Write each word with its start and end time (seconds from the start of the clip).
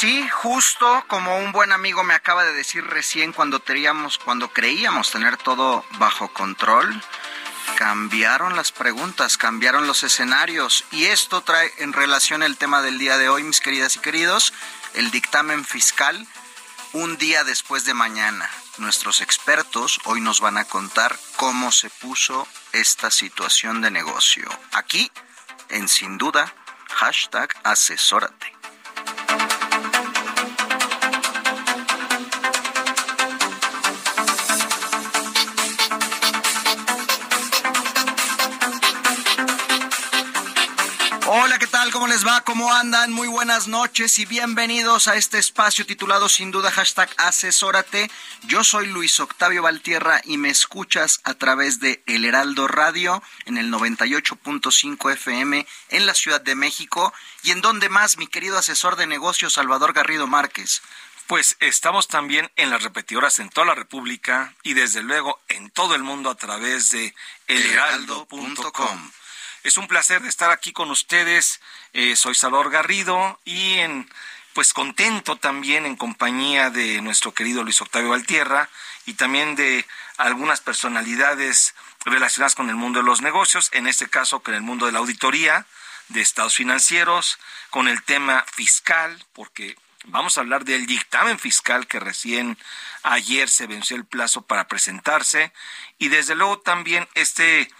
Sí, 0.00 0.26
justo 0.30 1.04
como 1.08 1.36
un 1.36 1.52
buen 1.52 1.72
amigo 1.72 2.02
me 2.04 2.14
acaba 2.14 2.42
de 2.42 2.54
decir 2.54 2.82
recién 2.86 3.34
cuando 3.34 3.60
teníamos, 3.60 4.16
cuando 4.16 4.50
creíamos 4.50 5.10
tener 5.10 5.36
todo 5.36 5.84
bajo 5.98 6.32
control, 6.32 7.02
cambiaron 7.76 8.56
las 8.56 8.72
preguntas, 8.72 9.36
cambiaron 9.36 9.86
los 9.86 10.02
escenarios 10.02 10.86
y 10.90 11.04
esto 11.04 11.42
trae 11.42 11.70
en 11.76 11.92
relación 11.92 12.42
el 12.42 12.56
tema 12.56 12.80
del 12.80 12.98
día 12.98 13.18
de 13.18 13.28
hoy, 13.28 13.42
mis 13.42 13.60
queridas 13.60 13.96
y 13.96 13.98
queridos, 13.98 14.54
el 14.94 15.10
dictamen 15.10 15.66
fiscal 15.66 16.26
un 16.94 17.18
día 17.18 17.44
después 17.44 17.84
de 17.84 17.92
mañana. 17.92 18.48
Nuestros 18.78 19.20
expertos 19.20 20.00
hoy 20.04 20.22
nos 20.22 20.40
van 20.40 20.56
a 20.56 20.64
contar 20.64 21.18
cómo 21.36 21.72
se 21.72 21.90
puso 21.90 22.48
esta 22.72 23.10
situación 23.10 23.82
de 23.82 23.90
negocio. 23.90 24.48
Aquí, 24.72 25.12
en 25.68 25.88
sin 25.88 26.16
duda, 26.16 26.54
hashtag 26.88 27.50
asesórate. 27.64 28.59
¿Cómo 42.00 42.14
les 42.14 42.26
va? 42.26 42.40
¿Cómo 42.40 42.72
andan? 42.72 43.12
Muy 43.12 43.28
buenas 43.28 43.68
noches 43.68 44.18
y 44.18 44.24
bienvenidos 44.24 45.06
a 45.06 45.16
este 45.16 45.38
espacio 45.38 45.84
titulado 45.84 46.30
sin 46.30 46.50
duda 46.50 46.70
hashtag 46.70 47.10
asesórate. 47.18 48.10
Yo 48.44 48.64
soy 48.64 48.86
Luis 48.86 49.20
Octavio 49.20 49.60
Valtierra 49.60 50.22
y 50.24 50.38
me 50.38 50.48
escuchas 50.48 51.20
a 51.24 51.34
través 51.34 51.78
de 51.78 52.02
El 52.06 52.24
Heraldo 52.24 52.68
Radio 52.68 53.22
en 53.44 53.58
el 53.58 53.70
98.5 53.70 55.12
FM 55.12 55.66
en 55.90 56.06
la 56.06 56.14
Ciudad 56.14 56.40
de 56.40 56.54
México 56.54 57.12
y 57.42 57.50
en 57.50 57.60
donde 57.60 57.90
más 57.90 58.16
mi 58.16 58.26
querido 58.26 58.56
asesor 58.56 58.96
de 58.96 59.06
negocios 59.06 59.52
Salvador 59.52 59.92
Garrido 59.92 60.26
Márquez. 60.26 60.80
Pues 61.26 61.58
estamos 61.60 62.08
también 62.08 62.50
en 62.56 62.70
las 62.70 62.82
repetidoras 62.82 63.40
en 63.40 63.50
toda 63.50 63.66
la 63.66 63.74
República 63.74 64.54
y 64.62 64.72
desde 64.72 65.02
luego 65.02 65.38
en 65.48 65.68
todo 65.68 65.94
el 65.94 66.02
mundo 66.02 66.30
a 66.30 66.34
través 66.34 66.92
de 66.92 67.14
elheraldo.com. 67.46 69.10
Es 69.62 69.76
un 69.76 69.88
placer 69.88 70.24
estar 70.24 70.50
aquí 70.50 70.72
con 70.72 70.90
ustedes. 70.90 71.60
Eh, 71.92 72.16
soy 72.16 72.34
Salvador 72.34 72.70
Garrido 72.70 73.38
y 73.44 73.74
en 73.74 74.10
pues 74.54 74.72
contento 74.72 75.36
también 75.36 75.84
en 75.84 75.96
compañía 75.96 76.70
de 76.70 77.02
nuestro 77.02 77.34
querido 77.34 77.62
Luis 77.62 77.80
Octavio 77.82 78.08
Valtierra 78.08 78.70
y 79.04 79.14
también 79.14 79.56
de 79.56 79.86
algunas 80.16 80.60
personalidades 80.60 81.74
relacionadas 82.06 82.54
con 82.54 82.70
el 82.70 82.74
mundo 82.74 83.00
de 83.00 83.04
los 83.04 83.20
negocios, 83.20 83.68
en 83.72 83.86
este 83.86 84.08
caso 84.08 84.40
con 84.40 84.54
el 84.54 84.62
mundo 84.62 84.86
de 84.86 84.92
la 84.92 84.98
auditoría, 85.00 85.66
de 86.08 86.22
estados 86.22 86.56
financieros, 86.56 87.38
con 87.68 87.86
el 87.86 88.02
tema 88.02 88.44
fiscal, 88.52 89.24
porque 89.34 89.76
vamos 90.04 90.38
a 90.38 90.40
hablar 90.40 90.64
del 90.64 90.86
dictamen 90.86 91.38
fiscal 91.38 91.86
que 91.86 92.00
recién 92.00 92.56
ayer 93.02 93.48
se 93.48 93.66
venció 93.66 93.96
el 93.96 94.06
plazo 94.06 94.42
para 94.42 94.68
presentarse 94.68 95.52
y 95.98 96.08
desde 96.08 96.34
luego 96.34 96.58
también 96.60 97.06
este 97.14 97.70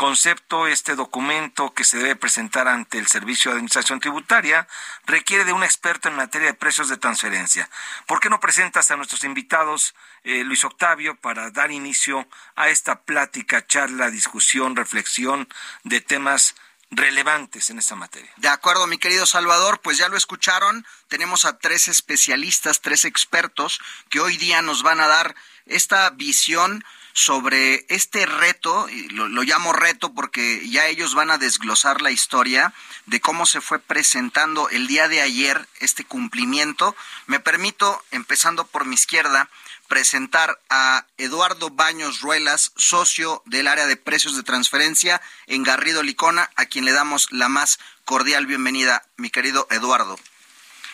concepto, 0.00 0.66
este 0.66 0.96
documento 0.96 1.74
que 1.74 1.84
se 1.84 1.98
debe 1.98 2.16
presentar 2.16 2.68
ante 2.68 2.96
el 2.96 3.06
Servicio 3.06 3.50
de 3.50 3.56
Administración 3.56 4.00
Tributaria, 4.00 4.66
requiere 5.04 5.44
de 5.44 5.52
un 5.52 5.62
experto 5.62 6.08
en 6.08 6.16
materia 6.16 6.46
de 6.46 6.54
precios 6.54 6.88
de 6.88 6.96
transferencia. 6.96 7.68
¿Por 8.06 8.18
qué 8.18 8.30
no 8.30 8.40
presentas 8.40 8.90
a 8.90 8.96
nuestros 8.96 9.24
invitados, 9.24 9.94
eh, 10.24 10.42
Luis 10.42 10.64
Octavio, 10.64 11.16
para 11.16 11.50
dar 11.50 11.70
inicio 11.70 12.26
a 12.56 12.70
esta 12.70 13.02
plática, 13.02 13.66
charla, 13.66 14.10
discusión, 14.10 14.74
reflexión 14.74 15.46
de 15.84 16.00
temas 16.00 16.54
relevantes 16.90 17.68
en 17.68 17.78
esta 17.78 17.94
materia. 17.94 18.32
De 18.38 18.48
acuerdo, 18.48 18.86
mi 18.86 18.96
querido 18.96 19.26
Salvador, 19.26 19.80
pues 19.80 19.98
ya 19.98 20.08
lo 20.08 20.16
escucharon, 20.16 20.86
tenemos 21.08 21.44
a 21.44 21.58
tres 21.58 21.88
especialistas, 21.88 22.80
tres 22.80 23.04
expertos 23.04 23.80
que 24.08 24.18
hoy 24.18 24.38
día 24.38 24.60
nos 24.62 24.82
van 24.82 24.98
a 24.98 25.06
dar 25.06 25.36
esta 25.66 26.08
visión 26.10 26.84
sobre 27.12 27.84
este 27.88 28.26
reto, 28.26 28.88
y 28.88 29.08
lo, 29.08 29.28
lo, 29.28 29.42
llamo 29.42 29.72
reto 29.72 30.12
porque 30.14 30.68
ya 30.68 30.86
ellos 30.86 31.14
van 31.14 31.30
a 31.30 31.38
desglosar 31.38 32.00
la 32.00 32.10
historia 32.10 32.72
de 33.06 33.20
cómo 33.20 33.46
se 33.46 33.60
fue 33.60 33.78
presentando 33.78 34.68
el 34.70 34.86
día 34.86 35.08
de 35.08 35.20
ayer 35.20 35.66
este 35.80 36.04
cumplimiento. 36.04 36.96
Me 37.26 37.40
permito, 37.40 38.02
empezando 38.10 38.66
por 38.66 38.84
mi 38.84 38.94
izquierda, 38.94 39.48
presentar 39.90 40.60
a 40.70 41.04
Eduardo 41.18 41.68
Baños 41.70 42.20
Ruelas, 42.20 42.72
socio 42.76 43.42
del 43.44 43.66
área 43.66 43.86
de 43.86 43.96
precios 43.96 44.36
de 44.36 44.44
transferencia 44.44 45.20
en 45.48 45.64
Garrido 45.64 46.04
Licona, 46.04 46.48
a 46.54 46.66
quien 46.66 46.84
le 46.84 46.92
damos 46.92 47.26
la 47.32 47.48
más 47.48 47.80
cordial 48.04 48.46
bienvenida, 48.46 49.04
mi 49.16 49.30
querido 49.30 49.66
Eduardo. 49.68 50.16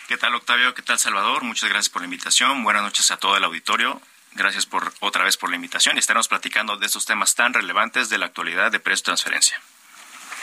¿Qué 0.07 0.17
tal, 0.17 0.33
Octavio? 0.33 0.73
¿Qué 0.73 0.81
tal, 0.81 0.97
Salvador? 0.97 1.43
Muchas 1.43 1.69
gracias 1.69 1.89
por 1.89 2.01
la 2.01 2.05
invitación. 2.05 2.63
Buenas 2.63 2.81
noches 2.81 3.11
a 3.11 3.17
todo 3.17 3.37
el 3.37 3.43
auditorio. 3.43 4.01
Gracias 4.37 4.67
por 4.67 4.93
otra 4.99 5.23
vez 5.23 5.35
por 5.35 5.49
la 5.49 5.55
invitación 5.55 5.95
y 5.95 5.99
estaremos 5.99 6.27
platicando 6.27 6.77
de 6.77 6.85
estos 6.85 7.07
temas 7.07 7.33
tan 7.33 7.55
relevantes 7.55 8.09
de 8.09 8.19
la 8.19 8.27
actualidad 8.27 8.71
de 8.71 8.79
precio 8.79 9.05
transferencia. 9.05 9.59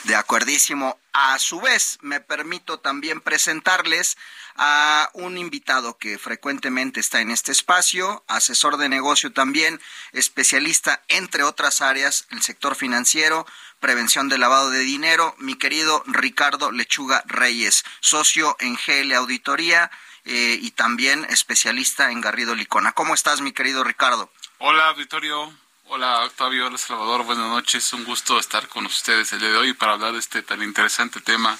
De 0.02 0.16
acuerdísimo. 0.16 0.98
A 1.12 1.38
su 1.38 1.60
vez, 1.60 1.98
me 2.02 2.18
permito 2.18 2.80
también 2.80 3.20
presentarles 3.20 4.18
a 4.56 5.10
un 5.12 5.38
invitado 5.38 5.96
que 5.96 6.18
frecuentemente 6.18 6.98
está 6.98 7.20
en 7.20 7.30
este 7.30 7.52
espacio, 7.52 8.24
asesor 8.26 8.78
de 8.78 8.88
negocio 8.88 9.32
también, 9.32 9.80
especialista 10.12 11.04
entre 11.06 11.44
otras 11.44 11.80
áreas, 11.80 12.26
el 12.30 12.42
sector 12.42 12.74
financiero, 12.74 13.46
prevención 13.78 14.28
del 14.28 14.40
lavado 14.40 14.70
de 14.70 14.80
dinero, 14.80 15.36
mi 15.38 15.56
querido 15.56 16.02
Ricardo 16.08 16.72
Lechuga 16.72 17.22
Reyes, 17.26 17.84
socio 18.00 18.56
en 18.58 18.74
GL 18.74 19.12
Auditoría 19.14 19.92
eh, 20.24 20.58
y 20.60 20.70
también 20.72 21.26
especialista 21.30 22.10
en 22.10 22.20
Garrido 22.20 22.54
Licona. 22.54 22.92
¿Cómo 22.92 23.14
estás, 23.14 23.40
mi 23.40 23.52
querido 23.52 23.84
Ricardo? 23.84 24.30
Hola, 24.58 24.88
auditorio. 24.88 25.52
Hola, 25.86 26.24
Octavio. 26.24 26.66
Hola, 26.66 26.78
Salvador. 26.78 27.24
Buenas 27.24 27.48
noches. 27.48 27.92
Un 27.92 28.04
gusto 28.04 28.38
estar 28.38 28.68
con 28.68 28.86
ustedes 28.86 29.32
el 29.32 29.40
día 29.40 29.50
de 29.50 29.56
hoy 29.56 29.72
para 29.74 29.92
hablar 29.92 30.12
de 30.12 30.18
este 30.18 30.42
tan 30.42 30.62
interesante 30.62 31.20
tema 31.20 31.58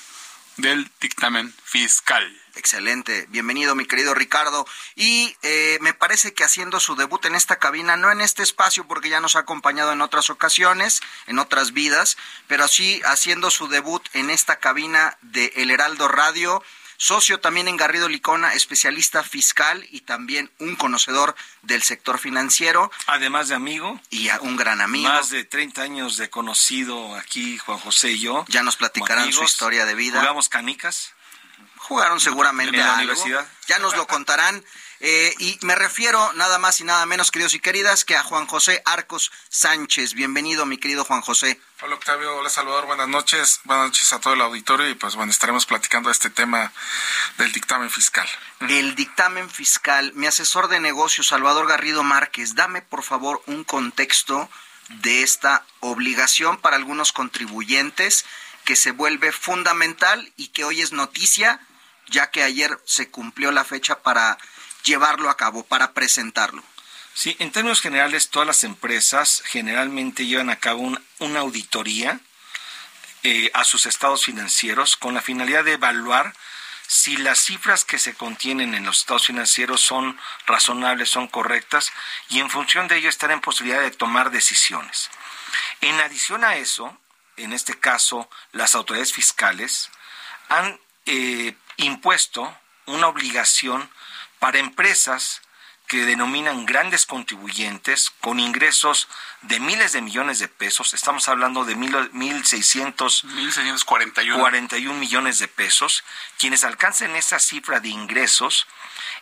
del 0.56 0.91
dictamen 1.00 1.53
fiscal. 1.64 2.41
Excelente, 2.56 3.26
bienvenido 3.30 3.74
mi 3.74 3.84
querido 3.84 4.14
Ricardo. 4.14 4.64
Y 4.94 5.36
eh, 5.42 5.78
me 5.80 5.92
parece 5.92 6.34
que 6.34 6.44
haciendo 6.44 6.78
su 6.78 6.94
debut 6.94 7.24
en 7.24 7.34
esta 7.34 7.56
cabina, 7.56 7.97
no 7.97 8.12
en 8.12 8.20
este 8.20 8.44
espacio 8.44 8.86
porque 8.86 9.08
ya 9.08 9.20
nos 9.20 9.34
ha 9.34 9.41
acompañado 9.41 9.92
en 9.92 10.00
otras 10.00 10.30
ocasiones, 10.30 11.00
en 11.27 11.41
otras 11.41 11.72
vidas, 11.72 12.16
pero 12.47 12.68
sí 12.68 13.03
haciendo 13.04 13.50
su 13.50 13.66
debut 13.66 14.06
en 14.12 14.30
esta 14.30 14.56
cabina 14.56 15.18
de 15.22 15.53
El 15.56 15.72
Heraldo 15.72 16.06
Radio, 16.06 16.62
socio 16.96 17.41
también 17.41 17.68
en 17.68 17.76
Garrido 17.76 18.08
Licona, 18.08 18.54
especialista 18.54 19.22
fiscal 19.22 19.86
y 19.91 20.00
también 20.00 20.50
un 20.58 20.76
conocedor 20.76 21.34
del 21.62 21.82
sector 21.82 22.18
financiero. 22.18 22.91
Además 23.06 23.48
de 23.48 23.54
amigo. 23.54 24.00
Y 24.10 24.28
un 24.41 24.56
gran 24.56 24.80
amigo. 24.80 25.08
Más 25.08 25.30
de 25.30 25.44
30 25.44 25.82
años 25.82 26.16
de 26.16 26.30
conocido 26.30 27.16
aquí, 27.16 27.58
Juan 27.58 27.78
José 27.78 28.12
y 28.12 28.20
yo. 28.20 28.44
Ya 28.48 28.62
nos 28.62 28.76
platicarán 28.76 29.32
su 29.32 29.44
historia 29.44 29.84
de 29.84 29.94
vida. 29.94 30.20
Jugamos 30.20 30.48
canicas. 30.48 31.12
Jugaron 31.76 32.20
seguramente 32.20 32.76
en 32.76 32.82
la 32.82 32.96
algo. 32.96 33.12
universidad. 33.12 33.46
Ya 33.66 33.78
nos 33.78 33.96
lo 33.96 34.06
contarán. 34.06 34.64
Eh, 35.06 35.34
y 35.39 35.59
me 35.60 35.74
refiero 35.74 36.33
nada 36.33 36.59
más 36.59 36.80
y 36.80 36.84
nada 36.84 37.04
menos, 37.04 37.30
queridos 37.30 37.53
y 37.53 37.60
queridas, 37.60 38.06
que 38.06 38.16
a 38.16 38.22
Juan 38.22 38.47
José 38.47 38.80
Arcos 38.86 39.33
Sánchez. 39.51 40.15
Bienvenido, 40.15 40.65
mi 40.65 40.78
querido 40.78 41.04
Juan 41.04 41.21
José. 41.21 41.60
Hola 41.83 41.97
Octavio, 41.97 42.34
hola 42.34 42.48
Salvador, 42.48 42.86
buenas 42.86 43.09
noches, 43.09 43.60
buenas 43.65 43.89
noches 43.89 44.10
a 44.15 44.21
todo 44.21 44.33
el 44.33 44.41
auditorio 44.41 44.89
y 44.89 44.95
pues 44.95 45.15
bueno, 45.15 45.30
estaremos 45.30 45.66
platicando 45.66 46.10
este 46.10 46.30
tema 46.30 46.72
del 47.36 47.53
dictamen 47.53 47.91
fiscal. 47.91 48.27
El 48.60 48.95
dictamen 48.95 49.51
fiscal, 49.51 50.15
mi 50.15 50.27
asesor 50.27 50.68
de 50.68 50.80
negocios, 50.80 51.27
Salvador 51.27 51.68
Garrido 51.68 52.03
Márquez, 52.03 52.54
dame 52.54 52.80
por 52.80 53.03
favor 53.03 53.42
un 53.45 53.62
contexto 53.62 54.48
de 54.89 55.22
esta 55.22 55.66
obligación 55.80 56.56
para 56.56 56.77
algunos 56.77 57.12
contribuyentes 57.12 58.24
que 58.65 58.74
se 58.74 58.92
vuelve 58.92 59.33
fundamental 59.33 60.33
y 60.39 60.48
que 60.48 60.65
hoy 60.65 60.80
es 60.80 60.92
noticia, 60.92 61.60
ya 62.09 62.30
que 62.30 62.42
ayer 62.42 62.80
se 62.86 63.10
cumplió 63.10 63.53
la 63.53 63.65
fecha 63.65 64.03
para 64.03 64.39
llevarlo 64.84 65.31
a 65.31 65.36
cabo, 65.36 65.65
para 65.65 65.92
presentarlo. 65.92 66.63
Sí, 67.15 67.36
en 67.39 67.53
términos 67.53 67.81
generales, 67.81 68.31
todas 68.31 68.47
las 68.47 68.65
empresas 68.65 69.42
generalmente 69.47 70.27
llevan 70.27 70.51
a 70.51 70.59
cabo 70.59 70.92
una 71.19 71.41
auditoría 71.41 72.21
eh, 73.22 73.51
a 73.54 73.65
sus 73.65 73.86
estados 73.86 74.25
financieros 74.25 74.97
con 74.97 75.15
la 75.15 75.22
finalidad 75.22 75.65
de 75.65 75.75
evaluar 75.75 76.34
si 76.86 77.16
las 77.16 77.39
cifras 77.39 77.84
que 77.84 77.98
se 77.98 78.15
contienen 78.15 78.75
en 78.75 78.84
los 78.84 78.98
estados 78.98 79.27
financieros 79.27 79.81
son 79.81 80.21
razonables, 80.47 81.10
son 81.10 81.28
correctas, 81.28 81.92
y 82.28 82.41
en 82.41 82.51
función 82.51 82.89
de 82.89 82.98
ello 82.98 83.09
estar 83.09 83.30
en 83.30 83.41
posibilidad 83.41 83.80
de 83.80 83.91
tomar 83.91 84.30
decisiones. 84.30 85.09
En 85.80 85.98
adición 86.01 86.45
a 86.45 86.57
eso, 86.57 86.98
en 87.37 87.53
este 87.53 87.78
caso, 87.78 88.28
las 88.53 88.75
autoridades 88.75 89.13
fiscales 89.13 89.91
han 90.48 90.78
eh, 91.07 91.57
impuesto 91.78 92.57
una 92.87 93.09
obligación 93.09 93.91
para 94.44 94.58
empresas 94.58 95.41
que 95.86 96.04
denominan 96.04 96.66
grandes 96.66 97.06
contribuyentes 97.06 98.10
con 98.20 98.38
ingresos 98.38 99.08
de 99.41 99.58
miles 99.58 99.92
de 99.92 100.02
millones 100.02 100.38
de 100.38 100.48
pesos, 100.48 100.92
estamos 100.92 101.30
hablando 101.30 101.64
de 101.64 101.76
mil, 101.76 101.94
1.641 101.94 104.38
41 104.38 105.00
millones 105.00 105.38
de 105.38 105.48
pesos, 105.48 106.04
quienes 106.38 106.62
alcancen 106.62 107.16
esa 107.16 107.38
cifra 107.38 107.80
de 107.80 107.88
ingresos 107.88 108.66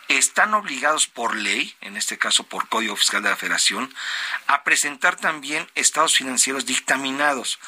están 0.08 0.54
obligados 0.54 1.06
por 1.06 1.36
ley, 1.36 1.72
en 1.82 1.96
este 1.96 2.18
caso 2.18 2.42
por 2.42 2.68
Código 2.68 2.96
Fiscal 2.96 3.22
de 3.22 3.30
la 3.30 3.36
Federación, 3.36 3.94
a 4.48 4.64
presentar 4.64 5.14
también 5.14 5.70
estados 5.76 6.16
financieros 6.16 6.66
dictaminados. 6.66 7.60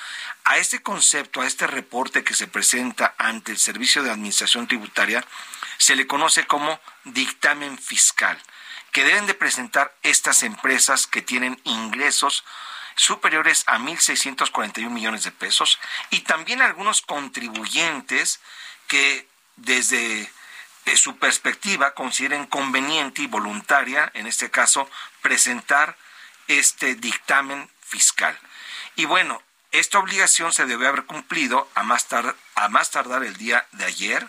A 0.43 0.59
este 0.59 0.83
concepto, 0.83 1.41
a 1.41 1.47
este 1.47 1.69
reporte 1.69 2.25
que 2.25 2.35
se 2.35 2.49
presenta 2.49 3.15
ante 3.17 3.53
el 3.53 3.59
Servicio 3.59 4.03
de 4.03 4.11
Administración 4.11 4.67
Tributaria, 4.67 5.25
se 5.79 5.97
le 5.97 6.07
conoce 6.07 6.47
como 6.47 6.81
dictamen 7.05 7.79
fiscal 7.79 8.41
que 8.95 9.03
deben 9.03 9.27
de 9.27 9.35
presentar 9.35 9.93
estas 10.05 10.45
empresas 10.45 11.09
que 11.09 11.21
tienen 11.21 11.61
ingresos 11.65 12.45
superiores 12.95 13.65
a 13.67 13.79
1.641 13.79 14.89
millones 14.89 15.25
de 15.25 15.33
pesos 15.33 15.81
y 16.11 16.21
también 16.21 16.63
algunos 16.63 17.03
contribuyentes 17.03 18.41
que 18.87 19.29
desde 19.57 20.31
eh, 20.87 20.97
su 20.97 21.17
perspectiva 21.19 21.95
consideren 21.95 22.47
conveniente 22.47 23.23
y 23.23 23.27
voluntaria, 23.27 24.13
en 24.15 24.29
este 24.29 24.51
caso, 24.53 24.89
presentar 25.23 25.97
este 26.47 26.95
dictamen 26.95 27.69
fiscal. 27.81 28.39
Y 28.95 29.07
bueno, 29.07 29.43
esta 29.73 29.99
obligación 29.99 30.53
se 30.53 30.67
debe 30.67 30.87
haber 30.87 31.05
cumplido 31.05 31.69
a 31.75 31.83
más, 31.83 32.07
a 32.55 32.69
más 32.69 32.93
tardar 32.93 33.25
el 33.25 33.37
día 33.37 33.67
de 33.73 33.87
ayer, 33.87 34.29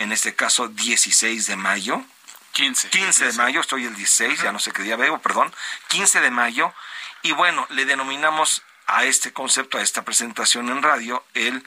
en 0.00 0.12
este 0.12 0.34
caso 0.34 0.68
16 0.68 1.46
de 1.46 1.56
mayo, 1.56 2.02
15. 2.52 2.88
15 2.88 3.26
de 3.26 3.32
mayo, 3.34 3.60
estoy 3.60 3.84
el 3.84 3.94
16, 3.94 4.42
ya 4.42 4.50
no 4.50 4.58
sé 4.58 4.72
qué 4.72 4.82
día 4.82 4.96
veo, 4.96 5.20
perdón. 5.20 5.54
15 5.88 6.20
de 6.20 6.30
mayo. 6.30 6.72
Y 7.22 7.32
bueno, 7.32 7.66
le 7.70 7.84
denominamos 7.84 8.62
a 8.86 9.04
este 9.04 9.32
concepto, 9.32 9.78
a 9.78 9.82
esta 9.82 10.04
presentación 10.04 10.70
en 10.70 10.82
radio, 10.82 11.22
el 11.34 11.64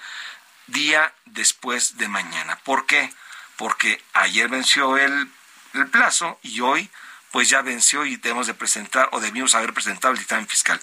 día 0.66 1.14
después 1.26 1.98
de 1.98 2.08
mañana. 2.08 2.60
¿Por 2.64 2.88
qué? 2.88 3.14
Porque 3.56 4.04
ayer 4.14 4.50
venció 4.50 4.98
el, 4.98 5.32
el 5.76 5.88
plazo 5.88 6.40
y 6.42 6.60
hoy 6.62 6.90
pues 7.32 7.50
ya 7.50 7.62
venció 7.62 8.06
y 8.06 8.18
debemos 8.18 8.48
de 8.48 8.56
presentar 8.56 9.10
o 9.12 9.20
debimos 9.20 9.54
haber 9.56 9.74
presentado 9.74 10.12
el 10.12 10.20
dictamen 10.20 10.48
fiscal. 10.48 10.82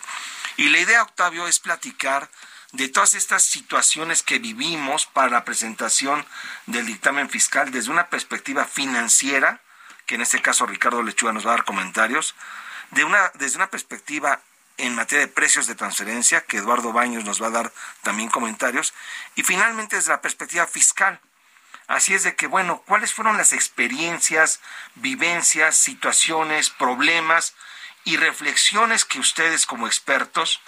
Y 0.56 0.68
la 0.68 0.78
idea, 0.78 1.02
Octavio, 1.02 1.48
es 1.48 1.58
platicar 1.58 2.30
de 2.72 2.88
todas 2.88 3.14
estas 3.14 3.42
situaciones 3.42 4.22
que 4.22 4.38
vivimos 4.38 5.06
para 5.06 5.30
la 5.30 5.44
presentación 5.44 6.24
del 6.66 6.86
dictamen 6.86 7.28
fiscal 7.28 7.70
desde 7.70 7.90
una 7.90 8.08
perspectiva 8.08 8.64
financiera, 8.64 9.60
que 10.06 10.14
en 10.14 10.22
este 10.22 10.42
caso 10.42 10.66
Ricardo 10.66 11.02
Lechuga 11.02 11.32
nos 11.32 11.46
va 11.46 11.52
a 11.52 11.56
dar 11.56 11.64
comentarios, 11.64 12.34
de 12.90 13.04
una, 13.04 13.30
desde 13.34 13.56
una 13.56 13.70
perspectiva 13.70 14.40
en 14.76 14.94
materia 14.94 15.26
de 15.26 15.32
precios 15.32 15.66
de 15.66 15.74
transferencia, 15.74 16.42
que 16.42 16.58
Eduardo 16.58 16.92
Baños 16.92 17.24
nos 17.24 17.42
va 17.42 17.48
a 17.48 17.50
dar 17.50 17.72
también 18.02 18.30
comentarios, 18.30 18.94
y 19.34 19.42
finalmente 19.42 19.96
desde 19.96 20.12
la 20.12 20.22
perspectiva 20.22 20.66
fiscal. 20.66 21.20
Así 21.86 22.14
es 22.14 22.22
de 22.22 22.36
que, 22.36 22.46
bueno, 22.46 22.82
¿cuáles 22.86 23.12
fueron 23.12 23.36
las 23.36 23.52
experiencias, 23.52 24.60
vivencias, 24.94 25.76
situaciones, 25.76 26.70
problemas 26.70 27.54
y 28.04 28.16
reflexiones 28.16 29.04
que 29.04 29.18
ustedes 29.18 29.66
como 29.66 29.86
expertos 29.86 30.60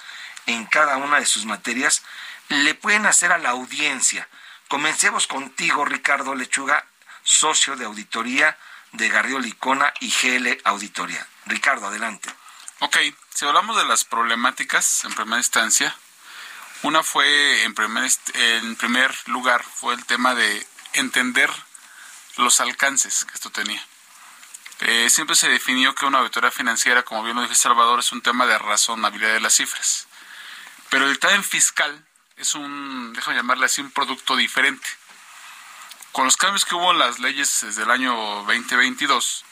en 0.46 0.66
cada 0.66 0.96
una 0.96 1.18
de 1.20 1.26
sus 1.26 1.44
materias 1.44 2.02
le 2.48 2.74
pueden 2.74 3.06
hacer 3.06 3.32
a 3.32 3.38
la 3.38 3.50
audiencia? 3.50 4.28
Comencemos 4.68 5.26
contigo, 5.26 5.84
Ricardo 5.84 6.34
Lechuga, 6.34 6.86
socio 7.22 7.76
de 7.76 7.84
auditoría 7.84 8.56
de 8.92 9.08
Garrido 9.08 9.38
Licona 9.38 9.92
y 10.00 10.10
GL 10.10 10.60
Auditoría. 10.64 11.26
Ricardo, 11.46 11.86
adelante. 11.86 12.30
Ok, 12.80 12.96
si 13.34 13.46
hablamos 13.46 13.76
de 13.76 13.84
las 13.84 14.04
problemáticas 14.04 15.04
en 15.04 15.14
primera 15.14 15.38
instancia, 15.38 15.94
una 16.82 17.02
fue 17.02 17.62
en 17.62 17.74
primer, 17.74 19.14
lugar 19.26 19.62
fue 19.62 19.94
el 19.94 20.04
tema 20.04 20.34
de 20.34 20.66
entender 20.94 21.48
los 22.38 22.60
alcances 22.60 23.24
que 23.24 23.34
esto 23.34 23.50
tenía. 23.50 23.84
Eh, 24.80 25.08
siempre 25.08 25.36
se 25.36 25.48
definió 25.48 25.94
que 25.94 26.06
una 26.06 26.18
auditoría 26.18 26.50
financiera, 26.50 27.04
como 27.04 27.22
bien 27.22 27.36
lo 27.36 27.42
dijo 27.42 27.54
Salvador, 27.54 28.00
es 28.00 28.10
un 28.10 28.20
tema 28.20 28.46
de 28.46 28.58
razonabilidad 28.58 29.34
de 29.34 29.40
las 29.40 29.54
cifras. 29.54 30.08
Pero 30.92 31.06
el 31.06 31.12
dictamen 31.12 31.42
fiscal 31.42 32.06
es 32.36 32.54
un, 32.54 33.14
déjame 33.14 33.38
llamarle 33.38 33.64
así, 33.64 33.80
un 33.80 33.90
producto 33.90 34.36
diferente. 34.36 34.86
Con 36.12 36.26
los 36.26 36.36
cambios 36.36 36.66
que 36.66 36.74
hubo 36.74 36.92
en 36.92 36.98
las 36.98 37.18
leyes 37.18 37.60
desde 37.62 37.84
el 37.84 37.90
año 37.90 38.14
2022, 38.14 39.42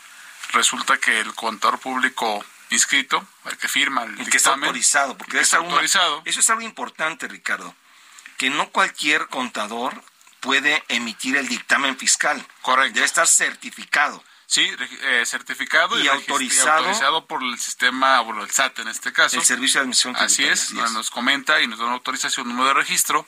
resulta 0.52 0.98
que 0.98 1.18
el 1.18 1.34
contador 1.34 1.78
público 1.78 2.44
inscrito, 2.68 3.26
el 3.46 3.56
que 3.56 3.68
firma 3.68 4.02
el, 4.02 4.20
el 4.20 4.28
que 4.28 4.36
está 4.36 4.50
autorizado, 4.52 5.16
porque 5.16 5.40
está 5.40 5.56
autorizado. 5.56 6.20
eso 6.26 6.40
es 6.40 6.50
algo 6.50 6.60
importante, 6.60 7.26
Ricardo, 7.26 7.74
que 8.36 8.50
no 8.50 8.68
cualquier 8.68 9.26
contador 9.28 10.04
puede 10.40 10.84
emitir 10.88 11.38
el 11.38 11.48
dictamen 11.48 11.96
fiscal. 11.96 12.46
Correcto. 12.60 12.96
Debe 12.96 13.06
estar 13.06 13.26
certificado. 13.26 14.22
Sí, 14.50 14.68
eh, 15.02 15.22
certificado 15.26 15.96
y, 16.00 16.08
autorizado, 16.08 16.78
autorizado, 16.78 17.24
por 17.26 17.40
el 17.40 17.56
sistema, 17.60 18.20
bueno, 18.22 18.42
el 18.42 18.50
SAT 18.50 18.80
en 18.80 18.88
este 18.88 19.12
caso. 19.12 19.36
El 19.36 19.44
Servicio 19.44 19.78
de 19.78 19.84
Admisión 19.84 20.16
Así 20.16 20.44
es, 20.44 20.72
nos 20.72 21.08
comenta 21.12 21.62
y 21.62 21.68
nos 21.68 21.78
da 21.78 21.84
una 21.84 21.94
autorización, 21.94 22.48
un 22.48 22.56
número 22.56 22.74
de 22.74 22.74
registro 22.74 23.24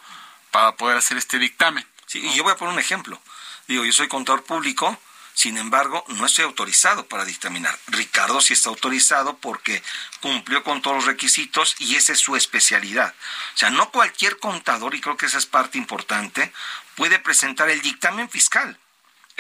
para 0.51 0.75
poder 0.75 0.97
hacer 0.97 1.17
este 1.19 1.39
dictamen. 1.39 1.87
Sí, 2.07 2.19
y 2.19 2.35
yo 2.35 2.43
voy 2.43 2.51
a 2.51 2.57
poner 2.57 2.75
un 2.75 2.81
ejemplo. 2.81 3.23
Digo, 3.69 3.85
yo 3.85 3.93
soy 3.93 4.09
contador 4.09 4.43
público, 4.43 4.99
sin 5.33 5.59
embargo, 5.59 6.05
no 6.09 6.27
estoy 6.27 6.45
autorizado 6.45 7.07
para 7.07 7.25
dictaminar. 7.25 7.79
Ricardo 7.87 8.41
sí 8.41 8.55
está 8.55 8.71
autorizado 8.71 9.37
porque 9.37 9.81
cumplió 10.21 10.65
con 10.65 10.83
todos 10.83 10.97
los 10.97 11.07
requisitos 11.07 11.77
y 11.79 11.95
esa 11.95 12.15
es 12.15 12.19
su 12.19 12.35
especialidad. 12.35 13.15
O 13.55 13.59
sea, 13.59 13.71
no 13.71 13.93
cualquier 13.93 14.41
contador, 14.41 14.97
y 14.97 15.01
creo 15.01 15.17
que 15.17 15.27
esa 15.27 15.39
es 15.39 15.47
parte 15.47 15.79
importante, 15.79 16.53
puede 16.97 17.21
presentar 17.21 17.71
el 17.71 17.81
dictamen 17.81 18.29
fiscal. 18.29 18.77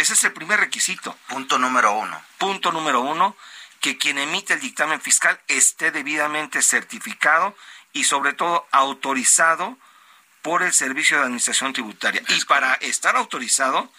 Ese 0.02 0.14
es 0.14 0.24
el 0.24 0.32
primer 0.32 0.58
requisito. 0.58 1.16
Punto 1.28 1.60
número 1.60 1.92
uno. 1.92 2.20
Punto 2.36 2.72
número 2.72 3.02
uno, 3.02 3.36
que 3.80 3.98
quien 3.98 4.18
emite 4.18 4.54
el 4.54 4.58
dictamen 4.58 5.00
fiscal 5.00 5.40
esté 5.46 5.92
debidamente 5.92 6.60
certificado 6.60 7.56
y 7.92 8.02
sobre 8.02 8.32
todo 8.32 8.66
autorizado 8.72 9.78
por 10.42 10.64
el 10.64 10.72
Servicio 10.72 11.18
de 11.18 11.22
Administración 11.22 11.72
Tributaria. 11.72 12.20
y 12.26 12.44
para 12.46 12.74
estar 12.74 13.14
autorizado, 13.14 13.92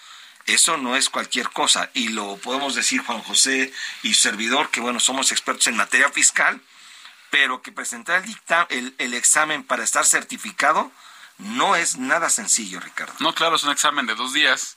eso 0.46 0.76
no 0.76 0.98
es 0.98 1.10
cualquier 1.10 1.50
cosa. 1.52 1.90
Y 1.94 2.10
lo 2.10 2.36
podemos 2.36 2.76
decir 2.76 3.02
Juan 3.02 3.22
José 3.22 3.72
y 4.02 4.16
servidor, 4.16 4.72
que 4.72 4.82
bueno, 4.82 5.00
somos 5.00 5.32
expertos 5.32 5.68
en 5.68 5.78
materia 5.78 6.10
fiscal, 6.10 6.60
pero 7.30 7.62
que 7.62 7.72
presentar 7.72 8.26
el, 8.68 8.94
el, 8.98 9.14
examen 9.14 9.64
para 9.64 9.86
estar 9.86 10.06
certificado 10.06 10.92
no 11.38 11.78
es 11.78 11.96
nada 11.96 12.30
sencillo, 12.30 12.82
Ricardo. 12.82 13.14
No, 13.20 13.34
claro, 13.34 13.56
es 13.56 13.64
un 13.64 13.72
examen 13.72 14.06
de 14.06 14.16
dos 14.16 14.34
días 14.34 14.76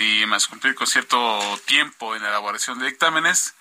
y 0.00 0.24
más 0.24 0.46
cumplir 0.46 0.74
con 0.74 0.86
cierto 0.86 1.60
tiempo 1.66 2.16
en 2.16 2.22
la 2.22 2.30
elaboración 2.30 2.78
de 2.78 2.86
dictámenes, 2.86 3.54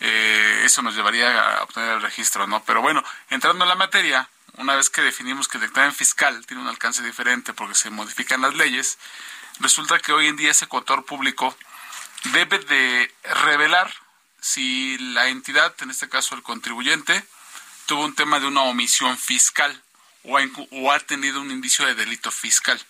eh, 0.00 0.62
eso 0.64 0.82
nos 0.82 0.96
llevaría 0.96 1.58
a 1.58 1.62
obtener 1.62 1.90
el 1.94 2.02
registro, 2.02 2.48
¿no? 2.48 2.64
Pero 2.64 2.82
bueno, 2.82 3.04
entrando 3.30 3.64
en 3.64 3.68
la 3.68 3.76
materia, 3.76 4.28
una 4.56 4.74
vez 4.74 4.90
que 4.90 5.00
definimos 5.00 5.46
que 5.46 5.58
el 5.58 5.62
dictamen 5.64 5.94
fiscal 5.94 6.44
tiene 6.44 6.62
un 6.62 6.68
alcance 6.68 7.04
diferente 7.04 7.52
porque 7.52 7.76
se 7.76 7.90
modifican 7.90 8.40
las 8.40 8.54
leyes, 8.54 8.98
resulta 9.60 10.00
que 10.00 10.12
hoy 10.12 10.26
en 10.26 10.36
día 10.36 10.50
ese 10.50 10.66
contador 10.66 11.04
público 11.04 11.56
debe 12.32 12.58
de 12.58 13.14
revelar 13.44 13.94
si 14.40 14.98
la 14.98 15.28
entidad, 15.28 15.72
en 15.82 15.90
este 15.90 16.08
caso 16.08 16.34
el 16.34 16.42
contribuyente, 16.42 17.24
tuvo 17.86 18.04
un 18.04 18.14
tema 18.16 18.40
de 18.40 18.46
una 18.46 18.62
omisión 18.62 19.16
fiscal 19.16 19.82
o 20.24 20.36
o 20.72 20.90
ha 20.90 20.98
tenido 20.98 21.40
un 21.40 21.52
indicio 21.52 21.86
de 21.86 21.94
delito 21.94 22.32
fiscal. 22.32 22.84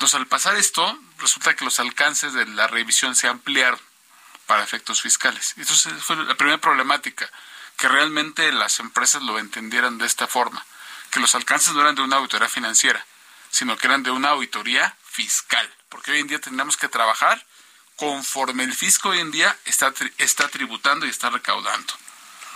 Entonces, 0.00 0.18
al 0.18 0.28
pasar 0.28 0.56
esto, 0.56 0.98
resulta 1.18 1.54
que 1.54 1.66
los 1.66 1.78
alcances 1.78 2.32
de 2.32 2.46
la 2.46 2.66
revisión 2.66 3.14
se 3.14 3.28
ampliaron 3.28 3.78
para 4.46 4.64
efectos 4.64 5.02
fiscales. 5.02 5.52
Entonces, 5.58 5.92
fue 6.02 6.16
la 6.16 6.34
primera 6.36 6.56
problemática, 6.56 7.30
que 7.76 7.86
realmente 7.86 8.50
las 8.50 8.80
empresas 8.80 9.22
lo 9.22 9.38
entendieran 9.38 9.98
de 9.98 10.06
esta 10.06 10.26
forma, 10.26 10.64
que 11.10 11.20
los 11.20 11.34
alcances 11.34 11.74
no 11.74 11.82
eran 11.82 11.96
de 11.96 12.00
una 12.00 12.16
auditoría 12.16 12.48
financiera, 12.48 13.04
sino 13.50 13.76
que 13.76 13.88
eran 13.88 14.02
de 14.02 14.10
una 14.10 14.30
auditoría 14.30 14.96
fiscal, 15.04 15.70
porque 15.90 16.12
hoy 16.12 16.20
en 16.20 16.28
día 16.28 16.40
tenemos 16.40 16.78
que 16.78 16.88
trabajar 16.88 17.44
conforme 17.96 18.64
el 18.64 18.72
fisco 18.74 19.10
hoy 19.10 19.18
en 19.18 19.30
día 19.30 19.54
está, 19.66 19.92
está 20.16 20.48
tributando 20.48 21.04
y 21.04 21.10
está 21.10 21.28
recaudando. 21.28 21.92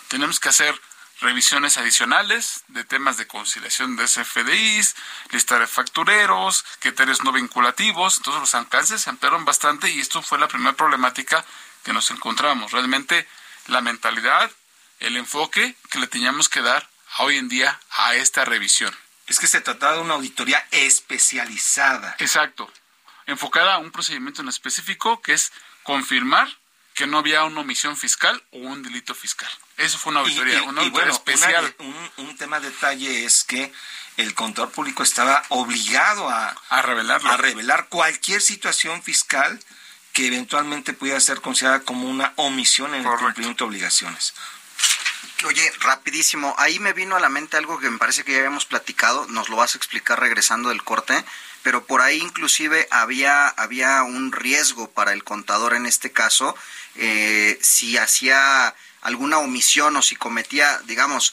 Tenemos 0.09 0.41
que 0.41 0.49
hacer 0.49 0.81
revisiones 1.25 1.79
adicionales 1.79 2.65
de 2.69 2.85
temas 2.85 3.17
de 3.17 3.27
conciliación 3.27 3.97
de 3.97 4.05
CFDIs, 4.05 4.95
lista 5.31 5.59
de 5.59 5.67
factureros, 5.67 6.65
criterios 6.81 7.25
no 7.25 7.33
vinculativos. 7.33 8.19
Entonces 8.19 8.41
los 8.41 8.55
alcances 8.55 9.01
se 9.01 9.11
ampliaron 9.11 9.45
bastante 9.47 9.91
y 9.91 10.01
esto 10.01 10.23
fue 10.23 10.39
la 10.39 10.49
primera 10.49 10.77
problemática 10.77 11.45
que 11.83 11.95
nos 11.95 12.11
encontramos. 12.11 12.73
Realmente 12.73 13.27
la 13.69 13.81
mentalidad, 13.81 14.51
el 15.01 15.17
enfoque 15.17 15.75
que 15.91 15.99
le 15.99 16.07
teníamos 16.07 16.51
que 16.51 16.61
dar 16.61 16.89
hoy 17.19 17.39
en 17.39 17.49
día 17.49 17.81
a 17.91 18.15
esta 18.15 18.45
revisión. 18.45 18.95
Es 19.27 19.39
que 19.41 19.47
se 19.47 19.63
trataba 19.63 19.95
de 19.95 20.03
una 20.03 20.15
auditoría 20.15 20.67
especializada. 20.71 22.17
Exacto. 22.19 22.71
Enfocada 23.25 23.77
a 23.77 23.79
un 23.79 23.91
procedimiento 23.91 24.43
en 24.43 24.49
específico 24.49 25.23
que 25.23 25.33
es 25.33 25.53
confirmar 25.83 26.49
que 26.95 27.07
no 27.07 27.19
había 27.19 27.45
una 27.45 27.61
omisión 27.61 27.97
fiscal 27.97 28.43
o 28.53 28.59
un 28.59 28.83
delito 28.83 29.15
fiscal. 29.15 29.51
Eso 29.77 29.99
fue 29.99 30.13
una 30.13 30.21
auditoría, 30.21 30.63
una 30.63 30.83
auditoría 30.83 31.13
especial. 31.13 31.75
un, 32.17 32.37
tema 32.37 32.61
de 32.61 32.71
detalle 32.71 33.25
es 33.25 33.45
que 33.45 33.73
el 34.17 34.35
contador 34.35 34.71
público 34.71 35.03
estaba 35.03 35.43
obligado 35.49 36.29
a, 36.29 36.49
a, 36.69 36.83
revelarlo. 36.83 37.31
a 37.31 37.37
revelar 37.37 37.89
cualquier 37.89 38.41
situación 38.41 39.03
fiscal 39.03 39.61
que 40.13 40.29
eventualmente 40.29 40.93
pudiera 40.93 41.19
ser 41.21 41.41
considerada 41.41 41.81
como 41.81 42.09
una 42.09 42.33
omisión 42.37 42.95
en 42.95 43.05
el 43.05 43.17
cumplimiento 43.19 43.65
de 43.65 43.69
obligaciones. 43.69 44.35
Oye, 45.45 45.73
rapidísimo, 45.81 46.55
ahí 46.59 46.79
me 46.79 46.93
vino 46.93 47.17
a 47.17 47.21
la 47.21 47.29
mente 47.29 47.57
algo 47.57 47.79
que 47.79 47.91
me 47.91 47.99
parece 47.99 48.25
que 48.25 48.33
ya 48.33 48.39
habíamos 48.39 48.65
platicado, 48.65 49.27
nos 49.27 49.49
lo 49.49 49.57
vas 49.57 49.75
a 49.75 49.79
explicar 49.79 50.21
regresando 50.21 50.69
del 50.69 50.85
corte, 50.85 51.25
pero 51.65 51.87
por 51.87 52.03
ahí 52.03 52.19
inclusive 52.19 52.87
había, 52.91 53.49
había 53.49 54.03
un 54.03 54.31
riesgo 54.31 54.91
para 54.91 55.15
el 55.15 55.25
contador 55.25 55.73
en 55.75 55.87
este 55.87 56.13
caso, 56.13 56.55
eh, 56.95 57.59
si 57.63 57.97
hacía 57.97 58.75
alguna 59.01 59.39
omisión 59.39 59.97
o 59.97 60.03
si 60.03 60.15
cometía, 60.15 60.79
digamos, 60.85 61.33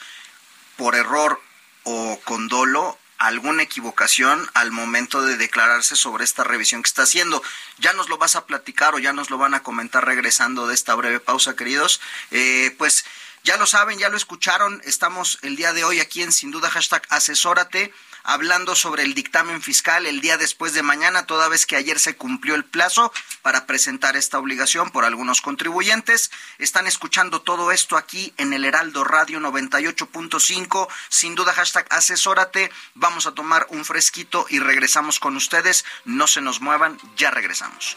por 0.77 0.95
error 0.95 1.41
o 1.83 2.19
con 2.23 2.47
dolo, 2.47 2.97
alguna 3.17 3.61
equivocación 3.61 4.49
al 4.53 4.71
momento 4.71 5.21
de 5.21 5.37
declararse 5.37 5.95
sobre 5.95 6.23
esta 6.23 6.43
revisión 6.43 6.81
que 6.81 6.87
está 6.87 7.03
haciendo. 7.03 7.43
Ya 7.77 7.93
nos 7.93 8.09
lo 8.09 8.17
vas 8.17 8.35
a 8.35 8.45
platicar 8.45 8.95
o 8.95 8.99
ya 8.99 9.13
nos 9.13 9.29
lo 9.29 9.37
van 9.37 9.53
a 9.53 9.61
comentar 9.61 10.05
regresando 10.05 10.65
de 10.65 10.73
esta 10.73 10.95
breve 10.95 11.19
pausa, 11.19 11.55
queridos. 11.55 12.01
Eh, 12.31 12.73
pues 12.77 13.05
ya 13.43 13.57
lo 13.57 13.67
saben, 13.67 13.99
ya 13.99 14.09
lo 14.09 14.17
escucharon, 14.17 14.81
estamos 14.85 15.39
el 15.41 15.55
día 15.55 15.73
de 15.73 15.83
hoy 15.83 15.99
aquí 15.99 16.23
en 16.23 16.31
Sin 16.31 16.51
Duda 16.51 16.69
hashtag 16.69 17.03
Asesórate 17.09 17.93
hablando 18.23 18.75
sobre 18.75 19.03
el 19.03 19.13
dictamen 19.13 19.61
fiscal 19.61 20.05
el 20.05 20.21
día 20.21 20.37
después 20.37 20.73
de 20.73 20.83
mañana, 20.83 21.25
toda 21.25 21.47
vez 21.47 21.65
que 21.65 21.75
ayer 21.75 21.99
se 21.99 22.15
cumplió 22.15 22.55
el 22.55 22.65
plazo 22.65 23.11
para 23.41 23.65
presentar 23.65 24.15
esta 24.15 24.39
obligación 24.39 24.91
por 24.91 25.05
algunos 25.05 25.41
contribuyentes. 25.41 26.31
Están 26.57 26.87
escuchando 26.87 27.41
todo 27.41 27.71
esto 27.71 27.97
aquí 27.97 28.33
en 28.37 28.53
el 28.53 28.65
Heraldo 28.65 29.03
Radio 29.03 29.39
98.5. 29.39 30.87
Sin 31.09 31.35
duda, 31.35 31.53
hashtag 31.53 31.87
asesórate. 31.89 32.71
Vamos 32.95 33.27
a 33.27 33.33
tomar 33.33 33.67
un 33.69 33.85
fresquito 33.85 34.45
y 34.49 34.59
regresamos 34.59 35.19
con 35.19 35.35
ustedes. 35.35 35.85
No 36.05 36.27
se 36.27 36.41
nos 36.41 36.61
muevan, 36.61 36.99
ya 37.15 37.31
regresamos. 37.31 37.95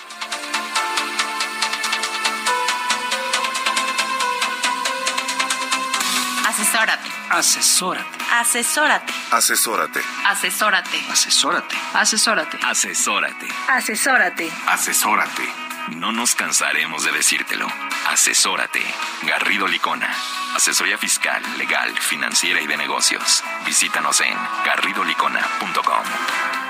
Asesórate. 6.55 7.11
Asesórate. 7.31 8.19
Asesórate. 8.31 9.13
Asesórate. 9.33 10.01
Asesórate. 10.25 10.97
Asesórate. 11.11 11.77
Asesórate. 11.93 12.59
Asesórate. 12.63 13.49
Asesórate. 13.69 14.53
Asesórate. 14.69 15.53
No 15.97 16.13
nos 16.13 16.37
cansaremos 16.37 17.05
de 17.05 17.11
decírtelo. 17.11 17.67
Asesórate. 18.09 18.81
Garrido 19.23 19.67
Licona. 19.67 20.09
Asesoría 20.55 20.97
fiscal, 20.97 21.43
legal, 21.59 21.93
financiera 21.99 22.61
y 22.61 22.69
de 22.69 22.77
negocios. 22.77 23.43
Visítanos 23.67 24.21
en 24.21 24.39
garridolicona.com. 24.65 26.05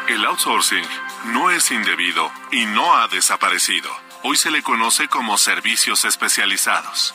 El 0.09 0.25
outsourcing 0.25 0.87
no 1.26 1.50
es 1.50 1.71
indebido 1.71 2.33
y 2.53 2.64
no 2.64 2.97
ha 2.97 3.07
desaparecido. 3.09 3.91
Hoy 4.23 4.38
se 4.38 4.50
le 4.50 4.62
conoce 4.62 5.09
como 5.09 5.37
servicios 5.37 6.07
especializados. 6.07 7.14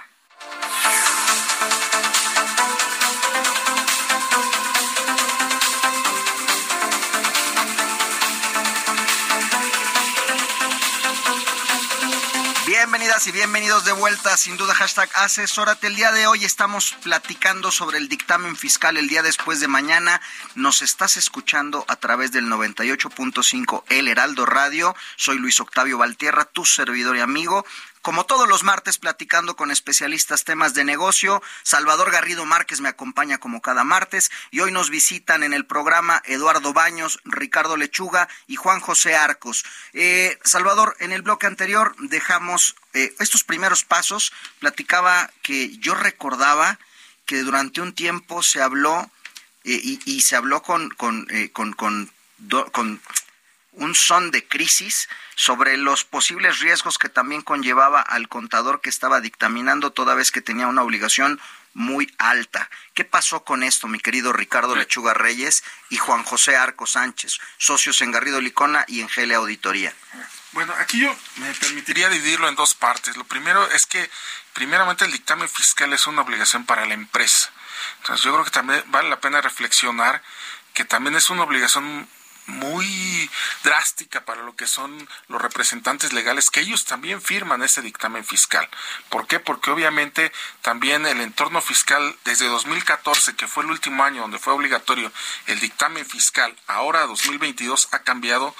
Bienvenidas 12.67 13.25
y 13.25 13.31
bienvenidos 13.31 13.85
de 13.85 13.91
vuelta, 13.91 14.37
sin 14.37 14.55
duda, 14.55 14.75
hashtag 14.75 15.09
asesórate. 15.15 15.87
El 15.87 15.95
día 15.95 16.11
de 16.11 16.27
hoy 16.27 16.45
estamos 16.45 16.95
platicando 17.03 17.71
sobre 17.71 17.97
el 17.97 18.07
dictamen 18.07 18.55
fiscal 18.55 18.97
el 18.97 19.07
día 19.07 19.23
después 19.23 19.59
de 19.59 19.67
mañana. 19.67 20.21
Nos 20.53 20.83
estás 20.83 21.17
escuchando 21.17 21.85
a 21.87 21.95
través 21.95 22.31
del 22.31 22.45
98.5 22.45 23.83
El 23.89 24.07
Heraldo 24.07 24.45
Radio. 24.45 24.95
Soy 25.15 25.39
Luis 25.39 25.59
Octavio 25.59 25.97
Valtierra, 25.97 26.45
tu 26.45 26.63
servidor 26.63 27.17
y 27.17 27.21
amigo. 27.21 27.65
Como 28.01 28.25
todos 28.25 28.49
los 28.49 28.63
martes, 28.63 28.97
platicando 28.97 29.55
con 29.55 29.69
especialistas 29.69 30.43
temas 30.43 30.73
de 30.73 30.83
negocio, 30.83 31.43
Salvador 31.61 32.09
Garrido 32.09 32.45
Márquez 32.45 32.81
me 32.81 32.89
acompaña 32.89 33.37
como 33.37 33.61
cada 33.61 33.83
martes 33.83 34.31
y 34.49 34.59
hoy 34.61 34.71
nos 34.71 34.89
visitan 34.89 35.43
en 35.43 35.53
el 35.53 35.67
programa 35.67 36.19
Eduardo 36.25 36.73
Baños, 36.73 37.19
Ricardo 37.25 37.77
Lechuga 37.77 38.27
y 38.47 38.55
Juan 38.55 38.79
José 38.79 39.15
Arcos. 39.15 39.63
Eh, 39.93 40.39
Salvador, 40.43 40.97
en 40.99 41.11
el 41.11 41.21
bloque 41.21 41.45
anterior 41.45 41.95
dejamos 41.99 42.75
eh, 42.93 43.13
estos 43.19 43.43
primeros 43.43 43.83
pasos. 43.83 44.33
Platicaba 44.57 45.29
que 45.43 45.77
yo 45.77 45.93
recordaba 45.93 46.79
que 47.27 47.43
durante 47.43 47.81
un 47.81 47.93
tiempo 47.93 48.41
se 48.41 48.63
habló 48.63 49.11
eh, 49.63 49.79
y, 49.83 50.21
se 50.21 50.35
habló 50.35 50.63
con, 50.63 50.89
con, 50.89 51.27
con, 51.53 51.73
con 51.73 52.11
un 53.73 53.95
son 53.95 54.31
de 54.31 54.47
crisis 54.47 55.07
sobre 55.35 55.77
los 55.77 56.03
posibles 56.03 56.59
riesgos 56.59 56.97
que 56.97 57.09
también 57.09 57.41
conllevaba 57.41 58.01
al 58.01 58.27
contador 58.27 58.81
que 58.81 58.89
estaba 58.89 59.21
dictaminando 59.21 59.91
toda 59.91 60.15
vez 60.15 60.31
que 60.31 60.41
tenía 60.41 60.67
una 60.67 60.83
obligación 60.83 61.39
muy 61.73 62.13
alta. 62.17 62.69
¿Qué 62.93 63.05
pasó 63.05 63.43
con 63.43 63.63
esto, 63.63 63.87
mi 63.87 63.99
querido 63.99 64.33
Ricardo 64.33 64.75
Lechuga 64.75 65.13
Reyes 65.13 65.63
y 65.89 65.97
Juan 65.97 66.23
José 66.23 66.57
Arco 66.57 66.85
Sánchez, 66.85 67.39
socios 67.57 68.01
en 68.01 68.11
Garrido 68.11 68.41
Licona 68.41 68.83
y 68.87 69.01
en 69.01 69.07
GL 69.07 69.31
Auditoría? 69.33 69.93
Bueno, 70.51 70.73
aquí 70.79 70.99
yo 70.99 71.15
me 71.37 71.53
permitiría 71.53 72.09
dividirlo 72.09 72.49
en 72.49 72.55
dos 72.55 72.73
partes. 72.73 73.15
Lo 73.15 73.23
primero 73.23 73.65
es 73.71 73.85
que, 73.85 74.09
primeramente, 74.51 75.05
el 75.05 75.11
dictamen 75.13 75.47
fiscal 75.47 75.93
es 75.93 76.07
una 76.07 76.23
obligación 76.23 76.65
para 76.65 76.85
la 76.85 76.93
empresa. 76.93 77.51
Entonces, 78.01 78.25
yo 78.25 78.33
creo 78.33 78.43
que 78.43 78.51
también 78.51 78.83
vale 78.87 79.09
la 79.09 79.21
pena 79.21 79.39
reflexionar 79.39 80.21
que 80.73 80.83
también 80.83 81.15
es 81.15 81.29
una 81.29 81.43
obligación 81.43 82.07
muy 82.51 83.29
drástica 83.63 84.25
para 84.25 84.43
lo 84.43 84.55
que 84.55 84.67
son 84.67 85.07
los 85.27 85.41
representantes 85.41 86.13
legales, 86.13 86.49
que 86.49 86.61
ellos 86.61 86.85
también 86.85 87.21
firman 87.21 87.63
ese 87.63 87.81
dictamen 87.81 88.25
fiscal. 88.25 88.67
¿Por 89.09 89.27
qué? 89.27 89.39
Porque 89.39 89.71
obviamente 89.71 90.31
también 90.61 91.05
el 91.05 91.21
entorno 91.21 91.61
fiscal 91.61 92.15
desde 92.25 92.47
2014, 92.47 93.35
que 93.35 93.47
fue 93.47 93.63
el 93.63 93.71
último 93.71 94.03
año 94.03 94.21
donde 94.21 94.39
fue 94.39 94.53
obligatorio 94.53 95.11
el 95.47 95.59
dictamen 95.59 96.05
fiscal, 96.05 96.55
ahora 96.67 97.07
2022 97.07 97.89
ha 97.91 97.99
cambiado 97.99 98.55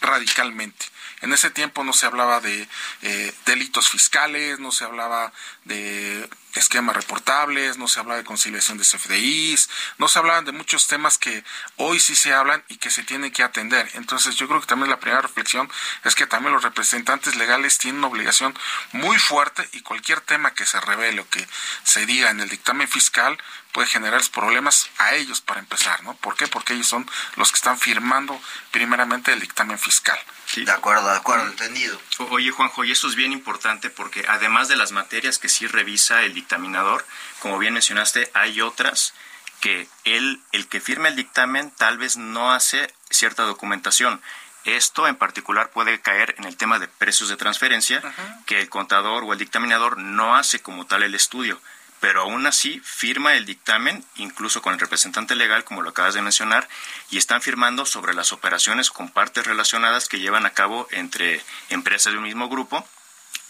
radicalmente. 0.00 0.86
En 1.20 1.32
ese 1.32 1.50
tiempo 1.50 1.84
no 1.84 1.92
se 1.92 2.06
hablaba 2.06 2.40
de 2.40 2.68
eh, 3.02 3.34
delitos 3.46 3.88
fiscales, 3.88 4.58
no 4.58 4.72
se 4.72 4.84
hablaba 4.84 5.32
de 5.64 6.28
esquemas 6.54 6.96
reportables, 6.96 7.78
no 7.78 7.88
se 7.88 8.00
hablaba 8.00 8.18
de 8.18 8.24
conciliación 8.24 8.78
de 8.78 8.84
CFDIs, 8.84 9.68
no 9.98 10.08
se 10.08 10.18
hablaban 10.18 10.44
de 10.44 10.52
muchos 10.52 10.86
temas 10.86 11.18
que 11.18 11.44
hoy 11.76 12.00
sí 12.00 12.14
se 12.14 12.32
hablan 12.32 12.62
y 12.68 12.76
que 12.76 12.90
se 12.90 13.02
tienen 13.02 13.32
que 13.32 13.42
atender. 13.42 13.88
Entonces 13.94 14.36
yo 14.36 14.48
creo 14.48 14.60
que 14.60 14.66
también 14.66 14.90
la 14.90 15.00
primera 15.00 15.22
reflexión 15.22 15.70
es 16.04 16.14
que 16.14 16.26
también 16.26 16.52
los 16.52 16.62
representantes 16.62 17.36
legales 17.36 17.78
tienen 17.78 17.98
una 17.98 18.08
obligación 18.08 18.56
muy 18.92 19.18
fuerte 19.18 19.68
y 19.72 19.80
cualquier 19.80 20.20
tema 20.20 20.54
que 20.54 20.66
se 20.66 20.80
revele 20.80 21.20
o 21.20 21.28
que 21.28 21.46
se 21.84 22.06
diga 22.06 22.30
en 22.30 22.40
el 22.40 22.48
dictamen 22.48 22.88
fiscal 22.88 23.38
puede 23.72 23.88
generar 23.88 24.22
problemas 24.32 24.90
a 24.98 25.14
ellos 25.14 25.40
para 25.40 25.60
empezar, 25.60 26.02
¿no? 26.04 26.14
¿Por 26.16 26.36
qué? 26.36 26.46
Porque 26.46 26.74
ellos 26.74 26.86
son 26.86 27.08
los 27.36 27.50
que 27.50 27.56
están 27.56 27.78
firmando 27.78 28.40
primeramente 28.70 29.32
el 29.32 29.40
dictamen 29.40 29.78
fiscal. 29.78 30.18
De 30.54 30.70
acuerdo, 30.70 31.08
de 31.08 31.16
acuerdo, 31.16 31.46
entendido. 31.46 31.98
Oye, 32.30 32.50
Juanjo, 32.50 32.84
y 32.84 32.92
esto 32.92 33.08
es 33.08 33.14
bien 33.14 33.32
importante 33.32 33.88
porque 33.88 34.24
además 34.28 34.68
de 34.68 34.76
las 34.76 34.92
materias 34.92 35.38
que 35.38 35.48
sí 35.48 35.66
revisa 35.66 36.22
el 36.22 36.34
dictaminador, 36.34 37.06
como 37.40 37.58
bien 37.58 37.72
mencionaste, 37.72 38.30
hay 38.34 38.60
otras 38.60 39.14
que 39.60 39.88
él, 40.04 40.40
el 40.52 40.68
que 40.68 40.80
firma 40.80 41.08
el 41.08 41.16
dictamen, 41.16 41.70
tal 41.70 41.96
vez 41.96 42.18
no 42.18 42.52
hace 42.52 42.92
cierta 43.10 43.44
documentación. 43.44 44.20
Esto 44.64 45.08
en 45.08 45.16
particular 45.16 45.70
puede 45.70 46.00
caer 46.00 46.34
en 46.38 46.44
el 46.44 46.56
tema 46.56 46.78
de 46.78 46.86
precios 46.86 47.28
de 47.28 47.36
transferencia, 47.36 48.02
que 48.44 48.60
el 48.60 48.68
contador 48.68 49.24
o 49.24 49.32
el 49.32 49.38
dictaminador 49.38 49.98
no 49.98 50.36
hace 50.36 50.60
como 50.60 50.86
tal 50.86 51.02
el 51.02 51.14
estudio 51.14 51.60
pero 52.02 52.22
aún 52.22 52.48
así 52.48 52.80
firma 52.80 53.36
el 53.36 53.46
dictamen, 53.46 54.04
incluso 54.16 54.60
con 54.60 54.74
el 54.74 54.80
representante 54.80 55.36
legal, 55.36 55.62
como 55.62 55.82
lo 55.82 55.90
acabas 55.90 56.14
de 56.14 56.20
mencionar, 56.20 56.68
y 57.10 57.16
están 57.16 57.40
firmando 57.40 57.86
sobre 57.86 58.12
las 58.12 58.32
operaciones 58.32 58.90
con 58.90 59.08
partes 59.08 59.46
relacionadas 59.46 60.08
que 60.08 60.18
llevan 60.18 60.44
a 60.44 60.50
cabo 60.50 60.88
entre 60.90 61.40
empresas 61.68 62.12
de 62.12 62.18
un 62.18 62.24
mismo 62.24 62.48
grupo 62.48 62.84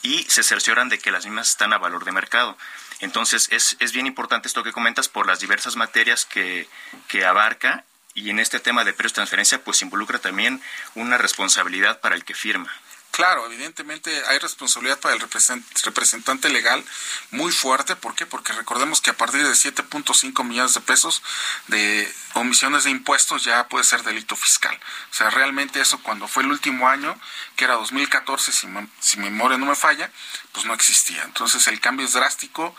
y 0.02 0.24
se 0.24 0.42
cercioran 0.42 0.90
de 0.90 0.98
que 0.98 1.10
las 1.10 1.24
mismas 1.24 1.48
están 1.48 1.72
a 1.72 1.78
valor 1.78 2.04
de 2.04 2.12
mercado. 2.12 2.58
Entonces, 3.00 3.48
es, 3.52 3.74
es 3.80 3.92
bien 3.92 4.06
importante 4.06 4.48
esto 4.48 4.62
que 4.62 4.72
comentas 4.72 5.08
por 5.08 5.26
las 5.26 5.40
diversas 5.40 5.76
materias 5.76 6.26
que, 6.26 6.68
que 7.08 7.24
abarca 7.24 7.86
y 8.12 8.28
en 8.28 8.38
este 8.38 8.60
tema 8.60 8.84
de 8.84 8.92
precios 8.92 9.12
de 9.12 9.16
transferencia, 9.20 9.64
pues 9.64 9.80
involucra 9.80 10.18
también 10.18 10.60
una 10.94 11.16
responsabilidad 11.16 12.00
para 12.00 12.16
el 12.16 12.24
que 12.26 12.34
firma. 12.34 12.70
Claro, 13.12 13.44
evidentemente 13.44 14.10
hay 14.28 14.38
responsabilidad 14.38 14.98
para 14.98 15.14
el 15.14 15.20
representante 15.20 16.48
legal 16.48 16.82
muy 17.30 17.52
fuerte. 17.52 17.94
¿Por 17.94 18.14
qué? 18.14 18.24
Porque 18.24 18.54
recordemos 18.54 19.02
que 19.02 19.10
a 19.10 19.16
partir 19.16 19.42
de 19.42 19.50
7.5 19.50 20.42
millones 20.44 20.72
de 20.72 20.80
pesos 20.80 21.22
de 21.68 22.10
omisiones 22.32 22.84
de 22.84 22.90
impuestos 22.90 23.44
ya 23.44 23.68
puede 23.68 23.84
ser 23.84 24.02
delito 24.02 24.34
fiscal. 24.34 24.74
O 25.10 25.14
sea, 25.14 25.28
realmente 25.28 25.78
eso 25.78 26.02
cuando 26.02 26.26
fue 26.26 26.42
el 26.42 26.50
último 26.50 26.88
año, 26.88 27.14
que 27.54 27.66
era 27.66 27.74
2014, 27.74 28.50
si, 28.50 28.66
si 29.00 29.18
memoria 29.18 29.58
no 29.58 29.66
me 29.66 29.76
falla, 29.76 30.10
pues 30.52 30.64
no 30.66 30.74
existía. 30.74 31.22
Entonces 31.24 31.66
el 31.68 31.80
cambio 31.80 32.06
es 32.06 32.12
drástico. 32.12 32.74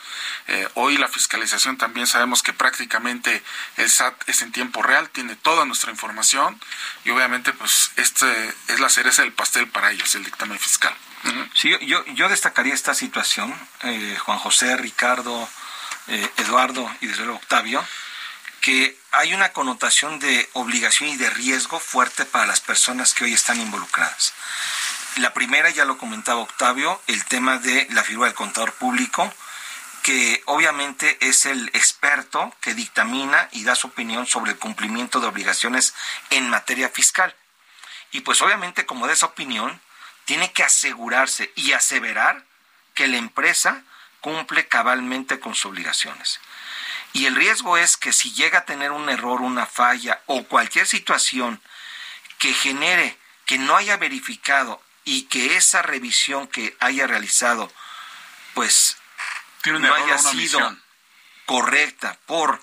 Eh, 0.48 0.68
hoy 0.76 0.98
la 0.98 1.08
fiscalización 1.08 1.78
también 1.78 2.08
sabemos 2.08 2.42
que 2.42 2.54
prácticamente 2.54 3.44
el 3.78 3.90
SAT 3.90 4.30
es 4.30 4.42
en 4.42 4.52
tiempo 4.52 4.82
real, 4.82 5.10
tiene 5.10 5.36
toda 5.36 5.66
nuestra 5.66 5.92
información 5.92 6.60
y 7.06 7.10
obviamente 7.10 7.54
pues 7.54 7.92
este 7.96 8.54
es 8.68 8.80
la 8.80 8.90
cereza 8.90 9.22
del 9.22 9.34
pastel 9.34 9.68
para 9.68 9.92
ellos 9.92 10.14
dictamen 10.24 10.60
fiscal. 10.60 10.94
Sí, 11.54 11.72
yo, 11.82 12.06
yo 12.06 12.28
destacaría 12.28 12.74
esta 12.74 12.94
situación, 12.94 13.54
eh, 13.84 14.18
Juan 14.20 14.40
José, 14.40 14.76
Ricardo, 14.76 15.50
eh, 16.08 16.30
Eduardo 16.38 16.90
y 17.00 17.08
desde 17.08 17.24
luego 17.24 17.38
Octavio, 17.38 17.86
que 18.60 18.98
hay 19.12 19.34
una 19.34 19.54
connotación 19.54 20.20
de 20.20 20.50
obligación 20.54 21.10
y 21.10 21.16
de 21.16 21.30
riesgo 21.30 21.80
fuerte 21.80 22.26
para 22.26 22.46
las 22.46 22.60
personas 22.60 23.14
que 23.14 23.24
hoy 23.24 23.34
están 23.34 23.60
involucradas. 23.60 24.34
La 25.18 25.32
primera, 25.32 25.70
ya 25.70 25.86
lo 25.86 26.00
comentaba 26.00 26.42
Octavio, 26.42 27.00
el 27.06 27.24
tema 27.26 27.60
de 27.60 27.88
la 27.92 28.04
figura 28.04 28.30
del 28.30 28.36
contador 28.36 28.74
público, 28.74 29.32
que 30.02 30.42
obviamente 30.46 31.20
es 31.22 31.46
el 31.46 31.68
experto 31.74 32.52
que 32.62 32.74
dictamina 32.74 33.48
y 33.52 33.64
da 33.64 33.76
su 33.76 33.88
opinión 33.88 34.26
sobre 34.26 34.54
el 34.54 34.58
cumplimiento 34.58 35.20
de 35.20 35.28
obligaciones 35.28 35.94
en 36.32 36.50
materia 36.50 36.90
fiscal. 36.90 37.36
Y 38.12 38.22
pues 38.22 38.42
obviamente 38.42 38.88
como 38.88 39.06
de 39.06 39.14
esa 39.14 39.28
opinión, 39.28 39.80
tiene 40.26 40.52
que 40.52 40.64
asegurarse 40.64 41.52
y 41.56 41.74
aseverar 41.74 42.44
que 42.96 43.08
la 43.08 43.18
empresa 43.18 43.84
cumple 44.20 44.68
cabalmente 44.68 45.40
con 45.40 45.54
sus 45.54 45.68
obligaciones. 45.68 46.40
Y 47.14 47.28
el 47.28 47.36
riesgo 47.36 47.78
es 47.78 47.98
que 47.98 48.14
si 48.14 48.34
llega 48.34 48.60
a 48.60 48.66
tener 48.66 48.92
un 48.92 49.10
error, 49.10 49.42
una 49.42 49.68
falla 49.68 50.22
o 50.26 50.44
cualquier 50.46 50.88
situación 50.88 51.62
que 52.40 52.52
genere 52.54 53.16
que 53.46 53.60
no 53.60 53.76
haya 53.76 53.98
verificado 53.98 54.82
y 55.06 55.24
que 55.24 55.56
esa 55.56 55.82
revisión 55.82 56.48
que 56.48 56.76
haya 56.80 57.08
realizado, 57.08 57.72
pues 58.54 58.98
no 59.66 59.94
haya 59.94 60.18
sido 60.18 60.78
correcta 61.46 62.18
por 62.26 62.62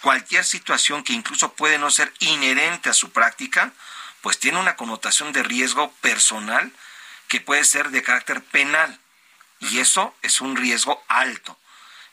cualquier 0.00 0.44
situación 0.44 1.04
que 1.04 1.12
incluso 1.12 1.52
puede 1.54 1.78
no 1.78 1.90
ser 1.90 2.12
inherente 2.18 2.90
a 2.90 2.94
su 2.94 3.10
práctica, 3.10 3.72
pues 4.20 4.38
tiene 4.38 4.58
una 4.58 4.76
connotación 4.76 5.32
de 5.32 5.42
riesgo 5.42 5.92
personal 6.00 6.72
que 7.28 7.40
puede 7.40 7.64
ser 7.64 7.90
de 7.90 8.02
carácter 8.02 8.42
penal. 8.42 8.98
Y 9.60 9.78
eso 9.78 10.14
es 10.22 10.40
un 10.40 10.56
riesgo 10.56 11.02
alto. 11.08 11.58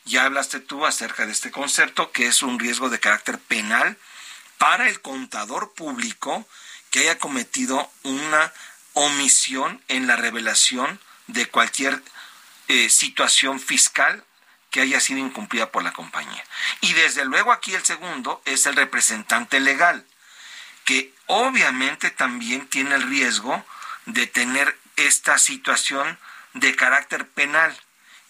Ya 0.05 0.25
hablaste 0.25 0.59
tú 0.59 0.85
acerca 0.85 1.25
de 1.25 1.31
este 1.31 1.51
concepto, 1.51 2.11
que 2.11 2.27
es 2.27 2.41
un 2.41 2.59
riesgo 2.59 2.89
de 2.89 2.99
carácter 2.99 3.39
penal 3.39 3.97
para 4.57 4.87
el 4.87 5.01
contador 5.01 5.73
público 5.73 6.47
que 6.89 6.99
haya 6.99 7.17
cometido 7.19 7.91
una 8.03 8.53
omisión 8.99 9.81
en 9.87 10.07
la 10.07 10.15
revelación 10.15 10.99
de 11.27 11.47
cualquier 11.47 12.01
eh, 12.67 12.89
situación 12.89 13.59
fiscal 13.59 14.23
que 14.71 14.81
haya 14.81 14.99
sido 14.99 15.19
incumplida 15.19 15.71
por 15.71 15.83
la 15.83 15.93
compañía. 15.93 16.43
Y 16.81 16.93
desde 16.93 17.25
luego 17.25 17.51
aquí 17.51 17.73
el 17.73 17.83
segundo 17.83 18.41
es 18.45 18.65
el 18.65 18.75
representante 18.75 19.59
legal 19.59 20.05
que 20.89 21.13
obviamente 21.27 22.09
también 22.09 22.67
tiene 22.67 22.95
el 22.95 23.03
riesgo 23.03 23.63
de 24.07 24.25
tener 24.25 24.75
esta 24.95 25.37
situación 25.37 26.17
de 26.53 26.75
carácter 26.75 27.27
penal. 27.27 27.77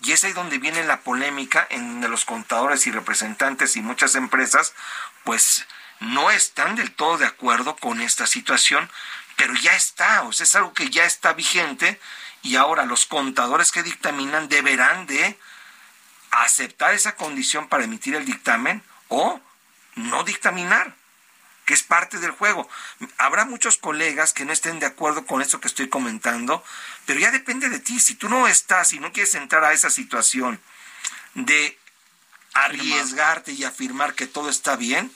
Y 0.02 0.12
es 0.12 0.26
ahí 0.26 0.34
donde 0.34 0.58
viene 0.58 0.84
la 0.84 1.00
polémica 1.00 1.66
en 1.70 2.02
los 2.12 2.26
contadores 2.26 2.86
y 2.86 2.92
representantes 2.92 3.78
y 3.78 3.82
muchas 3.82 4.16
empresas, 4.16 4.74
pues 5.24 5.68
no 6.02 6.32
están 6.32 6.76
del 6.76 6.92
todo 6.92 7.18
de 7.18 7.28
acuerdo 7.28 7.78
con 7.78 8.02
esta 8.02 8.28
situación, 8.28 8.90
pero 9.40 9.54
ya 9.54 9.74
está, 9.74 10.24
o 10.24 10.34
sea, 10.34 10.44
es 10.44 10.54
algo 10.56 10.74
que 10.74 10.90
ya 10.90 11.06
está 11.06 11.32
vigente 11.32 11.98
y 12.42 12.58
ahora 12.58 12.86
los 12.86 13.06
contadores 13.06 13.72
que 13.72 13.84
dictaminan 13.84 14.50
deberán 14.50 15.08
de 15.08 15.40
aceptar 16.32 16.94
esa 16.94 17.16
condición 17.16 17.70
para 17.70 17.86
emitir 17.86 18.16
el 18.16 18.26
dictamen 18.26 18.84
o 19.08 19.40
no 19.96 20.26
dictaminar 20.26 20.94
que 21.64 21.74
es 21.74 21.84
parte 21.84 22.18
del 22.18 22.32
juego. 22.32 22.68
Habrá 23.18 23.46
muchos 23.46 23.78
colegas 23.78 24.34
que 24.34 24.44
no 24.44 24.52
estén 24.52 24.80
de 24.80 24.88
acuerdo 24.88 25.26
con 25.26 25.42
esto 25.42 25.62
que 25.62 25.70
estoy 25.70 25.88
comentando, 25.88 26.62
pero 27.06 27.22
ya 27.22 27.32
depende 27.32 27.70
de 27.70 27.80
ti. 27.80 28.02
Si 28.02 28.16
tú 28.16 28.28
no 28.28 28.46
estás 28.46 28.92
y 28.92 29.00
no 29.00 29.14
quieres 29.14 29.36
entrar 29.36 29.64
a 29.64 29.72
esa 29.72 29.90
situación 29.90 30.60
de 31.36 31.80
arriesgarte 32.56 33.54
y 33.54 33.64
afirmar 33.64 34.16
que 34.16 34.28
todo 34.28 34.50
está 34.50 34.76
bien, 34.76 35.14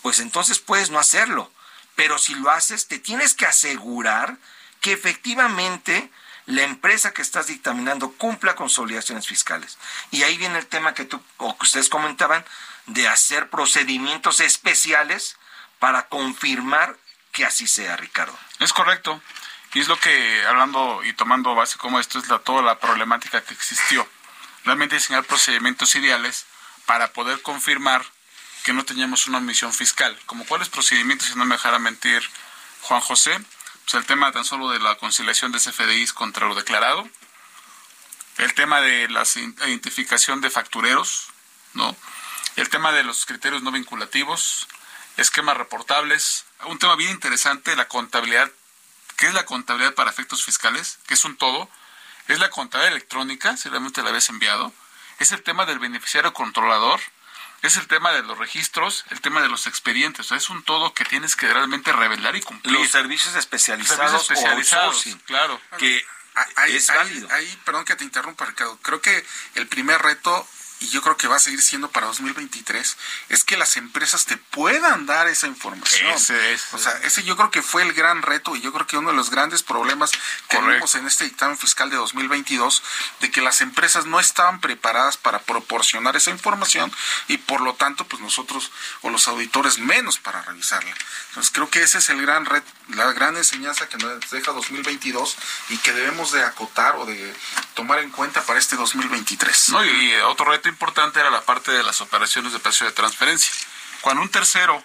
pues 0.00 0.20
entonces 0.20 0.58
puedes 0.58 0.88
no 0.88 0.98
hacerlo. 0.98 1.52
Pero 1.98 2.16
si 2.16 2.32
lo 2.36 2.48
haces, 2.52 2.86
te 2.86 3.00
tienes 3.00 3.34
que 3.34 3.44
asegurar 3.44 4.36
que 4.80 4.92
efectivamente 4.92 6.12
la 6.46 6.62
empresa 6.62 7.12
que 7.12 7.22
estás 7.22 7.48
dictaminando 7.48 8.12
cumpla 8.12 8.54
con 8.54 8.68
sus 8.68 8.78
obligaciones 8.78 9.26
fiscales. 9.26 9.78
Y 10.12 10.22
ahí 10.22 10.36
viene 10.36 10.60
el 10.60 10.66
tema 10.68 10.94
que 10.94 11.04
tú 11.04 11.20
o 11.38 11.58
que 11.58 11.64
ustedes 11.64 11.88
comentaban 11.88 12.44
de 12.86 13.08
hacer 13.08 13.50
procedimientos 13.50 14.38
especiales 14.38 15.38
para 15.80 16.06
confirmar 16.06 16.96
que 17.32 17.44
así 17.44 17.66
sea, 17.66 17.96
Ricardo. 17.96 18.38
Es 18.60 18.72
correcto. 18.72 19.20
Y 19.74 19.80
es 19.80 19.88
lo 19.88 19.98
que, 19.98 20.46
hablando 20.46 21.02
y 21.02 21.14
tomando 21.14 21.56
base 21.56 21.78
como 21.78 21.98
esto, 21.98 22.20
es 22.20 22.28
la, 22.28 22.38
toda 22.38 22.62
la 22.62 22.78
problemática 22.78 23.42
que 23.42 23.54
existió. 23.54 24.08
Realmente 24.64 24.94
diseñar 24.94 25.24
procedimientos 25.24 25.96
ideales 25.96 26.46
para 26.86 27.12
poder 27.12 27.42
confirmar 27.42 28.06
que 28.68 28.74
no 28.74 28.84
teníamos 28.84 29.26
una 29.26 29.38
omisión 29.38 29.72
fiscal. 29.72 30.14
Como 30.26 30.44
cuáles 30.44 30.68
procedimientos, 30.68 31.28
si 31.28 31.38
no 31.38 31.46
me 31.46 31.54
dejara 31.54 31.78
mentir 31.78 32.22
Juan 32.82 33.00
José, 33.00 33.40
pues 33.86 33.94
el 33.94 34.04
tema 34.04 34.30
tan 34.30 34.44
solo 34.44 34.68
de 34.68 34.78
la 34.78 34.96
conciliación 34.96 35.52
de 35.52 35.58
CFDIs 35.58 36.12
contra 36.12 36.46
lo 36.46 36.54
declarado, 36.54 37.08
el 38.36 38.52
tema 38.52 38.82
de 38.82 39.08
la 39.08 39.22
identificación 39.66 40.42
de 40.42 40.50
factureros, 40.50 41.28
¿no? 41.72 41.96
El 42.56 42.68
tema 42.68 42.92
de 42.92 43.04
los 43.04 43.24
criterios 43.24 43.62
no 43.62 43.72
vinculativos, 43.72 44.68
esquemas 45.16 45.56
reportables. 45.56 46.44
Un 46.66 46.78
tema 46.78 46.94
bien 46.94 47.12
interesante, 47.12 47.74
la 47.74 47.88
contabilidad. 47.88 48.50
¿Qué 49.16 49.28
es 49.28 49.32
la 49.32 49.46
contabilidad 49.46 49.94
para 49.94 50.10
efectos 50.10 50.44
fiscales? 50.44 50.98
¿Qué 51.06 51.14
es 51.14 51.24
un 51.24 51.38
todo? 51.38 51.70
Es 52.26 52.38
la 52.38 52.50
contabilidad 52.50 52.92
electrónica, 52.92 53.56
si 53.56 53.70
realmente 53.70 54.02
la 54.02 54.10
habías 54.10 54.28
enviado. 54.28 54.74
Es 55.20 55.32
el 55.32 55.42
tema 55.42 55.64
del 55.64 55.78
beneficiario 55.78 56.34
controlador. 56.34 57.00
Es 57.62 57.76
el 57.76 57.86
tema 57.88 58.12
de 58.12 58.22
los 58.22 58.38
registros, 58.38 59.04
el 59.10 59.20
tema 59.20 59.42
de 59.42 59.48
los 59.48 59.66
expedientes. 59.66 60.30
es 60.30 60.48
un 60.48 60.62
todo 60.62 60.94
que 60.94 61.04
tienes 61.04 61.34
que 61.34 61.52
realmente 61.52 61.92
revelar 61.92 62.36
y 62.36 62.40
cumplir. 62.40 62.78
Los 62.78 62.90
servicios 62.90 63.34
especializados, 63.34 64.26
servicios 64.26 64.30
especializados 64.30 65.06
claro. 65.26 65.60
Que 65.78 66.04
es 66.68 66.86
válido. 66.86 67.28
Ahí, 67.32 67.60
perdón 67.64 67.84
que 67.84 67.96
te 67.96 68.04
interrumpa, 68.04 68.46
Ricardo. 68.46 68.78
Creo 68.82 69.00
que 69.00 69.26
el 69.54 69.66
primer 69.66 70.00
reto 70.00 70.46
y 70.80 70.88
yo 70.88 71.02
creo 71.02 71.16
que 71.16 71.26
va 71.26 71.36
a 71.36 71.40
seguir 71.40 71.60
siendo 71.60 71.90
para 71.90 72.06
2023, 72.06 72.96
es 73.30 73.44
que 73.44 73.56
las 73.56 73.76
empresas 73.76 74.26
te 74.26 74.36
puedan 74.36 75.06
dar 75.06 75.26
esa 75.26 75.46
información. 75.46 76.08
Ese 76.10 76.52
es. 76.52 76.62
O 76.72 76.78
sea, 76.78 76.92
ese 77.04 77.24
yo 77.24 77.36
creo 77.36 77.50
que 77.50 77.62
fue 77.62 77.82
el 77.82 77.92
gran 77.92 78.22
reto 78.22 78.54
y 78.54 78.60
yo 78.60 78.72
creo 78.72 78.86
que 78.86 78.96
uno 78.96 79.10
de 79.10 79.16
los 79.16 79.30
grandes 79.30 79.62
problemas 79.62 80.12
que 80.48 80.56
tenemos 80.56 80.94
en 80.94 81.06
este 81.06 81.24
dictamen 81.24 81.58
fiscal 81.58 81.90
de 81.90 81.96
2022, 81.96 82.82
de 83.20 83.30
que 83.30 83.40
las 83.40 83.60
empresas 83.60 84.06
no 84.06 84.20
estaban 84.20 84.60
preparadas 84.60 85.16
para 85.16 85.40
proporcionar 85.40 86.16
esa 86.16 86.30
información 86.30 86.92
y 87.26 87.38
por 87.38 87.60
lo 87.60 87.74
tanto, 87.74 88.06
pues 88.06 88.22
nosotros 88.22 88.70
o 89.02 89.10
los 89.10 89.26
auditores 89.28 89.78
menos 89.78 90.18
para 90.18 90.42
revisarla. 90.42 90.94
Entonces 91.30 91.52
creo 91.52 91.70
que 91.70 91.82
ese 91.82 91.98
es 91.98 92.08
el 92.10 92.22
gran 92.22 92.44
reto, 92.44 92.70
la 92.88 93.12
gran 93.12 93.36
enseñanza 93.36 93.88
que 93.88 93.96
nos 93.98 94.30
deja 94.30 94.52
2022 94.52 95.36
y 95.70 95.78
que 95.78 95.92
debemos 95.92 96.32
de 96.32 96.42
acotar 96.42 96.96
o 96.96 97.06
de 97.06 97.34
tomar 97.74 97.98
en 97.98 98.10
cuenta 98.10 98.42
para 98.42 98.58
este 98.58 98.76
2023. 98.76 99.68
No, 99.70 99.84
y 99.84 100.14
otro 100.16 100.46
reto 100.46 100.67
importante 100.68 101.20
era 101.20 101.30
la 101.30 101.42
parte 101.42 101.72
de 101.72 101.82
las 101.82 102.00
operaciones 102.00 102.52
de 102.52 102.58
precio 102.58 102.86
de 102.86 102.92
transferencia. 102.92 103.52
Cuando 104.00 104.22
un 104.22 104.28
tercero 104.28 104.82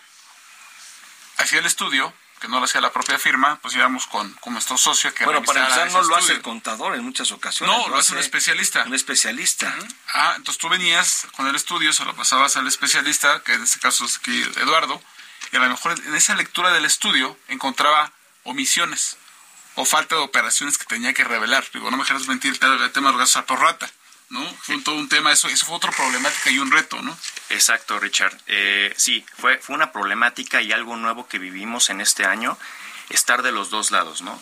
hacía 1.37 1.59
el 1.59 1.65
estudio, 1.65 2.13
que 2.39 2.49
no 2.49 2.59
lo 2.59 2.65
hacía 2.65 2.81
la 2.81 2.91
propia 2.91 3.17
firma, 3.17 3.57
pues 3.61 3.73
íbamos 3.73 4.05
con, 4.07 4.33
con 4.35 4.51
nuestro 4.51 4.77
socio 4.77 5.13
que 5.13 5.23
Bueno, 5.23 5.43
para 5.43 5.61
empezar 5.61 5.91
no 5.91 6.01
lo 6.03 6.15
hace 6.15 6.33
el 6.33 6.41
contador 6.41 6.93
en 6.95 7.03
muchas 7.03 7.31
ocasiones. 7.31 7.73
No, 7.73 7.87
lo 7.87 7.95
hace 7.95 8.13
un 8.13 8.19
especialista. 8.19 8.83
Un 8.83 8.93
especialista. 8.93 9.73
Ah, 10.13 10.33
entonces 10.35 10.59
tú 10.59 10.67
venías 10.67 11.25
con 11.37 11.47
el 11.47 11.55
estudio, 11.55 11.93
se 11.93 12.03
lo 12.03 12.13
pasabas 12.15 12.57
al 12.57 12.67
especialista, 12.67 13.41
que 13.43 13.53
en 13.53 13.63
este 13.63 13.79
caso 13.79 14.03
es 14.03 14.17
aquí 14.17 14.41
Eduardo, 14.57 15.01
y 15.53 15.55
a 15.55 15.59
lo 15.59 15.69
mejor 15.69 15.97
en 15.97 16.15
esa 16.15 16.35
lectura 16.35 16.73
del 16.73 16.83
estudio 16.83 17.37
encontraba 17.47 18.11
omisiones 18.43 19.17
o 19.75 19.85
falta 19.85 20.15
de 20.15 20.21
operaciones 20.21 20.77
que 20.77 20.85
tenía 20.85 21.13
que 21.13 21.23
revelar. 21.23 21.65
Digo, 21.73 21.89
no 21.91 21.97
me 21.97 22.03
quieras 22.03 22.27
mentir, 22.27 22.51
el 22.61 22.91
tema 22.91 23.07
de 23.07 23.13
los 23.13 23.17
gastos 23.17 23.37
a 23.37 23.45
por 23.45 23.59
rata, 23.59 23.89
¿no? 24.33 24.43
Fue 24.55 24.81
todo 24.81 24.95
un 24.95 25.07
tema, 25.07 25.31
eso, 25.31 25.47
eso 25.47 25.65
fue 25.67 25.75
otra 25.75 25.91
problemática 25.91 26.49
y 26.49 26.57
un 26.57 26.71
reto, 26.71 27.01
¿no? 27.01 27.15
Exacto, 27.49 27.99
Richard. 27.99 28.35
Eh, 28.47 28.91
sí, 28.97 29.23
fue, 29.37 29.59
fue 29.59 29.75
una 29.75 29.91
problemática 29.91 30.61
y 30.61 30.71
algo 30.71 30.97
nuevo 30.97 31.27
que 31.27 31.37
vivimos 31.37 31.91
en 31.91 32.01
este 32.01 32.25
año, 32.25 32.57
estar 33.09 33.43
de 33.43 33.51
los 33.51 33.69
dos 33.69 33.91
lados, 33.91 34.23
¿no? 34.23 34.41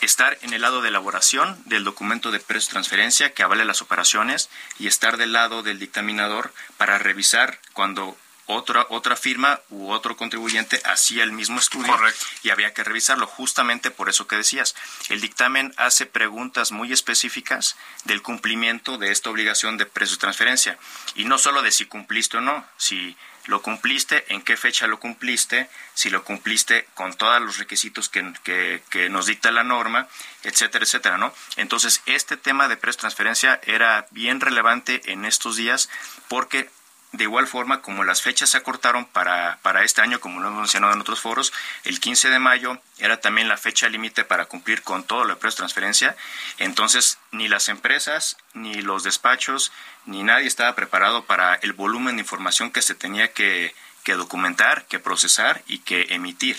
Estar 0.00 0.38
en 0.40 0.54
el 0.54 0.62
lado 0.62 0.80
de 0.80 0.88
elaboración 0.88 1.62
del 1.66 1.84
documento 1.84 2.30
de 2.30 2.40
precio 2.40 2.70
transferencia 2.70 3.34
que 3.34 3.42
avale 3.42 3.66
las 3.66 3.82
operaciones 3.82 4.48
y 4.78 4.86
estar 4.86 5.18
del 5.18 5.34
lado 5.34 5.62
del 5.62 5.78
dictaminador 5.78 6.52
para 6.78 6.98
revisar 6.98 7.60
cuando 7.74 8.16
otra, 8.54 8.86
otra 8.90 9.16
firma 9.16 9.60
u 9.70 9.90
otro 9.90 10.16
contribuyente 10.16 10.80
hacía 10.84 11.22
el 11.24 11.32
mismo 11.32 11.58
estudio 11.58 11.92
Correcto. 11.92 12.24
y 12.42 12.50
había 12.50 12.72
que 12.74 12.84
revisarlo, 12.84 13.26
justamente 13.26 13.90
por 13.90 14.08
eso 14.08 14.26
que 14.26 14.36
decías. 14.36 14.74
El 15.08 15.20
dictamen 15.20 15.72
hace 15.76 16.06
preguntas 16.06 16.72
muy 16.72 16.92
específicas 16.92 17.76
del 18.04 18.22
cumplimiento 18.22 18.98
de 18.98 19.10
esta 19.12 19.30
obligación 19.30 19.76
de 19.78 19.86
precio 19.86 20.16
de 20.16 20.20
transferencia 20.20 20.78
y 21.14 21.24
no 21.24 21.38
solo 21.38 21.62
de 21.62 21.72
si 21.72 21.86
cumpliste 21.86 22.38
o 22.38 22.40
no, 22.40 22.66
si 22.76 23.16
lo 23.46 23.60
cumpliste, 23.60 24.24
en 24.32 24.40
qué 24.42 24.56
fecha 24.56 24.86
lo 24.86 25.00
cumpliste, 25.00 25.68
si 25.94 26.10
lo 26.10 26.22
cumpliste 26.22 26.86
con 26.94 27.12
todos 27.14 27.42
los 27.42 27.58
requisitos 27.58 28.08
que, 28.08 28.32
que- 28.44 28.84
que 28.88 29.08
nos 29.08 29.26
dicta 29.26 29.50
la 29.50 29.64
norma, 29.64 30.06
etcétera, 30.44 30.84
etcétera, 30.84 31.18
¿no? 31.18 31.34
Entonces, 31.56 32.02
este 32.06 32.36
tema 32.36 32.68
de 32.68 32.76
precio 32.76 32.98
de 32.98 33.00
transferencia 33.00 33.60
era 33.64 34.06
bien 34.10 34.40
relevante 34.40 35.10
en 35.10 35.24
estos 35.24 35.56
días 35.56 35.88
porque 36.28 36.70
de 37.12 37.24
igual 37.24 37.46
forma, 37.46 37.82
como 37.82 38.04
las 38.04 38.22
fechas 38.22 38.50
se 38.50 38.56
acortaron 38.56 39.04
para, 39.04 39.58
para 39.60 39.84
este 39.84 40.00
año, 40.00 40.18
como 40.18 40.40
lo 40.40 40.48
hemos 40.48 40.60
mencionado 40.60 40.94
en 40.94 41.00
otros 41.00 41.20
foros, 41.20 41.52
el 41.84 42.00
15 42.00 42.30
de 42.30 42.38
mayo 42.38 42.80
era 42.98 43.20
también 43.20 43.48
la 43.48 43.58
fecha 43.58 43.88
límite 43.88 44.24
para 44.24 44.46
cumplir 44.46 44.82
con 44.82 45.04
todo 45.04 45.24
lo 45.24 45.34
de 45.34 45.50
transferencia. 45.52 46.16
Entonces, 46.58 47.18
ni 47.30 47.48
las 47.48 47.68
empresas, 47.68 48.38
ni 48.54 48.80
los 48.80 49.02
despachos, 49.02 49.72
ni 50.06 50.22
nadie 50.22 50.46
estaba 50.46 50.74
preparado 50.74 51.24
para 51.24 51.56
el 51.56 51.74
volumen 51.74 52.16
de 52.16 52.22
información 52.22 52.70
que 52.70 52.80
se 52.80 52.94
tenía 52.94 53.32
que, 53.32 53.74
que 54.04 54.14
documentar, 54.14 54.86
que 54.86 54.98
procesar 54.98 55.62
y 55.66 55.80
que 55.80 56.06
emitir. 56.14 56.56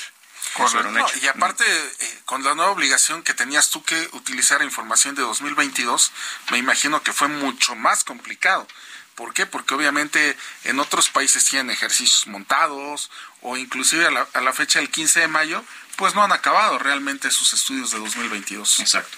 No, 0.92 1.08
y 1.24 1.28
aparte, 1.28 1.64
eh, 1.66 2.20
con 2.26 2.44
la 2.44 2.54
nueva 2.54 2.72
obligación 2.72 3.24
que 3.24 3.34
tenías 3.34 3.72
tú 3.72 3.84
que 3.84 4.10
utilizar 4.12 4.62
información 4.62 5.16
de 5.16 5.24
2022, 5.24 6.12
me 6.52 6.60
imagino 6.60 7.02
que 7.02 7.12
fue 7.12 7.28
mucho 7.28 7.76
más 7.76 8.04
complicado. 8.04 8.68
¿Por 9.16 9.34
qué? 9.34 9.46
Porque 9.46 9.76
obviamente 9.76 10.36
en 10.64 10.80
otros 10.80 11.10
países 11.10 11.46
tienen 11.46 11.70
ejercicios 11.70 12.28
montados 12.28 13.12
o 13.42 13.58
inclusive 13.58 14.08
a 14.08 14.12
la, 14.12 14.28
a 14.34 14.42
la 14.42 14.54
fecha 14.54 14.80
del 14.80 14.90
15 14.90 15.22
de 15.22 15.28
mayo, 15.28 15.64
pues 15.96 16.16
no 16.16 16.24
han 16.24 16.32
acabado 16.32 16.80
realmente 16.80 17.30
sus 17.30 17.54
estudios 17.54 17.92
de 17.92 18.00
2022. 18.00 18.80
Exacto. 18.80 19.18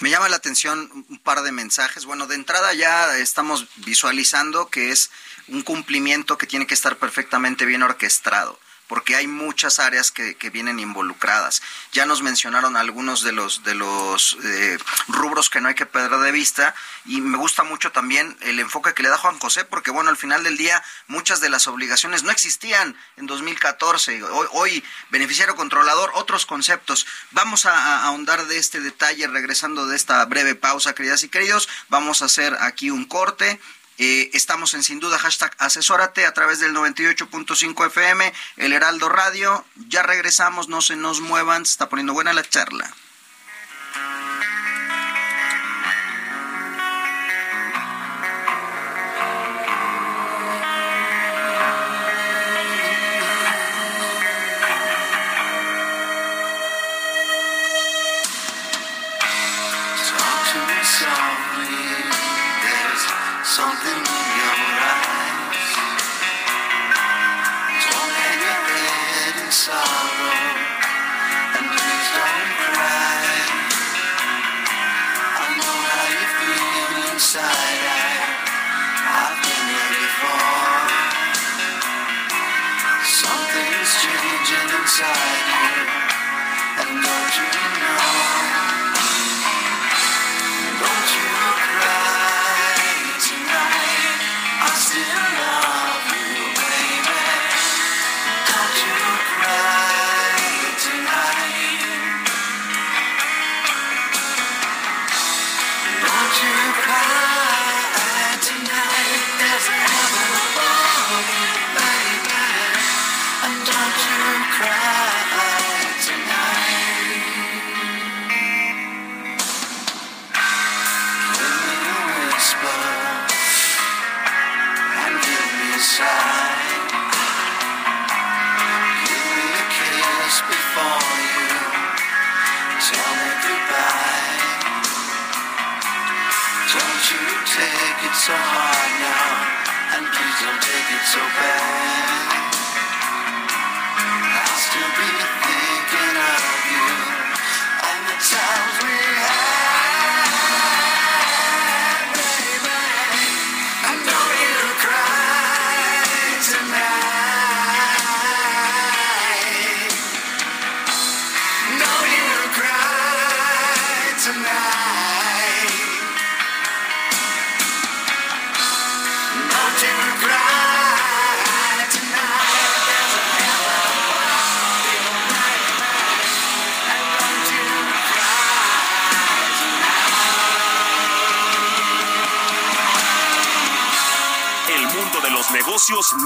Me 0.00 0.10
llama 0.10 0.28
la 0.28 0.36
atención 0.36 0.90
un 1.08 1.18
par 1.18 1.42
de 1.42 1.52
mensajes. 1.52 2.04
Bueno, 2.04 2.26
de 2.26 2.34
entrada 2.34 2.72
ya 2.74 3.16
estamos 3.16 3.66
visualizando 3.76 4.68
que 4.68 4.90
es 4.90 5.10
un 5.48 5.62
cumplimiento 5.62 6.38
que 6.38 6.46
tiene 6.46 6.66
que 6.66 6.74
estar 6.74 6.96
perfectamente 6.96 7.64
bien 7.64 7.82
orquestado 7.82 8.58
porque 8.90 9.14
hay 9.14 9.28
muchas 9.28 9.78
áreas 9.78 10.10
que, 10.10 10.34
que 10.34 10.50
vienen 10.50 10.80
involucradas. 10.80 11.62
Ya 11.92 12.06
nos 12.06 12.22
mencionaron 12.22 12.76
algunos 12.76 13.22
de 13.22 13.30
los 13.30 13.62
de 13.62 13.76
los 13.76 14.36
eh, 14.42 14.78
rubros 15.06 15.48
que 15.48 15.60
no 15.60 15.68
hay 15.68 15.76
que 15.76 15.86
perder 15.86 16.18
de 16.18 16.32
vista 16.32 16.74
y 17.04 17.20
me 17.20 17.38
gusta 17.38 17.62
mucho 17.62 17.92
también 17.92 18.36
el 18.40 18.58
enfoque 18.58 18.92
que 18.92 19.04
le 19.04 19.08
da 19.08 19.16
Juan 19.16 19.38
José 19.38 19.64
porque 19.64 19.92
bueno, 19.92 20.10
al 20.10 20.16
final 20.16 20.42
del 20.42 20.56
día 20.56 20.82
muchas 21.06 21.40
de 21.40 21.50
las 21.50 21.68
obligaciones 21.68 22.24
no 22.24 22.32
existían 22.32 22.96
en 23.16 23.28
2014. 23.28 24.24
Hoy, 24.24 24.48
hoy 24.50 24.84
beneficiario 25.10 25.54
controlador, 25.54 26.10
otros 26.14 26.44
conceptos. 26.44 27.06
Vamos 27.30 27.66
a, 27.66 27.72
a 27.72 28.06
ahondar 28.06 28.48
de 28.48 28.58
este 28.58 28.80
detalle 28.80 29.28
regresando 29.28 29.86
de 29.86 29.94
esta 29.94 30.24
breve 30.24 30.56
pausa, 30.56 30.96
queridas 30.96 31.22
y 31.22 31.28
queridos. 31.28 31.68
Vamos 31.90 32.22
a 32.22 32.24
hacer 32.24 32.56
aquí 32.58 32.90
un 32.90 33.04
corte. 33.04 33.60
Eh, 34.02 34.30
estamos 34.32 34.72
en 34.72 34.82
sin 34.82 34.98
duda 34.98 35.18
hashtag 35.18 35.54
asesórate 35.58 36.24
a 36.24 36.32
través 36.32 36.58
del 36.58 36.74
98.5 36.74 37.86
FM, 37.88 38.32
el 38.56 38.72
Heraldo 38.72 39.10
Radio. 39.10 39.62
Ya 39.88 40.02
regresamos, 40.02 40.68
no 40.68 40.80
se 40.80 40.96
nos 40.96 41.20
muevan, 41.20 41.66
se 41.66 41.72
está 41.72 41.90
poniendo 41.90 42.14
buena 42.14 42.32
la 42.32 42.42
charla. 42.42 42.90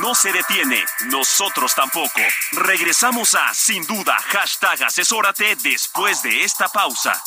No 0.00 0.14
se 0.14 0.32
detiene. 0.32 0.84
Nosotros 1.06 1.74
tampoco. 1.74 2.20
Regresamos 2.52 3.34
a 3.34 3.52
Sin 3.54 3.86
Duda, 3.86 4.16
hashtag 4.28 4.84
asesórate 4.84 5.56
después 5.56 6.22
de 6.22 6.44
esta 6.44 6.68
pausa. 6.68 7.20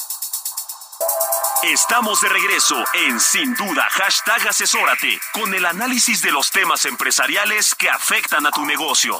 Estamos 1.63 2.21
de 2.21 2.30
regreso 2.30 2.76
en 2.93 3.19
Sin 3.19 3.56
Duda, 3.56 3.88
hashtag 3.89 4.47
asesórate, 4.50 5.19
con 5.34 5.54
el 5.54 5.65
análisis 5.65 6.21
de 6.21 6.32
los 6.32 6.52
temas 6.52 6.86
empresariales 6.86 7.73
que 7.73 7.89
afectan 7.89 8.45
a 8.45 8.52
tu 8.52 8.65
negocio. 8.65 9.19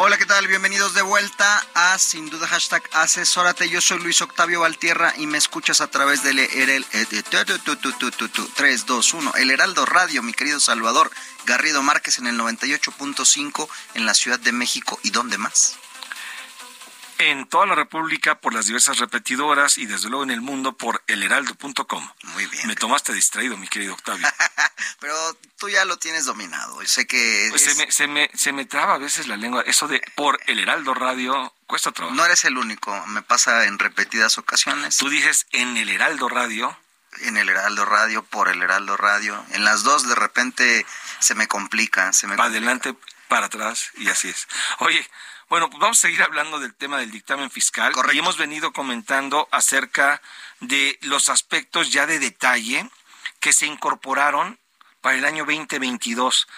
Hola, 0.00 0.16
¿qué 0.16 0.26
tal? 0.26 0.46
Bienvenidos 0.46 0.94
de 0.94 1.02
vuelta 1.02 1.66
a 1.74 1.98
Sin 1.98 2.30
Duda 2.30 2.46
Hashtag 2.46 2.84
Asesórate. 2.92 3.68
Yo 3.68 3.80
soy 3.80 3.98
Luis 3.98 4.22
Octavio 4.22 4.60
Valtierra 4.60 5.12
y 5.16 5.26
me 5.26 5.38
escuchas 5.38 5.80
a 5.80 5.90
través 5.90 6.22
del 6.22 6.38
el, 6.38 6.84
321 6.84 9.32
El 9.34 9.50
Heraldo 9.50 9.84
Radio, 9.86 10.22
mi 10.22 10.34
querido 10.34 10.60
Salvador 10.60 11.10
Garrido 11.46 11.82
Márquez 11.82 12.18
en 12.18 12.28
el 12.28 12.38
98.5 12.38 13.68
en 13.94 14.06
la 14.06 14.14
Ciudad 14.14 14.38
de 14.38 14.52
México. 14.52 15.00
¿Y 15.02 15.10
dónde 15.10 15.36
más? 15.36 15.76
En 17.18 17.46
toda 17.48 17.66
la 17.66 17.74
República 17.74 18.40
por 18.40 18.54
las 18.54 18.66
diversas 18.66 18.98
repetidoras 18.98 19.78
y 19.78 19.86
desde 19.86 20.08
luego 20.08 20.24
en 20.24 20.30
el 20.30 20.40
mundo 20.40 20.76
por 20.76 21.02
elheraldo.com. 21.06 22.08
Muy 22.22 22.46
bien. 22.46 22.66
Me 22.66 22.76
tomaste 22.76 23.12
distraído, 23.12 23.56
mi 23.56 23.68
querido 23.68 23.94
Octavio. 23.94 24.26
Pero 25.00 25.14
tú 25.58 25.68
ya 25.68 25.84
lo 25.84 25.96
tienes 25.98 26.24
dominado. 26.26 26.82
Y 26.82 26.86
sé 26.86 27.06
que... 27.06 27.48
Pues 27.50 27.66
es- 27.66 27.74
se, 27.76 27.86
me, 27.86 27.92
se, 27.92 28.06
me, 28.08 28.30
se 28.34 28.52
me 28.52 28.64
traba 28.66 28.94
a 28.94 28.98
veces 28.98 29.26
la 29.26 29.36
lengua. 29.36 29.62
Eso 29.66 29.88
de 29.88 30.00
por 30.14 30.40
el 30.46 30.58
Heraldo 30.58 30.94
Radio 30.94 31.52
cuesta 31.66 31.92
trabajo. 31.92 32.16
No 32.16 32.24
eres 32.24 32.44
el 32.44 32.56
único. 32.58 33.06
Me 33.08 33.22
pasa 33.22 33.64
en 33.64 33.78
repetidas 33.78 34.38
ocasiones. 34.38 34.96
Tú 34.96 35.08
dices 35.08 35.46
en 35.52 35.76
el 35.76 35.88
Heraldo 35.88 36.28
Radio. 36.28 36.76
En 37.22 37.36
el 37.36 37.48
Heraldo 37.48 37.84
Radio, 37.84 38.22
por 38.22 38.48
el 38.48 38.62
Heraldo 38.62 38.96
Radio. 38.96 39.44
En 39.50 39.64
las 39.64 39.82
dos 39.82 40.06
de 40.08 40.14
repente 40.14 40.86
se 41.18 41.34
me 41.34 41.48
complica. 41.48 42.12
Se 42.12 42.26
me 42.26 42.36
para 42.36 42.48
complica. 42.50 42.70
adelante, 42.72 42.94
para 43.28 43.46
atrás, 43.46 43.90
y 43.96 44.08
así 44.08 44.28
es. 44.28 44.46
Oye, 44.80 45.04
bueno, 45.48 45.68
pues 45.70 45.80
vamos 45.80 45.98
a 45.98 46.00
seguir 46.02 46.22
hablando 46.22 46.58
del 46.58 46.74
tema 46.74 46.98
del 46.98 47.10
dictamen 47.10 47.50
fiscal. 47.50 47.92
Correcto. 47.92 48.14
Y 48.14 48.18
hemos 48.18 48.36
venido 48.36 48.72
comentando 48.72 49.48
acerca 49.50 50.20
de 50.60 50.98
los 51.02 51.28
aspectos 51.28 51.90
ya 51.90 52.06
de 52.06 52.18
detalle 52.18 52.88
que 53.40 53.52
se 53.52 53.66
incorporaron 53.66 54.58
para 55.00 55.16
el 55.16 55.24
año 55.24 55.44
2022, 55.44 56.48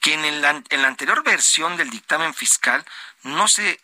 que 0.00 0.14
en, 0.14 0.24
el 0.24 0.44
an- 0.44 0.64
en 0.70 0.82
la 0.82 0.88
anterior 0.88 1.22
versión 1.22 1.76
del 1.76 1.90
dictamen 1.90 2.32
fiscal 2.34 2.84
no 3.22 3.46
se 3.46 3.78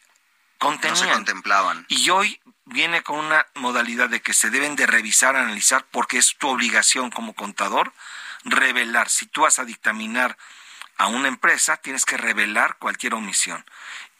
No 0.60 0.68
contenían. 0.70 0.96
se 0.96 1.12
contemplaban. 1.12 1.84
Y 1.88 2.08
hoy 2.10 2.40
viene 2.64 3.02
con 3.02 3.18
una 3.18 3.46
modalidad 3.54 4.08
de 4.08 4.20
que 4.22 4.32
se 4.32 4.50
deben 4.50 4.74
de 4.74 4.86
revisar, 4.86 5.36
analizar, 5.36 5.84
porque 5.90 6.18
es 6.18 6.34
tu 6.38 6.48
obligación 6.48 7.10
como 7.10 7.34
contador 7.34 7.92
revelar. 8.44 9.08
Si 9.10 9.26
tú 9.26 9.42
vas 9.42 9.58
a 9.58 9.64
dictaminar 9.64 10.36
a 10.96 11.08
una 11.08 11.28
empresa, 11.28 11.76
tienes 11.76 12.04
que 12.06 12.16
revelar 12.16 12.76
cualquier 12.78 13.14
omisión. 13.14 13.64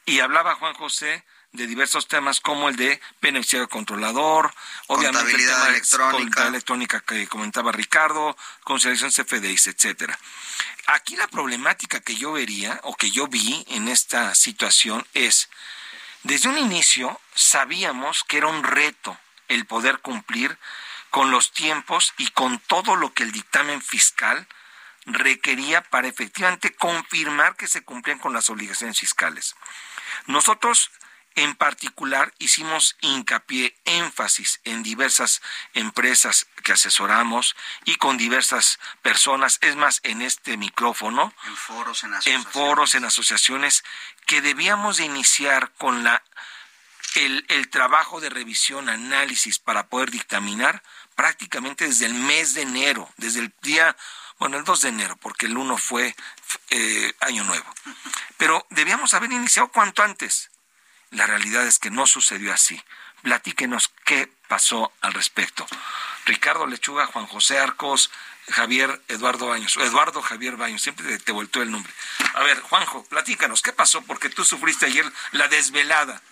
Y 0.06 0.20
hablaba 0.20 0.54
Juan 0.54 0.74
José 0.74 1.24
de 1.52 1.66
diversos 1.66 2.06
temas 2.06 2.40
como 2.40 2.68
el 2.68 2.76
de 2.76 3.00
beneficiario 3.20 3.68
controlador, 3.68 4.54
obviamente 4.86 5.18
el 5.18 5.24
Contabilidad 5.24 5.54
tema 5.54 5.64
de 5.64 5.70
electrónica. 5.70 6.10
contabilidad 6.12 6.48
electrónica 6.48 7.00
que 7.00 7.26
comentaba 7.26 7.72
Ricardo, 7.72 8.36
conciliación 8.62 9.10
CFDIs, 9.10 9.66
etcétera. 9.68 10.18
Aquí 10.86 11.16
la 11.16 11.26
problemática 11.26 12.00
que 12.00 12.14
yo 12.14 12.32
vería 12.32 12.78
o 12.84 12.94
que 12.96 13.10
yo 13.10 13.26
vi 13.26 13.64
en 13.68 13.88
esta 13.88 14.34
situación 14.34 15.04
es 15.14 15.48
desde 16.22 16.48
un 16.48 16.58
inicio 16.58 17.20
sabíamos 17.34 18.22
que 18.24 18.38
era 18.38 18.46
un 18.46 18.62
reto 18.62 19.18
el 19.48 19.66
poder 19.66 19.98
cumplir 19.98 20.56
con 21.10 21.30
los 21.30 21.52
tiempos 21.52 22.12
y 22.18 22.28
con 22.30 22.58
todo 22.58 22.96
lo 22.96 23.12
que 23.12 23.22
el 23.22 23.32
dictamen 23.32 23.80
fiscal 23.80 24.46
requería 25.06 25.82
para 25.82 26.08
efectivamente 26.08 26.74
confirmar 26.74 27.56
que 27.56 27.68
se 27.68 27.82
cumplían 27.82 28.18
con 28.18 28.32
las 28.32 28.50
obligaciones 28.50 28.98
fiscales. 28.98 29.54
Nosotros 30.26 30.90
en 31.36 31.54
particular 31.54 32.32
hicimos 32.38 32.96
hincapié, 33.02 33.76
énfasis 33.84 34.60
en 34.64 34.82
diversas 34.82 35.42
empresas 35.74 36.46
que 36.64 36.72
asesoramos 36.72 37.54
y 37.84 37.96
con 37.96 38.16
diversas 38.16 38.80
personas, 39.02 39.58
es 39.60 39.76
más, 39.76 40.00
en 40.02 40.22
este 40.22 40.56
micrófono, 40.56 41.32
En 41.46 41.56
foros, 41.56 42.02
en 42.04 42.08
en 42.08 42.14
asociaciones. 42.14 42.52
foros, 42.52 42.94
en 42.94 43.04
asociaciones, 43.04 43.84
que 44.26 44.40
debíamos 44.40 44.96
de 44.96 45.04
iniciar 45.04 45.72
con 45.74 46.02
la 46.04 46.22
el, 47.16 47.46
el 47.48 47.68
trabajo 47.70 48.20
de 48.20 48.28
revisión, 48.28 48.88
análisis 48.88 49.58
para 49.58 49.88
poder 49.88 50.10
dictaminar 50.10 50.82
prácticamente 51.14 51.86
desde 51.86 52.06
el 52.06 52.14
mes 52.14 52.54
de 52.54 52.62
enero, 52.62 53.10
desde 53.16 53.40
el 53.40 53.54
día, 53.62 53.96
bueno, 54.38 54.58
el 54.58 54.64
2 54.64 54.82
de 54.82 54.88
enero, 54.88 55.16
porque 55.16 55.46
el 55.46 55.56
1 55.56 55.78
fue 55.78 56.14
eh, 56.70 57.14
Año 57.20 57.44
Nuevo. 57.44 57.66
Pero 58.36 58.66
debíamos 58.70 59.14
haber 59.14 59.32
iniciado 59.32 59.68
cuanto 59.68 60.02
antes. 60.02 60.50
La 61.10 61.26
realidad 61.26 61.66
es 61.66 61.78
que 61.78 61.90
no 61.90 62.06
sucedió 62.06 62.52
así. 62.52 62.82
Platíquenos 63.22 63.92
qué 64.04 64.30
pasó 64.48 64.92
al 65.00 65.14
respecto. 65.14 65.66
Ricardo 66.26 66.66
Lechuga, 66.66 67.06
Juan 67.06 67.26
José 67.26 67.58
Arcos, 67.58 68.10
Javier 68.48 69.02
Eduardo 69.08 69.48
Baños, 69.48 69.76
Eduardo 69.76 70.22
Javier 70.22 70.56
Baños, 70.56 70.82
siempre 70.82 71.18
te, 71.18 71.32
te 71.32 71.60
el 71.60 71.70
nombre. 71.70 71.92
A 72.34 72.42
ver, 72.42 72.60
Juanjo, 72.60 73.04
platícanos, 73.04 73.62
¿qué 73.62 73.72
pasó? 73.72 74.02
Porque 74.02 74.28
tú 74.28 74.44
sufriste 74.44 74.86
ayer 74.86 75.10
la 75.32 75.48
desvelada. 75.48 76.22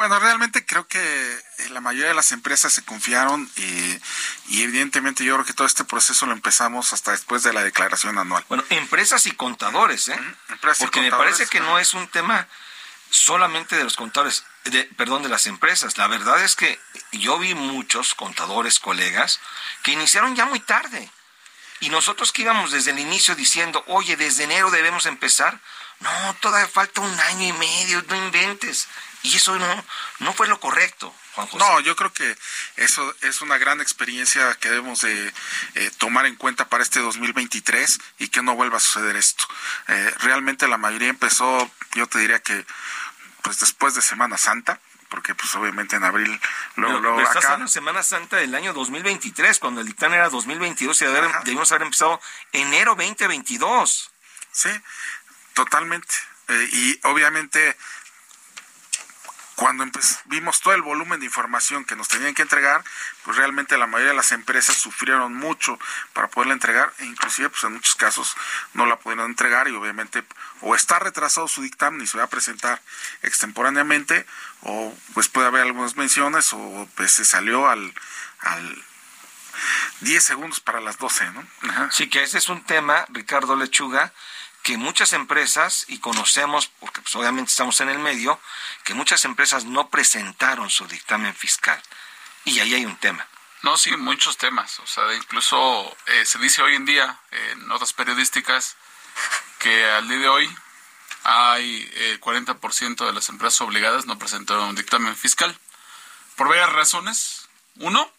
Bueno, 0.00 0.18
realmente 0.18 0.64
creo 0.64 0.88
que 0.88 0.98
eh, 0.98 1.68
la 1.72 1.82
mayoría 1.82 2.08
de 2.08 2.14
las 2.14 2.32
empresas 2.32 2.72
se 2.72 2.82
confiaron 2.82 3.46
y, 3.56 4.00
y 4.48 4.62
evidentemente 4.62 5.26
yo 5.26 5.34
creo 5.34 5.44
que 5.44 5.52
todo 5.52 5.66
este 5.66 5.84
proceso 5.84 6.24
lo 6.24 6.32
empezamos 6.32 6.94
hasta 6.94 7.10
después 7.10 7.42
de 7.42 7.52
la 7.52 7.62
declaración 7.62 8.16
anual. 8.16 8.42
Bueno, 8.48 8.64
empresas 8.70 9.26
y 9.26 9.32
contadores, 9.32 10.08
¿eh? 10.08 10.18
empresas 10.48 10.80
y 10.80 10.84
Porque 10.84 11.00
me 11.00 11.10
contadores, 11.10 11.36
parece 11.36 11.50
que 11.50 11.60
no 11.60 11.78
es 11.78 11.92
un 11.92 12.08
tema 12.08 12.48
solamente 13.10 13.76
de 13.76 13.84
los 13.84 13.96
contadores, 13.96 14.46
de, 14.64 14.84
perdón, 14.84 15.22
de 15.22 15.28
las 15.28 15.46
empresas. 15.46 15.98
La 15.98 16.06
verdad 16.06 16.42
es 16.42 16.56
que 16.56 16.80
yo 17.12 17.38
vi 17.38 17.54
muchos 17.54 18.14
contadores, 18.14 18.78
colegas, 18.78 19.38
que 19.82 19.92
iniciaron 19.92 20.34
ya 20.34 20.46
muy 20.46 20.60
tarde. 20.60 21.10
Y 21.80 21.88
nosotros 21.88 22.32
que 22.32 22.42
íbamos 22.42 22.72
desde 22.72 22.90
el 22.90 22.98
inicio 22.98 23.34
diciendo, 23.34 23.82
oye, 23.86 24.16
desde 24.16 24.44
enero 24.44 24.70
debemos 24.70 25.06
empezar. 25.06 25.60
No, 26.00 26.36
todavía 26.40 26.68
falta 26.68 27.00
un 27.00 27.20
año 27.20 27.48
y 27.48 27.52
medio, 27.52 28.02
no 28.08 28.16
inventes. 28.16 28.88
Y 29.22 29.36
eso 29.36 29.58
no, 29.58 29.84
no 30.20 30.32
fue 30.32 30.48
lo 30.48 30.58
correcto, 30.60 31.14
Juan 31.34 31.46
José. 31.46 31.64
No, 31.64 31.80
yo 31.80 31.94
creo 31.94 32.12
que 32.12 32.36
eso 32.76 33.14
es 33.20 33.42
una 33.42 33.58
gran 33.58 33.80
experiencia 33.80 34.54
que 34.60 34.70
debemos 34.70 35.02
de 35.02 35.32
eh, 35.74 35.90
tomar 35.98 36.24
en 36.24 36.36
cuenta 36.36 36.68
para 36.68 36.82
este 36.82 37.00
2023 37.00 37.98
y 38.18 38.28
que 38.28 38.42
no 38.42 38.54
vuelva 38.54 38.78
a 38.78 38.80
suceder 38.80 39.16
esto. 39.16 39.44
Eh, 39.88 40.14
realmente 40.20 40.68
la 40.68 40.78
mayoría 40.78 41.08
empezó, 41.08 41.70
yo 41.94 42.06
te 42.06 42.18
diría 42.18 42.40
que 42.40 42.64
pues 43.42 43.60
después 43.60 43.94
de 43.94 44.02
Semana 44.02 44.38
Santa, 44.38 44.80
porque 45.10 45.34
pues 45.34 45.54
obviamente 45.56 45.96
en 45.96 46.04
abril 46.04 46.40
luego, 46.76 47.00
Pero, 47.00 47.14
luego 47.16 47.28
acá- 47.28 47.68
Semana 47.68 48.02
Santa 48.02 48.36
del 48.36 48.54
año 48.54 48.72
2023, 48.72 49.58
cuando 49.58 49.82
el 49.82 49.86
dictamen 49.88 50.18
era 50.20 50.30
2022 50.30 51.02
y 51.02 51.04
haber- 51.04 51.28
debimos 51.44 51.70
haber 51.72 51.82
empezado 51.82 52.20
enero 52.52 52.94
2022. 52.94 54.10
Sí, 54.52 54.70
totalmente. 55.54 56.14
Eh, 56.48 56.68
y 56.72 57.00
obviamente, 57.04 57.76
cuando 59.60 59.84
vimos 60.24 60.62
todo 60.62 60.72
el 60.72 60.80
volumen 60.80 61.20
de 61.20 61.26
información 61.26 61.84
que 61.84 61.94
nos 61.94 62.08
tenían 62.08 62.32
que 62.32 62.40
entregar, 62.40 62.82
pues 63.22 63.36
realmente 63.36 63.76
la 63.76 63.86
mayoría 63.86 64.12
de 64.12 64.16
las 64.16 64.32
empresas 64.32 64.74
sufrieron 64.74 65.34
mucho 65.34 65.78
para 66.14 66.28
poderla 66.28 66.54
entregar 66.54 66.94
e 66.98 67.04
inclusive 67.04 67.50
pues 67.50 67.62
en 67.64 67.74
muchos 67.74 67.94
casos 67.94 68.34
no 68.72 68.86
la 68.86 68.98
pudieron 68.98 69.26
entregar 69.26 69.68
y 69.68 69.72
obviamente 69.72 70.24
o 70.62 70.74
está 70.74 70.98
retrasado 70.98 71.46
su 71.46 71.60
dictamen 71.60 72.00
y 72.00 72.06
se 72.06 72.16
va 72.16 72.24
a 72.24 72.30
presentar 72.30 72.80
extemporáneamente 73.20 74.24
o 74.62 74.96
pues 75.12 75.28
puede 75.28 75.48
haber 75.48 75.60
algunas 75.60 75.94
menciones 75.94 76.54
o 76.54 76.88
pues 76.94 77.12
se 77.12 77.26
salió 77.26 77.68
al, 77.68 77.92
al 78.38 78.84
10 80.00 80.24
segundos 80.24 80.60
para 80.60 80.80
las 80.80 80.96
12, 80.96 81.32
¿no? 81.32 81.46
Sí, 81.90 82.08
que 82.08 82.22
ese 82.22 82.38
es 82.38 82.48
un 82.48 82.64
tema, 82.64 83.04
Ricardo 83.10 83.56
Lechuga, 83.56 84.10
que 84.62 84.76
muchas 84.76 85.12
empresas, 85.12 85.86
y 85.88 85.98
conocemos, 85.98 86.70
porque 86.80 87.00
pues, 87.00 87.14
obviamente 87.16 87.50
estamos 87.50 87.80
en 87.80 87.88
el 87.88 87.98
medio, 87.98 88.40
que 88.84 88.94
muchas 88.94 89.24
empresas 89.24 89.64
no 89.64 89.88
presentaron 89.88 90.70
su 90.70 90.86
dictamen 90.86 91.34
fiscal. 91.34 91.80
Y 92.44 92.60
ahí 92.60 92.74
hay 92.74 92.84
un 92.84 92.96
tema. 92.96 93.26
No, 93.62 93.76
sí, 93.76 93.94
muchos 93.96 94.38
temas. 94.38 94.78
O 94.80 94.86
sea, 94.86 95.12
incluso 95.14 95.96
eh, 96.06 96.24
se 96.24 96.38
dice 96.38 96.62
hoy 96.62 96.74
en 96.74 96.86
día 96.86 97.18
en 97.30 97.68
notas 97.68 97.92
periodísticas 97.92 98.76
que 99.58 99.84
al 99.90 100.08
día 100.08 100.18
de 100.18 100.28
hoy 100.28 100.56
hay 101.24 101.90
el 101.96 102.20
40% 102.20 103.06
de 103.06 103.12
las 103.12 103.28
empresas 103.28 103.60
obligadas 103.60 104.06
no 104.06 104.18
presentaron 104.18 104.70
un 104.70 104.76
dictamen 104.76 105.14
fiscal. 105.14 105.56
Por 106.36 106.48
varias 106.48 106.72
razones. 106.72 107.48
Uno, 107.76 108.10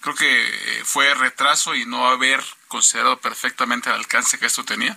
creo 0.00 0.14
que 0.14 0.82
fue 0.84 1.12
retraso 1.14 1.74
y 1.74 1.84
no 1.86 2.08
haber 2.08 2.42
considerado 2.72 3.20
perfectamente 3.20 3.90
el 3.90 3.96
alcance 3.96 4.38
que 4.38 4.46
esto 4.46 4.64
tenía. 4.64 4.96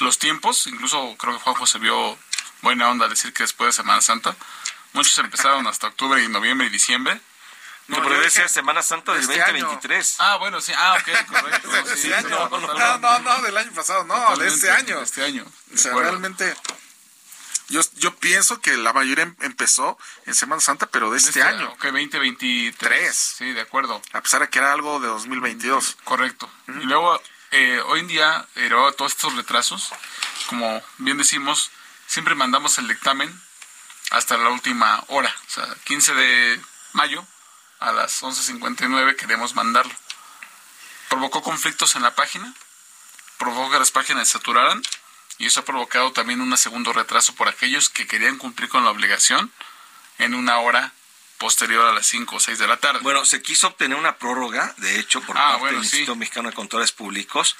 Los 0.00 0.18
tiempos, 0.18 0.66
incluso 0.66 1.14
creo 1.18 1.34
que 1.34 1.40
Juanjo 1.40 1.66
se 1.66 1.78
vio 1.78 2.18
buena 2.62 2.90
onda 2.90 3.06
decir 3.06 3.32
que 3.32 3.44
después 3.44 3.68
de 3.68 3.72
Semana 3.82 4.00
Santa, 4.00 4.34
muchos 4.92 5.16
empezaron 5.18 5.66
hasta 5.68 5.86
octubre 5.86 6.22
y 6.22 6.28
noviembre 6.28 6.66
y 6.66 6.70
diciembre. 6.70 7.20
No, 7.86 8.02
pero 8.02 8.20
decía 8.20 8.48
Semana 8.48 8.82
Santa 8.82 9.12
del 9.12 9.26
2023. 9.26 9.98
Este 9.98 10.22
ah, 10.22 10.36
bueno, 10.36 10.60
sí. 10.60 10.72
Ah, 10.76 10.96
ok, 11.00 11.26
correcto. 11.28 11.68
no, 12.28 12.98
no, 12.98 13.18
no, 13.20 13.42
del 13.42 13.56
año 13.56 13.72
pasado, 13.72 14.04
no, 14.04 14.36
de 14.36 14.48
este 14.48 14.70
año. 14.70 14.98
De 14.98 15.04
este 15.04 15.24
año. 15.24 15.46
O 15.72 15.76
sea, 15.76 15.92
realmente 15.94 16.56
yo, 17.72 17.80
yo 17.96 18.14
pienso 18.16 18.60
que 18.60 18.76
la 18.76 18.92
mayoría 18.92 19.24
em, 19.24 19.34
empezó 19.40 19.98
en 20.26 20.34
Semana 20.34 20.60
Santa, 20.60 20.86
pero 20.86 21.10
de 21.10 21.16
este, 21.16 21.30
este 21.30 21.42
año. 21.42 21.70
Ok, 21.70 21.84
2023. 21.84 23.16
Sí, 23.16 23.52
de 23.52 23.62
acuerdo. 23.62 24.00
A 24.12 24.20
pesar 24.20 24.42
de 24.42 24.50
que 24.50 24.58
era 24.58 24.72
algo 24.72 25.00
de 25.00 25.08
2022. 25.08 25.96
Correcto. 26.04 26.50
Y 26.68 26.84
luego, 26.84 27.18
eh, 27.50 27.80
hoy 27.86 28.00
en 28.00 28.08
día, 28.08 28.46
eh, 28.56 28.68
todos 28.96 29.12
estos 29.12 29.34
retrasos, 29.36 29.90
como 30.48 30.82
bien 30.98 31.16
decimos, 31.16 31.70
siempre 32.06 32.34
mandamos 32.34 32.76
el 32.76 32.88
dictamen 32.88 33.42
hasta 34.10 34.36
la 34.36 34.50
última 34.50 35.02
hora. 35.08 35.34
O 35.46 35.50
sea, 35.50 35.66
15 35.84 36.14
de 36.14 36.60
mayo 36.92 37.26
a 37.80 37.92
las 37.92 38.22
11.59 38.22 39.16
queremos 39.16 39.54
mandarlo. 39.54 39.94
Provocó 41.08 41.42
conflictos 41.42 41.96
en 41.96 42.02
la 42.02 42.14
página, 42.14 42.52
provocó 43.38 43.70
que 43.70 43.78
las 43.78 43.90
páginas 43.90 44.28
se 44.28 44.34
saturaran 44.34 44.82
y 45.38 45.46
eso 45.46 45.60
ha 45.60 45.64
provocado 45.64 46.12
también 46.12 46.40
un 46.40 46.56
segundo 46.56 46.92
retraso 46.92 47.34
por 47.34 47.48
aquellos 47.48 47.88
que 47.88 48.06
querían 48.06 48.38
cumplir 48.38 48.68
con 48.68 48.84
la 48.84 48.90
obligación 48.90 49.50
en 50.18 50.34
una 50.34 50.58
hora 50.58 50.92
posterior 51.38 51.86
a 51.86 51.92
las 51.92 52.06
5 52.06 52.36
o 52.36 52.40
6 52.40 52.58
de 52.58 52.66
la 52.68 52.76
tarde. 52.76 53.00
Bueno, 53.02 53.24
se 53.24 53.42
quiso 53.42 53.66
obtener 53.66 53.98
una 53.98 54.16
prórroga, 54.16 54.74
de 54.78 55.00
hecho, 55.00 55.20
por 55.22 55.36
ah, 55.36 55.52
parte 55.52 55.66
del 55.66 55.82
Instituto 55.82 56.14
Mexicano 56.14 56.48
de 56.48 56.54
Contadores 56.54 56.92
Públicos, 56.92 57.56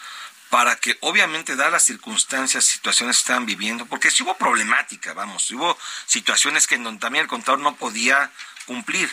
para 0.51 0.77
que 0.77 0.97
obviamente, 1.01 1.57
dadas 1.57 1.73
las 1.73 1.85
circunstancias, 1.85 2.65
situaciones 2.65 3.17
que 3.17 3.21
estaban 3.23 3.47
viviendo, 3.47 3.87
porque 3.87 4.11
sí 4.11 4.23
hubo 4.23 4.37
problemática, 4.37 5.15
vamos, 5.15 5.51
hubo 5.51 5.77
situaciones 6.07 6.67
que 6.67 6.77
en 6.77 6.85
donde 6.85 7.01
también 7.01 7.23
el 7.23 7.29
contador 7.29 7.59
no 7.59 7.75
podía 7.75 8.31
cumplir. 8.67 9.11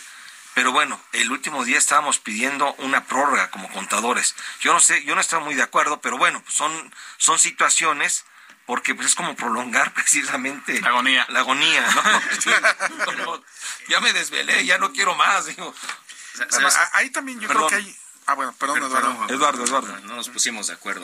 Pero 0.54 0.72
bueno, 0.72 1.02
el 1.14 1.32
último 1.32 1.64
día 1.64 1.78
estábamos 1.78 2.20
pidiendo 2.20 2.74
una 2.80 3.06
prórroga 3.06 3.50
como 3.50 3.72
contadores. 3.72 4.36
Yo 4.60 4.74
no 4.74 4.80
sé, 4.80 5.04
yo 5.06 5.16
no 5.16 5.22
estaba 5.22 5.44
muy 5.44 5.56
de 5.56 5.64
acuerdo, 5.64 6.02
pero 6.02 6.18
bueno, 6.18 6.44
son, 6.48 6.94
son 7.18 7.40
situaciones 7.40 8.26
porque 8.70 8.94
pues 8.94 9.08
es 9.08 9.16
como 9.16 9.36
prolongar 9.36 9.92
precisamente 9.96 10.80
la 10.80 10.90
agonía. 10.90 11.26
La 11.30 11.40
agonía, 11.40 11.82
¿no? 11.90 13.42
ya 13.88 14.00
me 14.00 14.14
desvelé, 14.14 14.64
ya 14.64 14.78
no 14.78 14.94
quiero 14.94 15.16
más, 15.16 15.48
digo. 15.48 15.74
ahí 16.94 17.10
también 17.10 17.40
yo 17.40 17.50
creo 17.50 17.66
que 17.68 17.76
hay 17.76 17.96
Ah, 18.28 18.36
bueno, 18.36 18.54
perdón, 18.60 18.78
Eduardo. 18.78 19.26
Eduardo, 19.28 19.66
Eduardo. 19.66 20.00
No 20.02 20.16
nos 20.16 20.30
pusimos 20.30 20.68
de 20.68 20.74
acuerdo. 20.74 21.04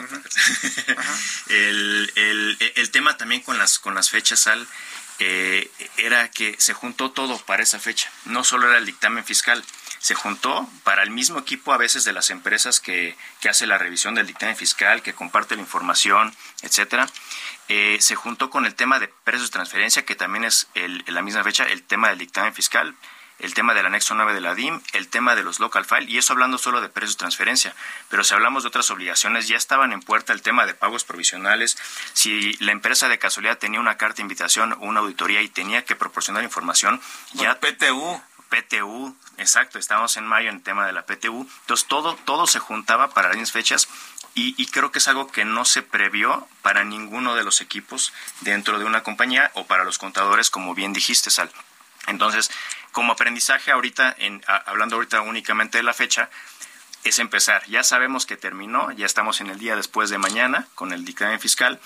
el, 1.48 2.12
el, 2.14 2.72
el, 2.76 2.90
tema 2.92 3.16
también 3.16 3.42
con 3.42 3.58
las, 3.58 3.80
con 3.80 3.96
las 3.96 4.10
fechas, 4.10 4.46
Al, 4.46 4.64
eh, 5.18 5.68
era 5.96 6.30
que 6.30 6.54
se 6.58 6.72
juntó 6.72 7.10
todo 7.10 7.36
para 7.38 7.64
esa 7.64 7.80
fecha. 7.80 8.12
No 8.26 8.44
solo 8.44 8.68
era 8.68 8.78
el 8.78 8.86
dictamen 8.86 9.24
fiscal, 9.24 9.64
se 10.06 10.14
juntó 10.14 10.70
para 10.84 11.02
el 11.02 11.10
mismo 11.10 11.40
equipo 11.40 11.72
a 11.72 11.78
veces 11.78 12.04
de 12.04 12.12
las 12.12 12.30
empresas 12.30 12.78
que, 12.78 13.16
que 13.40 13.48
hace 13.48 13.66
la 13.66 13.76
revisión 13.76 14.14
del 14.14 14.28
dictamen 14.28 14.54
fiscal, 14.54 15.02
que 15.02 15.14
comparte 15.14 15.56
la 15.56 15.62
información, 15.62 16.32
etcétera. 16.62 17.08
Eh, 17.66 17.96
se 17.98 18.14
juntó 18.14 18.48
con 18.48 18.66
el 18.66 18.76
tema 18.76 19.00
de 19.00 19.08
precios 19.08 19.50
de 19.50 19.54
transferencia, 19.54 20.04
que 20.04 20.14
también 20.14 20.44
es 20.44 20.68
el, 20.74 21.02
en 21.08 21.14
la 21.14 21.22
misma 21.22 21.42
fecha 21.42 21.64
el 21.64 21.82
tema 21.82 22.10
del 22.10 22.18
dictamen 22.18 22.54
fiscal, 22.54 22.94
el 23.40 23.52
tema 23.54 23.74
del 23.74 23.84
anexo 23.84 24.14
9 24.14 24.32
de 24.32 24.40
la 24.40 24.54
DIM, 24.54 24.80
el 24.92 25.08
tema 25.08 25.34
de 25.34 25.42
los 25.42 25.58
local 25.58 25.84
file, 25.84 26.08
y 26.08 26.18
eso 26.18 26.34
hablando 26.34 26.56
solo 26.56 26.80
de 26.80 26.88
precios 26.88 27.16
de 27.16 27.18
transferencia. 27.18 27.74
Pero 28.08 28.22
si 28.22 28.32
hablamos 28.32 28.62
de 28.62 28.68
otras 28.68 28.88
obligaciones, 28.92 29.48
ya 29.48 29.56
estaban 29.56 29.92
en 29.92 30.02
puerta 30.02 30.32
el 30.32 30.40
tema 30.40 30.66
de 30.66 30.74
pagos 30.74 31.02
provisionales. 31.02 31.76
Si 32.12 32.52
la 32.58 32.70
empresa 32.70 33.08
de 33.08 33.18
casualidad 33.18 33.58
tenía 33.58 33.80
una 33.80 33.96
carta 33.96 34.18
de 34.18 34.22
invitación 34.22 34.72
o 34.74 34.86
una 34.86 35.00
auditoría 35.00 35.42
y 35.42 35.48
tenía 35.48 35.84
que 35.84 35.96
proporcionar 35.96 36.44
información, 36.44 37.00
ya. 37.32 37.58
PTU. 37.58 38.22
PTU, 38.48 39.16
exacto, 39.38 39.78
estamos 39.78 40.16
en 40.16 40.26
mayo 40.26 40.48
en 40.48 40.56
el 40.56 40.62
tema 40.62 40.86
de 40.86 40.92
la 40.92 41.06
PTU. 41.06 41.48
Entonces 41.60 41.86
todo, 41.88 42.14
todo 42.24 42.46
se 42.46 42.58
juntaba 42.58 43.10
para 43.10 43.32
las 43.32 43.52
fechas 43.52 43.88
y, 44.38 44.66
creo 44.66 44.92
que 44.92 44.98
es 44.98 45.08
algo 45.08 45.28
que 45.28 45.46
no 45.46 45.64
se 45.64 45.80
previó 45.80 46.46
para 46.60 46.84
ninguno 46.84 47.34
de 47.34 47.42
los 47.42 47.62
equipos 47.62 48.12
dentro 48.42 48.78
de 48.78 48.84
una 48.84 49.02
compañía 49.02 49.50
o 49.54 49.64
para 49.66 49.82
los 49.84 49.96
contadores, 49.96 50.50
como 50.50 50.74
bien 50.74 50.92
dijiste, 50.92 51.30
Sal. 51.30 51.50
Entonces, 52.06 52.50
como 52.92 53.12
aprendizaje 53.12 53.70
ahorita, 53.70 54.14
en, 54.18 54.44
hablando 54.66 54.96
ahorita 54.96 55.22
únicamente 55.22 55.78
de 55.78 55.84
la 55.84 55.94
fecha, 55.94 56.28
es 57.02 57.18
empezar. 57.18 57.64
Ya 57.66 57.82
sabemos 57.82 58.26
que 58.26 58.36
terminó, 58.36 58.90
ya 58.92 59.06
estamos 59.06 59.40
en 59.40 59.46
el 59.46 59.58
día 59.58 59.74
después 59.74 60.10
de 60.10 60.18
mañana 60.18 60.66
con 60.74 60.92
el 60.92 61.06
dictamen 61.06 61.40
fiscal 61.40 61.80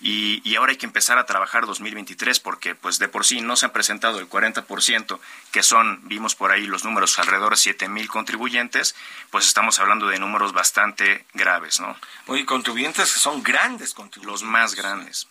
y, 0.00 0.56
ahora 0.56 0.72
hay 0.72 0.78
que 0.78 0.86
empezar 0.86 1.18
a 1.18 1.26
trabajar 1.26 1.66
2023 1.66 2.40
porque 2.40 2.74
pues 2.74 2.98
de 2.98 3.08
por 3.08 3.24
sí 3.24 3.40
no 3.40 3.56
se 3.56 3.66
han 3.66 3.72
presentado 3.72 4.18
el 4.18 4.28
40% 4.28 5.18
que 5.52 5.62
son, 5.62 6.00
vimos 6.08 6.34
por 6.34 6.50
ahí 6.50 6.66
los 6.66 6.84
números 6.84 7.18
alrededor 7.18 7.52
de 7.52 7.56
7 7.56 7.88
mil 7.88 8.08
contribuyentes, 8.08 8.94
pues 9.30 9.46
estamos 9.46 9.78
hablando 9.78 10.06
de 10.08 10.18
números 10.18 10.52
bastante 10.52 11.26
graves, 11.34 11.80
¿no? 11.80 11.96
Oye, 12.26 12.44
contribuyentes 12.44 13.12
que 13.12 13.18
son 13.18 13.42
grandes 13.42 13.94
contribuyentes. 13.94 14.40
Los 14.40 14.42
más 14.42 14.74
grandes. 14.74 15.28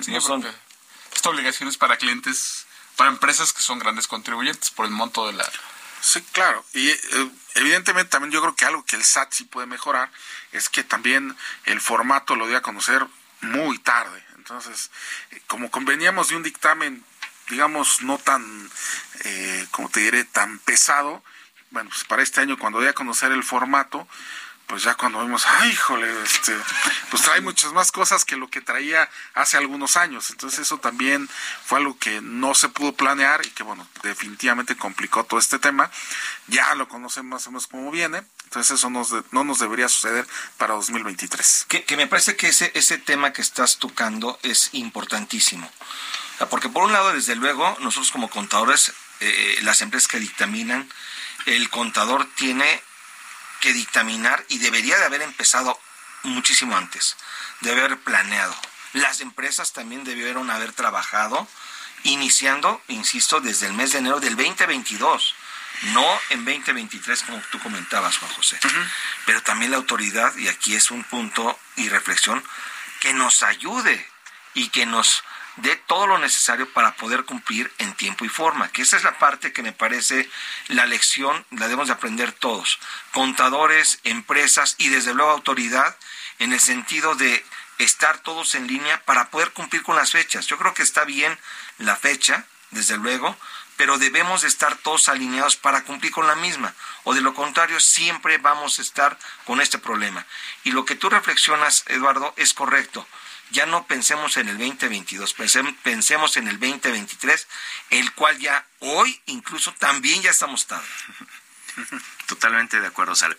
Sí, 0.00 0.18
son... 0.20 0.44
Esta 1.14 1.30
obligación 1.30 1.68
es 1.68 1.76
para 1.76 1.96
clientes, 1.96 2.66
para 2.96 3.10
empresas 3.10 3.52
que 3.52 3.62
son 3.62 3.78
grandes 3.78 4.06
contribuyentes 4.06 4.70
por 4.70 4.86
el 4.86 4.92
monto 4.92 5.26
de 5.26 5.32
la... 5.32 5.50
Sí, 6.00 6.22
claro. 6.32 6.64
Y 6.74 6.88
eh, 6.88 7.30
evidentemente 7.56 8.10
también 8.10 8.30
yo 8.30 8.40
creo 8.40 8.54
que 8.54 8.64
algo 8.64 8.84
que 8.84 8.96
el 8.96 9.02
SAT 9.02 9.32
sí 9.32 9.44
puede 9.44 9.66
mejorar 9.66 10.10
es 10.52 10.68
que 10.68 10.84
también 10.84 11.36
el 11.64 11.80
formato 11.80 12.36
lo 12.36 12.46
dio 12.46 12.56
a 12.56 12.62
conocer 12.62 13.06
muy 13.40 13.78
tarde. 13.78 14.22
Entonces, 14.36 14.90
como 15.46 15.70
conveníamos 15.70 16.28
de 16.28 16.36
un 16.36 16.42
dictamen, 16.42 17.04
digamos, 17.50 18.02
no 18.02 18.18
tan, 18.18 18.70
eh, 19.24 19.66
como 19.70 19.88
te 19.88 20.00
diré, 20.00 20.24
tan 20.24 20.58
pesado, 20.60 21.22
bueno, 21.70 21.90
pues 21.90 22.04
para 22.04 22.22
este 22.22 22.40
año 22.40 22.58
cuando 22.58 22.78
voy 22.78 22.88
a 22.88 22.94
conocer 22.94 23.32
el 23.32 23.44
formato, 23.44 24.08
pues 24.68 24.82
ya 24.82 24.94
cuando 24.94 25.20
vimos, 25.22 25.46
ay, 25.46 25.70
híjole, 25.70 26.22
este, 26.22 26.54
pues 27.10 27.22
trae 27.22 27.40
muchas 27.40 27.72
más 27.72 27.90
cosas 27.90 28.26
que 28.26 28.36
lo 28.36 28.48
que 28.48 28.60
traía 28.60 29.08
hace 29.32 29.56
algunos 29.56 29.96
años. 29.96 30.28
Entonces 30.30 30.60
eso 30.60 30.78
también 30.78 31.28
fue 31.64 31.78
algo 31.78 31.98
que 31.98 32.20
no 32.20 32.54
se 32.54 32.68
pudo 32.68 32.92
planear 32.92 33.44
y 33.46 33.50
que, 33.50 33.62
bueno, 33.62 33.88
definitivamente 34.02 34.76
complicó 34.76 35.24
todo 35.24 35.40
este 35.40 35.58
tema. 35.58 35.90
Ya 36.48 36.74
lo 36.74 36.86
conocemos 36.86 37.30
más 37.30 37.46
o 37.46 37.50
menos 37.50 37.66
cómo 37.66 37.90
viene. 37.90 38.22
Entonces 38.44 38.78
eso 38.78 38.90
no 38.90 39.44
nos 39.44 39.58
debería 39.58 39.88
suceder 39.88 40.26
para 40.58 40.74
2023. 40.74 41.64
Que, 41.68 41.84
que 41.84 41.96
me 41.96 42.06
parece 42.06 42.36
que 42.36 42.48
ese, 42.48 42.70
ese 42.74 42.98
tema 42.98 43.32
que 43.32 43.40
estás 43.40 43.78
tocando 43.78 44.38
es 44.42 44.68
importantísimo. 44.72 45.70
Porque 46.50 46.68
por 46.68 46.84
un 46.84 46.92
lado, 46.92 47.14
desde 47.14 47.36
luego, 47.36 47.74
nosotros 47.80 48.12
como 48.12 48.28
contadores, 48.28 48.92
eh, 49.20 49.58
las 49.62 49.80
empresas 49.80 50.08
que 50.08 50.20
dictaminan, 50.20 50.88
el 51.46 51.70
contador 51.70 52.28
tiene 52.34 52.82
que 53.60 53.72
dictaminar 53.72 54.44
y 54.48 54.58
debería 54.58 54.98
de 54.98 55.04
haber 55.04 55.22
empezado 55.22 55.78
muchísimo 56.22 56.76
antes, 56.76 57.16
de 57.60 57.72
haber 57.72 57.98
planeado. 57.98 58.54
Las 58.92 59.20
empresas 59.20 59.72
también 59.72 60.04
debieron 60.04 60.50
haber 60.50 60.72
trabajado 60.72 61.46
iniciando, 62.04 62.80
insisto, 62.88 63.40
desde 63.40 63.66
el 63.66 63.72
mes 63.72 63.92
de 63.92 63.98
enero 63.98 64.20
del 64.20 64.36
2022, 64.36 65.34
no 65.94 66.20
en 66.30 66.44
2023 66.44 67.22
como 67.22 67.40
tú 67.50 67.58
comentabas, 67.60 68.18
Juan 68.18 68.32
José. 68.32 68.58
Pero 69.26 69.42
también 69.42 69.70
la 69.70 69.76
autoridad, 69.76 70.36
y 70.36 70.48
aquí 70.48 70.74
es 70.74 70.90
un 70.90 71.04
punto 71.04 71.58
y 71.76 71.88
reflexión, 71.88 72.42
que 73.00 73.12
nos 73.12 73.42
ayude 73.42 74.08
y 74.54 74.68
que 74.70 74.86
nos 74.86 75.22
dé 75.62 75.76
todo 75.76 76.06
lo 76.06 76.18
necesario 76.18 76.68
para 76.72 76.94
poder 76.94 77.24
cumplir 77.24 77.72
en 77.78 77.94
tiempo 77.94 78.24
y 78.24 78.28
forma, 78.28 78.70
que 78.70 78.82
esa 78.82 78.96
es 78.96 79.04
la 79.04 79.18
parte 79.18 79.52
que 79.52 79.62
me 79.62 79.72
parece 79.72 80.28
la 80.68 80.86
lección, 80.86 81.44
la 81.50 81.66
debemos 81.66 81.88
de 81.88 81.94
aprender 81.94 82.32
todos, 82.32 82.78
contadores, 83.12 84.00
empresas 84.04 84.74
y 84.78 84.88
desde 84.88 85.14
luego 85.14 85.30
autoridad, 85.30 85.96
en 86.38 86.52
el 86.52 86.60
sentido 86.60 87.14
de 87.14 87.44
estar 87.78 88.18
todos 88.18 88.54
en 88.54 88.66
línea 88.66 89.02
para 89.04 89.30
poder 89.30 89.52
cumplir 89.52 89.82
con 89.82 89.96
las 89.96 90.12
fechas. 90.12 90.46
Yo 90.46 90.58
creo 90.58 90.74
que 90.74 90.82
está 90.82 91.04
bien 91.04 91.38
la 91.78 91.96
fecha, 91.96 92.46
desde 92.70 92.96
luego, 92.96 93.36
pero 93.76 93.98
debemos 93.98 94.42
de 94.42 94.48
estar 94.48 94.76
todos 94.76 95.08
alineados 95.08 95.56
para 95.56 95.84
cumplir 95.84 96.12
con 96.12 96.26
la 96.26 96.34
misma, 96.34 96.74
o 97.04 97.14
de 97.14 97.20
lo 97.20 97.34
contrario 97.34 97.80
siempre 97.80 98.38
vamos 98.38 98.78
a 98.78 98.82
estar 98.82 99.18
con 99.44 99.60
este 99.60 99.78
problema. 99.78 100.26
Y 100.64 100.72
lo 100.72 100.84
que 100.84 100.96
tú 100.96 101.08
reflexionas, 101.08 101.84
Eduardo, 101.86 102.34
es 102.36 102.54
correcto. 102.54 103.06
Ya 103.50 103.66
no 103.66 103.86
pensemos 103.86 104.36
en 104.36 104.48
el 104.48 104.58
2022, 104.58 105.34
pensemos 105.82 106.36
en 106.36 106.48
el 106.48 106.60
2023, 106.60 107.48
el 107.90 108.12
cual 108.12 108.38
ya 108.38 108.66
hoy 108.80 109.20
incluso 109.26 109.72
también 109.74 110.20
ya 110.22 110.30
estamos 110.30 110.66
tarde. 110.66 110.86
Totalmente 112.26 112.80
de 112.80 112.86
acuerdo, 112.86 113.14
Sal. 113.14 113.36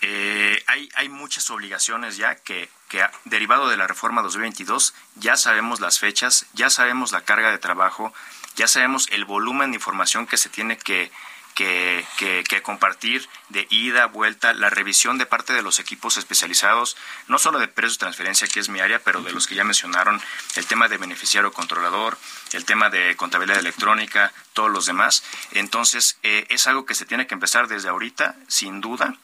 Eh, 0.00 0.62
hay, 0.66 0.88
hay 0.94 1.08
muchas 1.08 1.48
obligaciones 1.50 2.16
ya 2.16 2.34
que, 2.34 2.68
que, 2.88 3.06
derivado 3.24 3.68
de 3.68 3.76
la 3.76 3.86
reforma 3.86 4.22
2022, 4.22 4.94
ya 5.16 5.36
sabemos 5.36 5.80
las 5.80 5.98
fechas, 5.98 6.46
ya 6.54 6.70
sabemos 6.70 7.12
la 7.12 7.22
carga 7.22 7.50
de 7.50 7.58
trabajo, 7.58 8.12
ya 8.56 8.66
sabemos 8.66 9.08
el 9.10 9.24
volumen 9.24 9.70
de 9.70 9.76
información 9.76 10.26
que 10.26 10.36
se 10.36 10.48
tiene 10.48 10.76
que, 10.76 11.12
que, 11.54 12.04
que, 12.48 12.62
compartir 12.62 13.28
de 13.48 13.66
ida, 13.70 14.06
vuelta, 14.06 14.54
la 14.54 14.70
revisión 14.70 15.18
de 15.18 15.26
parte 15.26 15.52
de 15.52 15.62
los 15.62 15.78
equipos 15.78 16.16
especializados, 16.16 16.96
no 17.28 17.38
solo 17.38 17.58
de 17.58 17.68
precios 17.68 17.98
de 17.98 18.00
transferencia, 18.00 18.48
que 18.48 18.60
es 18.60 18.68
mi 18.68 18.80
área, 18.80 19.00
pero 19.00 19.22
de 19.22 19.32
los 19.32 19.46
que 19.46 19.54
ya 19.54 19.64
mencionaron, 19.64 20.20
el 20.56 20.66
tema 20.66 20.88
de 20.88 20.98
beneficiario 20.98 21.52
controlador, 21.52 22.18
el 22.52 22.64
tema 22.64 22.90
de 22.90 23.16
contabilidad 23.16 23.58
electrónica, 23.58 24.32
todos 24.52 24.70
los 24.70 24.86
demás. 24.86 25.24
Entonces, 25.52 26.18
eh, 26.22 26.46
es 26.48 26.66
algo 26.66 26.86
que 26.86 26.94
se 26.94 27.04
tiene 27.04 27.26
que 27.26 27.34
empezar 27.34 27.68
desde 27.68 27.88
ahorita, 27.88 28.36
sin 28.48 28.80
duda, 28.80 29.14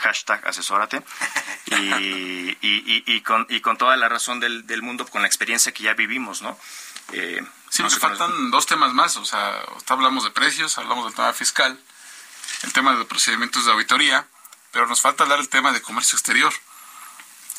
hashtag 0.00 0.46
asesórate, 0.46 1.02
y, 1.66 3.20
con, 3.22 3.46
y 3.48 3.60
con 3.60 3.76
toda 3.76 3.96
la 3.96 4.08
razón 4.08 4.40
del, 4.40 4.66
del 4.66 4.82
mundo, 4.82 5.06
con 5.06 5.22
la 5.22 5.28
experiencia 5.28 5.72
que 5.72 5.84
ya 5.84 5.94
vivimos, 5.94 6.42
¿no? 6.42 6.58
Eh, 7.12 7.42
sí, 7.70 7.82
nos 7.82 7.98
faltan 7.98 8.50
dos 8.50 8.66
temas 8.66 8.92
más, 8.92 9.16
o 9.16 9.24
sea, 9.24 9.64
hablamos 9.88 10.24
de 10.24 10.30
precios, 10.30 10.76
hablamos 10.76 11.06
del 11.06 11.14
tema 11.14 11.32
fiscal, 11.32 11.80
el 12.62 12.72
tema 12.72 12.94
de 12.94 13.04
procedimientos 13.06 13.64
de 13.64 13.72
auditoría, 13.72 14.28
pero 14.72 14.86
nos 14.86 15.00
falta 15.00 15.24
hablar 15.24 15.40
el 15.40 15.48
tema 15.48 15.72
de 15.72 15.80
comercio 15.80 16.16
exterior, 16.16 16.52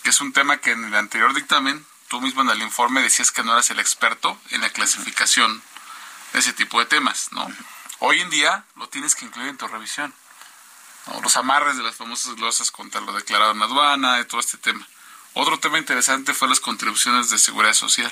que 0.03 0.11
es 0.11 0.21
un 0.21 0.33
tema 0.33 0.57
que 0.57 0.71
en 0.71 0.85
el 0.85 0.95
anterior 0.95 1.33
dictamen, 1.33 1.85
tú 2.07 2.21
mismo 2.21 2.41
en 2.41 2.49
el 2.49 2.61
informe 2.61 3.01
decías 3.01 3.31
que 3.31 3.43
no 3.43 3.53
eras 3.53 3.71
el 3.71 3.79
experto 3.79 4.39
en 4.51 4.61
la 4.61 4.69
clasificación 4.69 5.63
de 6.33 6.39
ese 6.39 6.53
tipo 6.53 6.79
de 6.79 6.85
temas, 6.85 7.29
¿no? 7.31 7.47
Hoy 7.99 8.19
en 8.19 8.29
día 8.29 8.65
lo 8.75 8.89
tienes 8.89 9.15
que 9.15 9.25
incluir 9.25 9.49
en 9.49 9.57
tu 9.57 9.67
revisión. 9.67 10.13
Los 11.21 11.37
amarres 11.37 11.77
de 11.77 11.83
las 11.83 11.95
famosas 11.95 12.35
glosas 12.35 12.71
contra 12.71 13.01
lo 13.01 13.13
declarado 13.13 13.51
en 13.51 13.61
aduana 13.61 14.19
y 14.19 14.25
todo 14.25 14.39
este 14.39 14.57
tema. 14.57 14.87
Otro 15.33 15.59
tema 15.59 15.77
interesante 15.77 16.33
fue 16.33 16.47
las 16.47 16.59
contribuciones 16.59 17.29
de 17.29 17.37
seguridad 17.37 17.73
social. 17.73 18.11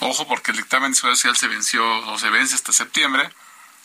Ojo, 0.00 0.28
porque 0.28 0.52
el 0.52 0.56
dictamen 0.56 0.92
de 0.92 0.96
seguridad 0.96 1.16
social 1.16 1.36
se 1.36 1.48
venció 1.48 1.84
o 2.08 2.18
se 2.18 2.30
vence 2.30 2.54
hasta 2.54 2.72
septiembre. 2.72 3.30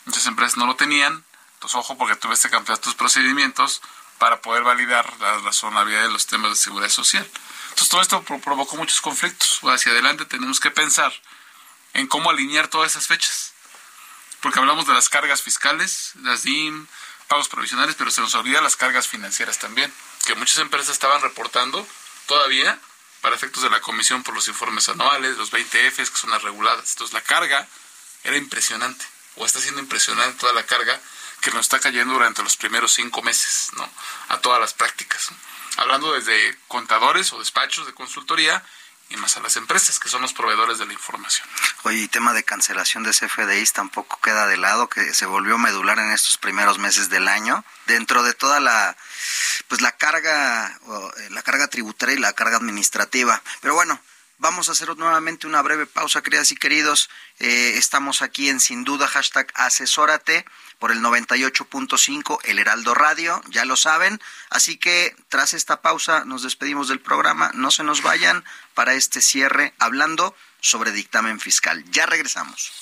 Muchas 0.04 0.26
empresas 0.26 0.56
no 0.56 0.66
lo 0.66 0.76
tenían. 0.76 1.24
Entonces, 1.54 1.74
ojo, 1.76 1.98
porque 1.98 2.16
tuviste 2.16 2.50
que 2.50 2.56
ampliar 2.56 2.78
tus 2.78 2.94
procedimientos 2.94 3.82
para 4.18 4.40
poder 4.40 4.62
validar 4.62 5.12
la 5.20 5.38
razonabilidad 5.38 6.02
de 6.02 6.10
los 6.10 6.26
temas 6.26 6.50
de 6.50 6.56
seguridad 6.56 6.90
social. 6.90 7.28
Entonces, 7.70 7.88
todo 7.88 8.00
esto 8.00 8.22
provocó 8.22 8.76
muchos 8.76 9.00
conflictos. 9.00 9.60
Hacia 9.64 9.92
adelante 9.92 10.24
tenemos 10.24 10.60
que 10.60 10.70
pensar 10.70 11.12
en 11.94 12.06
cómo 12.06 12.30
alinear 12.30 12.68
todas 12.68 12.92
esas 12.92 13.06
fechas. 13.06 13.52
Porque 14.40 14.58
hablamos 14.58 14.86
de 14.86 14.94
las 14.94 15.08
cargas 15.08 15.42
fiscales, 15.42 16.12
las 16.22 16.42
DIM, 16.42 16.86
pagos 17.28 17.48
provisionales, 17.48 17.96
pero 17.96 18.10
se 18.10 18.20
nos 18.20 18.34
olvida 18.34 18.60
las 18.60 18.76
cargas 18.76 19.08
financieras 19.08 19.58
también, 19.58 19.92
que 20.26 20.34
muchas 20.34 20.58
empresas 20.58 20.90
estaban 20.90 21.22
reportando 21.22 21.86
todavía 22.26 22.78
para 23.24 23.36
efectos 23.36 23.62
de 23.62 23.70
la 23.70 23.80
comisión 23.80 24.22
por 24.22 24.34
los 24.34 24.48
informes 24.48 24.86
anuales, 24.90 25.38
los 25.38 25.50
20 25.50 25.90
Fs, 25.92 26.10
que 26.10 26.18
son 26.18 26.28
las 26.28 26.42
reguladas. 26.42 26.90
Entonces 26.90 27.14
la 27.14 27.22
carga 27.22 27.66
era 28.22 28.36
impresionante, 28.36 29.02
o 29.36 29.46
está 29.46 29.60
siendo 29.60 29.80
impresionante 29.80 30.40
toda 30.40 30.52
la 30.52 30.66
carga 30.66 31.00
que 31.40 31.50
nos 31.52 31.60
está 31.60 31.80
cayendo 31.80 32.12
durante 32.12 32.42
los 32.42 32.58
primeros 32.58 32.92
cinco 32.92 33.22
meses, 33.22 33.70
¿no? 33.78 33.90
A 34.28 34.40
todas 34.40 34.60
las 34.60 34.74
prácticas. 34.74 35.30
Hablando 35.78 36.12
desde 36.12 36.58
contadores 36.68 37.32
o 37.32 37.38
despachos 37.38 37.86
de 37.86 37.94
consultoría 37.94 38.62
y 39.10 39.16
más 39.16 39.36
a 39.36 39.40
las 39.40 39.56
empresas, 39.56 39.98
que 39.98 40.08
son 40.08 40.22
los 40.22 40.32
proveedores 40.32 40.78
de 40.78 40.86
la 40.86 40.92
información. 40.92 41.46
Oye, 41.82 41.98
y 41.98 42.08
tema 42.08 42.32
de 42.32 42.42
cancelación 42.42 43.02
de 43.02 43.10
CFDIs 43.10 43.72
tampoco 43.72 44.18
queda 44.20 44.46
de 44.46 44.56
lado, 44.56 44.88
que 44.88 45.14
se 45.14 45.26
volvió 45.26 45.58
medular 45.58 45.98
en 45.98 46.10
estos 46.10 46.38
primeros 46.38 46.78
meses 46.78 47.10
del 47.10 47.28
año, 47.28 47.64
dentro 47.86 48.22
de 48.22 48.34
toda 48.34 48.60
la, 48.60 48.96
pues 49.68 49.80
la 49.80 49.92
carga, 49.92 50.78
eh, 51.18 51.30
la 51.30 51.42
carga 51.42 51.68
tributaria 51.68 52.14
y 52.14 52.18
la 52.18 52.32
carga 52.32 52.56
administrativa. 52.56 53.42
Pero 53.60 53.74
bueno, 53.74 54.00
Vamos 54.38 54.68
a 54.68 54.72
hacer 54.72 54.96
nuevamente 54.96 55.46
una 55.46 55.62
breve 55.62 55.86
pausa, 55.86 56.22
queridas 56.22 56.50
y 56.52 56.56
queridos. 56.56 57.08
Eh, 57.38 57.74
estamos 57.76 58.20
aquí 58.20 58.48
en 58.48 58.60
Sin 58.60 58.84
Duda, 58.84 59.06
hashtag 59.06 59.50
asesórate 59.54 60.44
por 60.78 60.90
el 60.90 60.98
98.5 60.98 62.40
El 62.44 62.58
Heraldo 62.58 62.94
Radio, 62.94 63.40
ya 63.48 63.64
lo 63.64 63.76
saben. 63.76 64.20
Así 64.50 64.76
que 64.76 65.16
tras 65.28 65.54
esta 65.54 65.80
pausa 65.80 66.24
nos 66.24 66.42
despedimos 66.42 66.88
del 66.88 67.00
programa. 67.00 67.52
No 67.54 67.70
se 67.70 67.84
nos 67.84 68.02
vayan 68.02 68.44
para 68.74 68.94
este 68.94 69.20
cierre 69.20 69.72
hablando 69.78 70.36
sobre 70.60 70.90
dictamen 70.90 71.40
fiscal. 71.40 71.84
Ya 71.90 72.06
regresamos. 72.06 72.72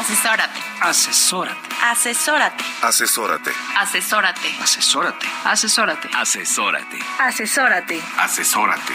Asesórate. 0.00 0.60
Asesórate. 0.80 1.68
Asesórate. 1.82 2.64
Asesórate. 2.82 3.50
Asesórate. 3.76 4.48
Asesórate. 4.62 5.28
Asesórate. 5.44 6.08
Asesórate. 6.14 6.98
Asesórate. 7.18 8.02
Asesórate. 8.18 8.94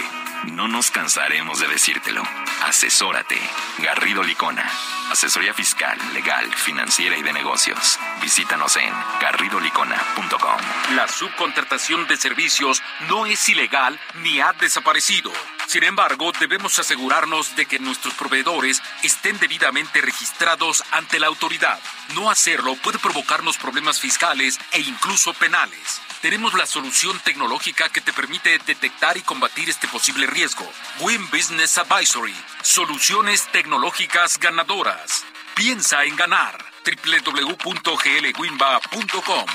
No 0.52 0.68
nos 0.68 0.92
cansaremos 0.92 1.60
de 1.60 1.68
decírtelo. 1.68 2.24
Asesórate. 2.64 3.38
Garrido 3.80 4.24
Licona. 4.24 4.70
Asesoría 5.12 5.54
fiscal, 5.54 5.98
legal, 6.14 6.52
financiera 6.56 7.18
y 7.18 7.24
de 7.24 7.34
negocios. 7.34 8.00
Visítanos 8.22 8.76
en 8.78 8.94
garridolicona.com. 9.22 10.96
La 10.96 11.08
subcontratación 11.08 12.08
de 12.08 12.18
servicios 12.18 12.82
no 13.10 13.26
es 13.26 13.48
ilegal 13.50 14.00
ni 14.22 14.40
ha 14.40 14.54
desaparecido. 14.54 15.32
Sin 15.68 15.84
embargo, 15.84 16.32
debemos 16.40 16.78
asegurarnos 16.78 17.56
de 17.56 17.66
que 17.66 17.80
nuestros 17.80 18.14
proveedores 18.14 18.82
estén 19.04 19.40
debidamente 19.40 20.00
registrados 20.02 20.84
ante 20.92 21.20
la 21.20 21.28
autoridad. 21.28 21.80
No 22.14 22.30
hacerlo 22.30 22.76
puede 22.76 23.00
provocarnos 23.00 23.58
problemas 23.58 24.00
fiscales 24.00 24.60
e 24.72 24.82
incluso 24.82 25.34
penales. 25.34 26.02
Tenemos 26.26 26.56
la 26.56 26.66
solución 26.66 27.22
tecnológica 27.24 27.88
que 27.90 28.02
te 28.02 28.12
permite 28.12 28.58
detectar 28.66 29.16
y 29.16 29.22
combatir 29.22 29.70
este 29.70 29.88
posible 29.88 30.26
riesgo. 30.26 30.68
Win 31.02 31.30
Business 31.30 31.78
Advisory. 31.78 32.34
Soluciones 32.64 33.48
tecnológicas 33.52 34.40
ganadoras. 34.40 35.24
Piensa 35.56 36.04
en 36.04 36.16
ganar. 36.16 36.66
www.glwinba.com 36.84 39.46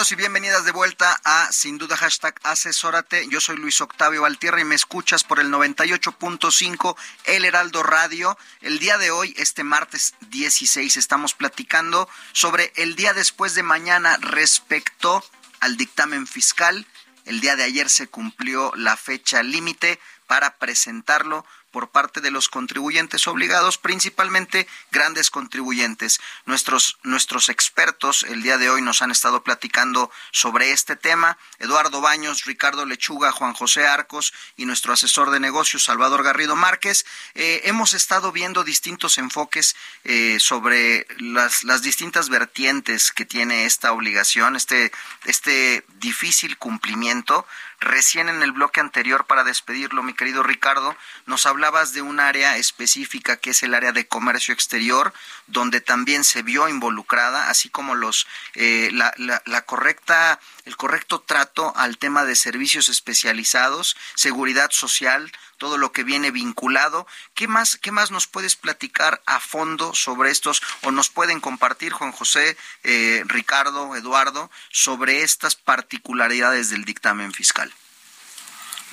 Bienvenidos 0.00 0.12
y 0.12 0.16
bienvenidas 0.16 0.64
de 0.64 0.72
vuelta 0.72 1.20
a 1.24 1.52
Sin 1.52 1.76
Duda 1.76 1.94
Hashtag 1.94 2.34
Asesórate. 2.42 3.28
Yo 3.28 3.38
soy 3.38 3.58
Luis 3.58 3.82
Octavio 3.82 4.22
Valtierra 4.22 4.58
y 4.58 4.64
me 4.64 4.74
escuchas 4.74 5.24
por 5.24 5.40
el 5.40 5.50
98.5 5.50 6.96
El 7.26 7.44
Heraldo 7.44 7.82
Radio. 7.82 8.38
El 8.62 8.78
día 8.78 8.96
de 8.96 9.10
hoy, 9.10 9.34
este 9.36 9.62
martes 9.62 10.14
16, 10.30 10.96
estamos 10.96 11.34
platicando 11.34 12.08
sobre 12.32 12.72
el 12.76 12.96
día 12.96 13.12
después 13.12 13.54
de 13.54 13.62
mañana 13.62 14.16
respecto 14.22 15.22
al 15.60 15.76
dictamen 15.76 16.26
fiscal. 16.26 16.86
El 17.26 17.42
día 17.42 17.56
de 17.56 17.64
ayer 17.64 17.90
se 17.90 18.06
cumplió 18.06 18.72
la 18.76 18.96
fecha 18.96 19.42
límite 19.42 20.00
para 20.26 20.56
presentarlo 20.56 21.44
por 21.70 21.90
parte 21.90 22.20
de 22.20 22.30
los 22.30 22.48
contribuyentes 22.48 23.26
obligados, 23.26 23.78
principalmente 23.78 24.66
grandes 24.90 25.30
contribuyentes. 25.30 26.20
Nuestros, 26.46 26.98
nuestros 27.02 27.48
expertos 27.48 28.24
el 28.24 28.42
día 28.42 28.58
de 28.58 28.70
hoy 28.70 28.82
nos 28.82 29.02
han 29.02 29.10
estado 29.10 29.42
platicando 29.42 30.10
sobre 30.32 30.72
este 30.72 30.96
tema. 30.96 31.38
Eduardo 31.58 32.00
Baños, 32.00 32.44
Ricardo 32.44 32.84
Lechuga, 32.86 33.32
Juan 33.32 33.54
José 33.54 33.86
Arcos 33.86 34.32
y 34.56 34.64
nuestro 34.64 34.92
asesor 34.92 35.30
de 35.30 35.40
negocios, 35.40 35.84
Salvador 35.84 36.22
Garrido 36.22 36.56
Márquez. 36.56 37.06
Eh, 37.34 37.62
hemos 37.64 37.94
estado 37.94 38.32
viendo 38.32 38.64
distintos 38.64 39.18
enfoques 39.18 39.76
eh, 40.04 40.38
sobre 40.40 41.06
las, 41.18 41.64
las 41.64 41.82
distintas 41.82 42.28
vertientes 42.28 43.12
que 43.12 43.24
tiene 43.24 43.64
esta 43.64 43.92
obligación, 43.92 44.56
este, 44.56 44.92
este 45.24 45.84
difícil 45.98 46.56
cumplimiento 46.58 47.46
Recién 47.80 48.28
en 48.28 48.42
el 48.42 48.52
bloque 48.52 48.80
anterior, 48.80 49.26
para 49.26 49.42
despedirlo, 49.42 50.02
mi 50.02 50.12
querido 50.12 50.42
Ricardo, 50.42 50.94
nos 51.24 51.46
hablabas 51.46 51.94
de 51.94 52.02
un 52.02 52.20
área 52.20 52.58
específica 52.58 53.36
que 53.36 53.50
es 53.50 53.62
el 53.62 53.72
área 53.72 53.92
de 53.92 54.06
comercio 54.06 54.52
exterior, 54.52 55.14
donde 55.46 55.80
también 55.80 56.22
se 56.24 56.42
vio 56.42 56.68
involucrada, 56.68 57.48
así 57.48 57.70
como 57.70 57.94
los 57.94 58.26
eh, 58.54 58.90
la, 58.92 59.14
la, 59.16 59.42
la 59.46 59.62
correcta 59.62 60.38
el 60.66 60.76
correcto 60.76 61.20
trato 61.20 61.72
al 61.74 61.98
tema 61.98 62.24
de 62.24 62.36
servicios 62.36 62.88
especializados, 62.88 63.96
seguridad 64.14 64.70
social, 64.70 65.32
todo 65.60 65.76
lo 65.76 65.92
que 65.92 66.04
viene 66.04 66.30
vinculado. 66.30 67.06
¿Qué 67.34 67.46
más, 67.46 67.76
qué 67.76 67.92
más 67.92 68.10
nos 68.10 68.26
puedes 68.26 68.56
platicar 68.56 69.22
a 69.26 69.38
fondo 69.40 69.94
sobre 69.94 70.30
estos 70.30 70.62
o 70.82 70.90
nos 70.90 71.10
pueden 71.10 71.38
compartir, 71.38 71.92
Juan 71.92 72.12
José, 72.12 72.56
eh, 72.82 73.22
Ricardo, 73.26 73.94
Eduardo, 73.94 74.50
sobre 74.70 75.22
estas 75.22 75.56
particularidades 75.56 76.70
del 76.70 76.86
dictamen 76.86 77.32
fiscal? 77.34 77.72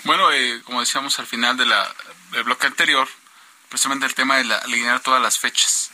Bueno, 0.03 0.29
eh, 0.33 0.61
como 0.65 0.81
decíamos 0.81 1.17
al 1.19 1.25
final 1.25 1.55
de 1.55 1.65
la, 1.65 1.95
del 2.31 2.43
bloque 2.43 2.67
anterior, 2.67 3.07
precisamente 3.69 4.05
el 4.05 4.13
tema 4.13 4.35
de 4.35 4.53
alinear 4.53 4.99
todas 4.99 5.21
las 5.21 5.39
fechas. 5.39 5.91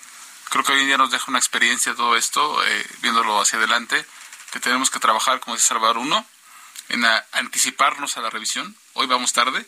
Creo 0.50 0.64
que 0.64 0.74
hoy 0.74 0.82
en 0.82 0.88
día 0.88 0.98
nos 0.98 1.12
deja 1.12 1.26
una 1.28 1.40
experiencia 1.40 1.94
todo 1.94 2.18
esto, 2.18 2.66
eh, 2.66 2.88
viéndolo 3.02 3.40
hacia 3.40 3.60
adelante, 3.60 4.04
que 4.52 4.60
tenemos 4.60 4.90
que 4.90 5.00
trabajar, 5.00 5.40
como 5.40 5.56
dice 5.56 5.68
Salvador, 5.68 6.00
uno, 6.00 6.26
en 6.90 7.06
anticiparnos 7.32 8.18
a 8.18 8.22
la 8.22 8.32
revisión. 8.32 8.76
Hoy 8.94 9.06
vamos 9.06 9.34
tarde, 9.34 9.66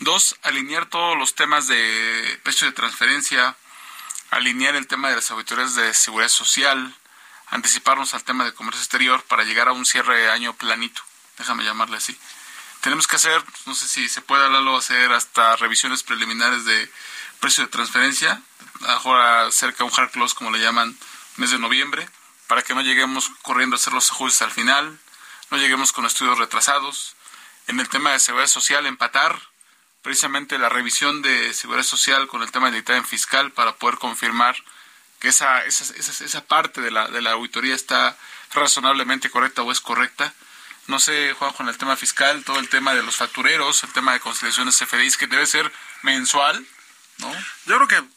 Dos, 0.00 0.36
alinear 0.42 0.86
todos 0.86 1.16
los 1.16 1.34
temas 1.34 1.68
de 1.68 2.40
precio 2.42 2.66
de 2.66 2.72
transferencia, 2.72 3.56
alinear 4.30 4.74
el 4.74 4.88
tema 4.88 5.08
de 5.08 5.16
las 5.16 5.30
auditorías 5.30 5.76
de 5.76 5.94
seguridad 5.94 6.28
social, 6.28 6.94
anticiparnos 7.48 8.12
al 8.12 8.24
tema 8.24 8.44
de 8.44 8.52
comercio 8.52 8.80
exterior 8.80 9.22
para 9.24 9.44
llegar 9.44 9.68
a 9.68 9.72
un 9.72 9.86
cierre 9.86 10.18
de 10.18 10.30
año 10.30 10.52
planito, 10.54 11.00
déjame 11.38 11.62
llamarle 11.62 11.98
así. 11.98 12.18
Tenemos 12.80 13.06
que 13.06 13.16
hacer, 13.16 13.42
no 13.66 13.74
sé 13.74 13.86
si 13.86 14.08
se 14.08 14.20
puede 14.20 14.44
hablarlo, 14.44 14.76
hacer 14.76 15.12
hasta 15.12 15.56
revisiones 15.56 16.02
preliminares 16.02 16.64
de 16.64 16.90
precio 17.38 17.64
de 17.64 17.70
transferencia, 17.70 18.42
ahora 18.86 19.50
cerca 19.52 19.84
un 19.84 19.92
hard 19.96 20.10
close 20.10 20.34
como 20.34 20.50
le 20.50 20.58
llaman, 20.58 20.98
mes 21.36 21.50
de 21.50 21.58
noviembre, 21.58 22.08
para 22.48 22.62
que 22.62 22.74
no 22.74 22.82
lleguemos 22.82 23.30
corriendo 23.42 23.76
a 23.76 23.78
hacer 23.78 23.92
los 23.92 24.10
ajustes 24.10 24.42
al 24.42 24.50
final, 24.50 24.98
no 25.50 25.56
lleguemos 25.56 25.92
con 25.92 26.04
estudios 26.04 26.36
retrasados. 26.38 27.14
En 27.68 27.80
el 27.80 27.88
tema 27.88 28.10
de 28.10 28.18
seguridad 28.18 28.48
social, 28.48 28.84
empatar 28.86 29.40
precisamente 30.04 30.58
la 30.58 30.68
revisión 30.68 31.22
de 31.22 31.52
seguridad 31.54 31.82
social 31.82 32.28
con 32.28 32.42
el 32.42 32.52
tema 32.52 32.66
del 32.66 32.76
dictamen 32.76 33.06
fiscal 33.06 33.50
para 33.52 33.74
poder 33.76 33.98
confirmar 33.98 34.54
que 35.18 35.28
esa, 35.28 35.64
esa, 35.64 35.94
esa, 35.96 36.44
parte 36.44 36.82
de 36.82 36.90
la, 36.90 37.08
de 37.08 37.22
la 37.22 37.32
auditoría 37.32 37.74
está 37.74 38.16
razonablemente 38.52 39.30
correcta 39.30 39.62
o 39.62 39.72
es 39.72 39.80
correcta. 39.80 40.34
No 40.88 41.00
sé, 41.00 41.32
Juan, 41.32 41.54
con 41.54 41.70
el 41.70 41.78
tema 41.78 41.96
fiscal, 41.96 42.44
todo 42.44 42.58
el 42.60 42.68
tema 42.68 42.94
de 42.94 43.02
los 43.02 43.16
factureros, 43.16 43.82
el 43.82 43.92
tema 43.94 44.12
de 44.12 44.20
conciliaciones 44.20 44.78
CFDIs, 44.78 45.16
que 45.16 45.26
debe 45.26 45.46
ser 45.46 45.72
mensual, 46.02 46.66
¿no? 47.16 47.32
Yo 47.64 47.76
creo 47.76 47.88
que 47.88 48.13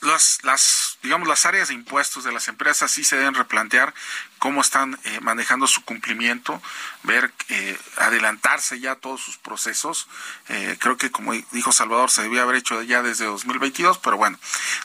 las, 0.00 0.38
las, 0.42 0.98
digamos, 1.02 1.26
las 1.26 1.46
áreas 1.46 1.68
de 1.68 1.74
impuestos 1.74 2.24
de 2.24 2.32
las 2.32 2.48
empresas 2.48 2.90
sí 2.90 3.04
se 3.04 3.16
deben 3.16 3.34
replantear 3.34 3.94
cómo 4.38 4.60
están 4.60 4.98
eh, 5.04 5.20
manejando 5.22 5.66
su 5.66 5.82
cumplimiento, 5.84 6.62
ver, 7.02 7.32
eh, 7.48 7.78
adelantarse 7.96 8.78
ya 8.78 8.96
todos 8.96 9.22
sus 9.22 9.38
procesos. 9.38 10.06
Eh, 10.48 10.76
creo 10.78 10.96
que, 10.98 11.10
como 11.10 11.32
dijo 11.52 11.72
Salvador, 11.72 12.10
se 12.10 12.22
debía 12.22 12.42
haber 12.42 12.56
hecho 12.56 12.82
ya 12.82 13.02
desde 13.02 13.24
2022, 13.24 13.98
pero 13.98 14.16
bueno, 14.16 14.38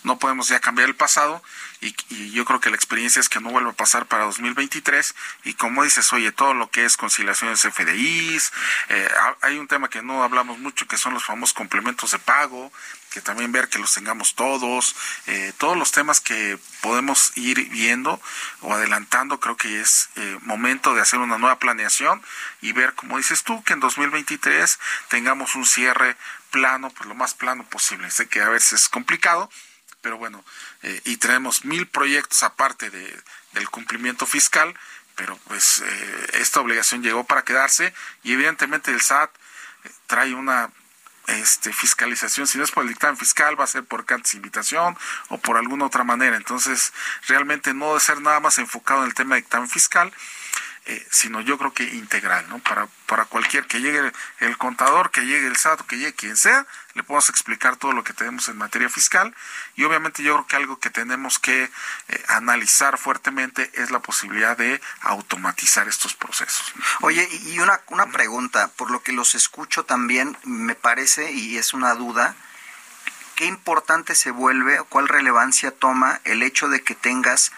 no 0.03 0.17
podemos 0.17 0.47
ya 0.47 0.59
cambiar 0.59 0.87
el 0.87 0.95
pasado 0.95 1.43
y, 1.81 1.95
y, 2.09 2.31
yo 2.31 2.45
creo 2.45 2.59
que 2.59 2.69
la 2.69 2.75
experiencia 2.75 3.19
es 3.19 3.27
que 3.27 3.39
no 3.39 3.49
vuelva 3.49 3.71
a 3.71 3.73
pasar 3.73 4.05
para 4.05 4.23
2023 4.25 5.15
y 5.43 5.53
como 5.55 5.83
dices, 5.83 6.11
oye, 6.13 6.31
todo 6.31 6.53
lo 6.53 6.69
que 6.69 6.85
es 6.85 6.95
conciliaciones 6.95 7.61
FDIs, 7.61 8.53
hay 9.41 9.57
un 9.57 9.67
tema 9.67 9.89
que 9.89 10.01
no 10.01 10.23
hablamos 10.23 10.59
mucho 10.59 10.87
que 10.87 10.97
son 10.97 11.13
los 11.13 11.25
famosos 11.25 11.53
complementos 11.53 12.11
de 12.11 12.19
pago, 12.19 12.71
que 13.11 13.21
también 13.21 13.51
ver 13.51 13.67
que 13.67 13.77
los 13.77 13.93
tengamos 13.93 14.35
todos, 14.35 14.95
eh, 15.27 15.53
todos 15.57 15.77
los 15.77 15.91
temas 15.91 16.21
que 16.21 16.57
podemos 16.79 17.33
ir 17.35 17.69
viendo 17.69 18.19
o 18.61 18.73
adelantando, 18.73 19.39
creo 19.39 19.57
que 19.57 19.81
es 19.81 20.09
eh, 20.15 20.39
momento 20.43 20.95
de 20.95 21.01
hacer 21.01 21.19
una 21.19 21.37
nueva 21.37 21.59
planeación 21.59 22.23
y 22.61 22.71
ver, 22.71 22.93
como 22.95 23.17
dices 23.17 23.43
tú, 23.43 23.63
que 23.63 23.73
en 23.73 23.81
2023 23.81 24.79
tengamos 25.09 25.55
un 25.55 25.65
cierre 25.65 26.15
plano, 26.51 26.89
pues 26.89 27.07
lo 27.07 27.13
más 27.13 27.33
plano 27.33 27.65
posible. 27.65 28.09
Sé 28.09 28.29
que 28.29 28.41
a 28.41 28.49
veces 28.49 28.83
es 28.83 28.89
complicado, 28.89 29.51
pero 29.99 30.17
bueno, 30.17 30.43
eh, 30.81 31.01
y 31.03 31.17
tenemos 31.17 31.65
mil 31.65 31.87
proyectos 31.87 32.43
aparte 32.43 32.89
de, 32.89 33.21
del 33.51 33.69
cumplimiento 33.69 34.25
fiscal, 34.25 34.73
pero 35.15 35.37
pues 35.45 35.83
esta 36.33 36.61
obligación 36.61 37.03
llegó 37.03 37.25
para 37.25 37.43
quedarse 37.43 37.93
y 38.23 38.31
evidentemente 38.31 38.91
el 38.91 39.01
SAT 39.01 39.29
trae 40.07 40.33
una 40.33 40.71
este, 41.27 41.71
fiscalización, 41.71 42.47
si 42.47 42.57
no 42.57 42.63
es 42.63 42.71
por 42.71 42.83
el 42.83 42.89
dictamen 42.89 43.17
fiscal, 43.17 43.59
va 43.59 43.63
a 43.63 43.67
ser 43.67 43.83
por 43.83 44.05
cantes 44.05 44.33
invitación 44.33 44.97
o 45.29 45.37
por 45.37 45.57
alguna 45.57 45.85
otra 45.85 46.03
manera. 46.03 46.35
Entonces, 46.35 46.93
realmente 47.27 47.73
no 47.73 47.87
debe 47.87 47.99
ser 47.99 48.21
nada 48.21 48.39
más 48.39 48.57
enfocado 48.57 49.01
en 49.01 49.07
el 49.07 49.13
tema 49.13 49.35
de 49.35 49.41
dictamen 49.41 49.69
fiscal, 49.69 50.11
eh, 50.85 51.07
sino 51.11 51.41
yo 51.41 51.59
creo 51.59 51.73
que 51.73 51.83
integral, 51.83 52.49
¿no? 52.49 52.57
Para, 52.59 52.87
para 53.05 53.25
cualquier 53.25 53.67
que 53.67 53.81
llegue 53.81 54.11
el 54.39 54.57
contador, 54.57 55.11
que 55.11 55.25
llegue 55.27 55.45
el 55.45 55.55
SAT, 55.55 55.81
que 55.81 55.97
llegue 55.97 56.13
quien 56.13 56.35
sea, 56.35 56.65
le 56.95 57.03
podemos 57.03 57.29
explicar 57.29 57.75
todo 57.75 57.93
lo 57.93 58.03
que 58.03 58.13
tenemos 58.13 58.49
en 58.49 58.57
materia 58.57 58.89
fiscal 58.89 59.35
y 59.75 59.83
obviamente 59.83 60.23
yo 60.23 60.33
creo 60.33 60.47
que 60.47 60.55
algo 60.55 60.79
que 60.79 60.89
tenemos 60.89 61.37
que 61.37 61.65
eh, 61.65 62.23
analizar 62.29 62.97
fuertemente 62.97 63.69
es 63.75 63.91
la 63.91 63.99
posibilidad 63.99 64.57
de 64.57 64.81
automatizar 65.01 65.87
estos 65.87 66.15
procesos. 66.15 66.73
Oye, 67.01 67.29
y 67.45 67.59
una, 67.59 67.79
una 67.89 68.07
pregunta, 68.07 68.69
por 68.75 68.89
lo 68.89 69.03
que 69.03 69.13
los 69.13 69.35
escucho 69.35 69.85
también, 69.85 70.35
me 70.43 70.73
parece, 70.73 71.31
y 71.31 71.57
es 71.57 71.73
una 71.73 71.93
duda, 71.93 72.35
¿qué 73.35 73.45
importante 73.45 74.15
se 74.15 74.31
vuelve, 74.31 74.81
cuál 74.89 75.07
relevancia 75.07 75.69
toma 75.69 76.19
el 76.23 76.41
hecho 76.41 76.69
de 76.69 76.83
que 76.83 76.95
tengas 76.95 77.51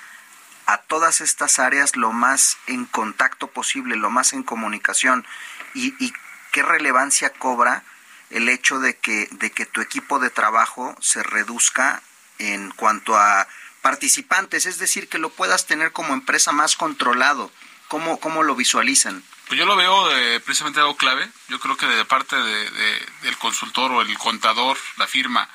a 0.65 0.77
todas 0.77 1.21
estas 1.21 1.59
áreas 1.59 1.95
lo 1.95 2.11
más 2.11 2.57
en 2.67 2.85
contacto 2.85 3.47
posible, 3.47 3.95
lo 3.95 4.09
más 4.09 4.33
en 4.33 4.43
comunicación 4.43 5.25
y, 5.73 5.93
y 6.03 6.13
qué 6.51 6.63
relevancia 6.63 7.31
cobra 7.31 7.83
el 8.29 8.49
hecho 8.49 8.79
de 8.79 8.97
que, 8.97 9.27
de 9.31 9.51
que 9.51 9.65
tu 9.65 9.81
equipo 9.81 10.19
de 10.19 10.29
trabajo 10.29 10.95
se 10.99 11.21
reduzca 11.23 12.01
en 12.39 12.71
cuanto 12.71 13.17
a 13.17 13.47
participantes, 13.81 14.65
es 14.65 14.79
decir, 14.79 15.07
que 15.07 15.19
lo 15.19 15.29
puedas 15.29 15.67
tener 15.67 15.91
como 15.91 16.13
empresa 16.13 16.51
más 16.51 16.75
controlado. 16.75 17.51
¿Cómo, 17.89 18.19
cómo 18.19 18.41
lo 18.41 18.55
visualizan? 18.55 19.23
Pues 19.47 19.59
yo 19.59 19.65
lo 19.65 19.75
veo 19.75 20.07
de, 20.07 20.39
precisamente 20.39 20.79
algo 20.79 20.97
clave. 20.97 21.29
Yo 21.49 21.59
creo 21.59 21.77
que 21.77 21.85
de 21.85 22.05
parte 22.05 22.35
de, 22.35 23.05
del 23.21 23.37
consultor 23.37 23.91
o 23.91 24.01
el 24.01 24.17
contador, 24.17 24.77
la 24.97 25.05
firma, 25.05 25.47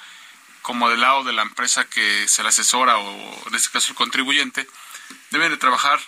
como 0.63 0.89
del 0.91 1.01
lado 1.01 1.25
de 1.25 1.33
la 1.33 1.43
empresa 1.43 1.85
que 1.87 2.29
se 2.29 2.43
le 2.43 2.51
asesora 2.51 2.99
o 2.99 3.49
en 3.49 3.55
este 3.55 3.71
caso 3.71 3.91
el 3.91 3.97
contribuyente, 3.97 4.69
deben 5.31 5.51
de 5.51 5.57
trabajar 5.57 6.01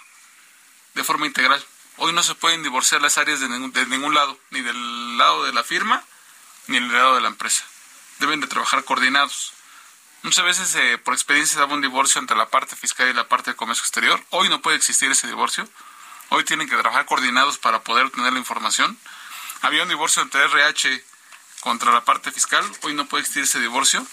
de 0.94 1.04
forma 1.04 1.26
integral. 1.26 1.64
Hoy 1.96 2.12
no 2.12 2.22
se 2.22 2.34
pueden 2.34 2.62
divorciar 2.62 3.02
las 3.02 3.18
áreas 3.18 3.40
de 3.40 3.48
ningún, 3.48 3.72
de 3.72 3.86
ningún 3.86 4.14
lado, 4.14 4.38
ni 4.50 4.62
del 4.62 5.18
lado 5.18 5.44
de 5.44 5.52
la 5.52 5.62
firma, 5.62 6.02
ni 6.66 6.78
del 6.78 6.92
lado 6.92 7.14
de 7.14 7.20
la 7.20 7.28
empresa. 7.28 7.64
Deben 8.18 8.40
de 8.40 8.46
trabajar 8.46 8.84
coordinados. 8.84 9.52
Muchas 10.22 10.44
veces 10.44 10.74
eh, 10.74 10.98
por 10.98 11.14
experiencia 11.14 11.54
se 11.54 11.60
daba 11.60 11.74
un 11.74 11.80
divorcio 11.80 12.20
entre 12.20 12.36
la 12.36 12.48
parte 12.48 12.76
fiscal 12.76 13.08
y 13.08 13.14
la 13.14 13.28
parte 13.28 13.50
de 13.50 13.56
comercio 13.56 13.82
exterior. 13.82 14.22
Hoy 14.30 14.48
no 14.48 14.60
puede 14.60 14.76
existir 14.76 15.10
ese 15.10 15.26
divorcio. 15.26 15.68
Hoy 16.28 16.44
tienen 16.44 16.68
que 16.68 16.76
trabajar 16.76 17.06
coordinados 17.06 17.58
para 17.58 17.82
poder 17.82 18.06
obtener 18.06 18.32
la 18.32 18.38
información. 18.38 18.98
Había 19.62 19.82
un 19.82 19.88
divorcio 19.88 20.22
entre 20.22 20.44
RH 20.44 21.04
contra 21.60 21.92
la 21.92 22.04
parte 22.04 22.30
fiscal. 22.32 22.64
Hoy 22.82 22.94
no 22.94 23.06
puede 23.06 23.22
existir 23.22 23.44
ese 23.44 23.60
divorcio. 23.60 24.06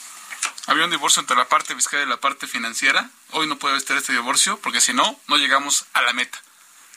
Había 0.68 0.84
un 0.84 0.92
divorcio 0.92 1.22
entre 1.22 1.38
la 1.38 1.48
parte 1.48 1.74
fiscal 1.76 2.04
y 2.04 2.06
la 2.06 2.20
parte 2.20 2.46
financiera. 2.46 3.10
Hoy 3.32 3.48
no 3.48 3.58
puede 3.58 3.78
estar 3.78 3.96
este 3.96 4.12
divorcio 4.12 4.60
porque 4.60 4.82
si 4.82 4.94
no, 4.94 5.18
no 5.28 5.38
llegamos 5.38 5.86
a 5.94 6.02
la 6.02 6.12
meta, 6.12 6.38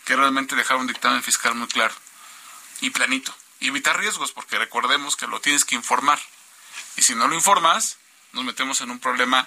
que 0.04 0.16
realmente 0.16 0.56
dejar 0.56 0.76
un 0.76 0.88
dictamen 0.88 1.22
fiscal 1.22 1.54
muy 1.54 1.68
claro 1.68 1.94
y 2.80 2.90
planito. 2.90 3.32
Y 3.60 3.68
evitar 3.68 3.96
riesgos 3.96 4.32
porque 4.32 4.58
recordemos 4.58 5.14
que 5.14 5.28
lo 5.28 5.40
tienes 5.40 5.64
que 5.64 5.76
informar. 5.76 6.18
Y 6.96 7.02
si 7.02 7.14
no 7.14 7.28
lo 7.28 7.34
informas, 7.36 7.98
nos 8.32 8.44
metemos 8.44 8.80
en 8.80 8.90
un 8.90 8.98
problema 8.98 9.46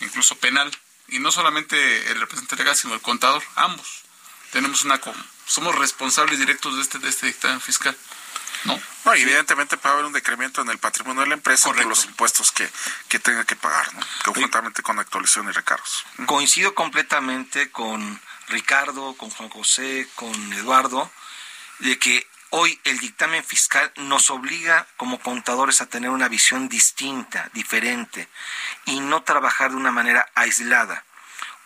incluso 0.00 0.36
penal. 0.36 0.70
Y 1.08 1.18
no 1.18 1.32
solamente 1.32 2.12
el 2.12 2.20
representante 2.20 2.62
legal, 2.62 2.76
sino 2.76 2.94
el 2.94 3.00
contador, 3.00 3.42
ambos. 3.56 4.04
Tenemos 4.52 4.84
una 4.84 5.00
somos 5.46 5.74
responsables 5.74 6.38
directos 6.38 6.76
de 6.76 6.82
este, 6.82 6.98
de 7.00 7.08
este 7.08 7.26
dictamen 7.26 7.60
fiscal. 7.60 7.96
¿No? 8.64 8.80
No, 9.04 9.14
evidentemente 9.14 9.76
puede 9.76 9.94
haber 9.94 10.06
un 10.06 10.12
decremento 10.12 10.62
en 10.62 10.70
el 10.70 10.78
patrimonio 10.78 11.22
de 11.22 11.28
la 11.28 11.34
empresa 11.34 11.68
por 11.68 11.84
los 11.84 12.04
impuestos 12.06 12.52
que, 12.52 12.68
que 13.08 13.18
tenga 13.18 13.44
que 13.44 13.56
pagar, 13.56 13.92
¿no? 13.94 14.00
Conjuntamente 14.24 14.82
con 14.82 14.98
actualización 14.98 15.48
y 15.48 15.52
recargos. 15.52 16.06
Coincido 16.26 16.74
completamente 16.74 17.70
con 17.70 18.20
Ricardo, 18.48 19.14
con 19.16 19.30
Juan 19.30 19.50
José, 19.50 20.08
con 20.14 20.52
Eduardo, 20.54 21.10
de 21.80 21.98
que 21.98 22.26
hoy 22.50 22.80
el 22.84 22.98
dictamen 22.98 23.44
fiscal 23.44 23.92
nos 23.96 24.30
obliga 24.30 24.86
como 24.96 25.18
contadores 25.20 25.80
a 25.80 25.86
tener 25.86 26.10
una 26.10 26.28
visión 26.28 26.68
distinta, 26.68 27.50
diferente, 27.52 28.28
y 28.86 29.00
no 29.00 29.22
trabajar 29.22 29.70
de 29.70 29.76
una 29.76 29.90
manera 29.90 30.30
aislada. 30.34 31.04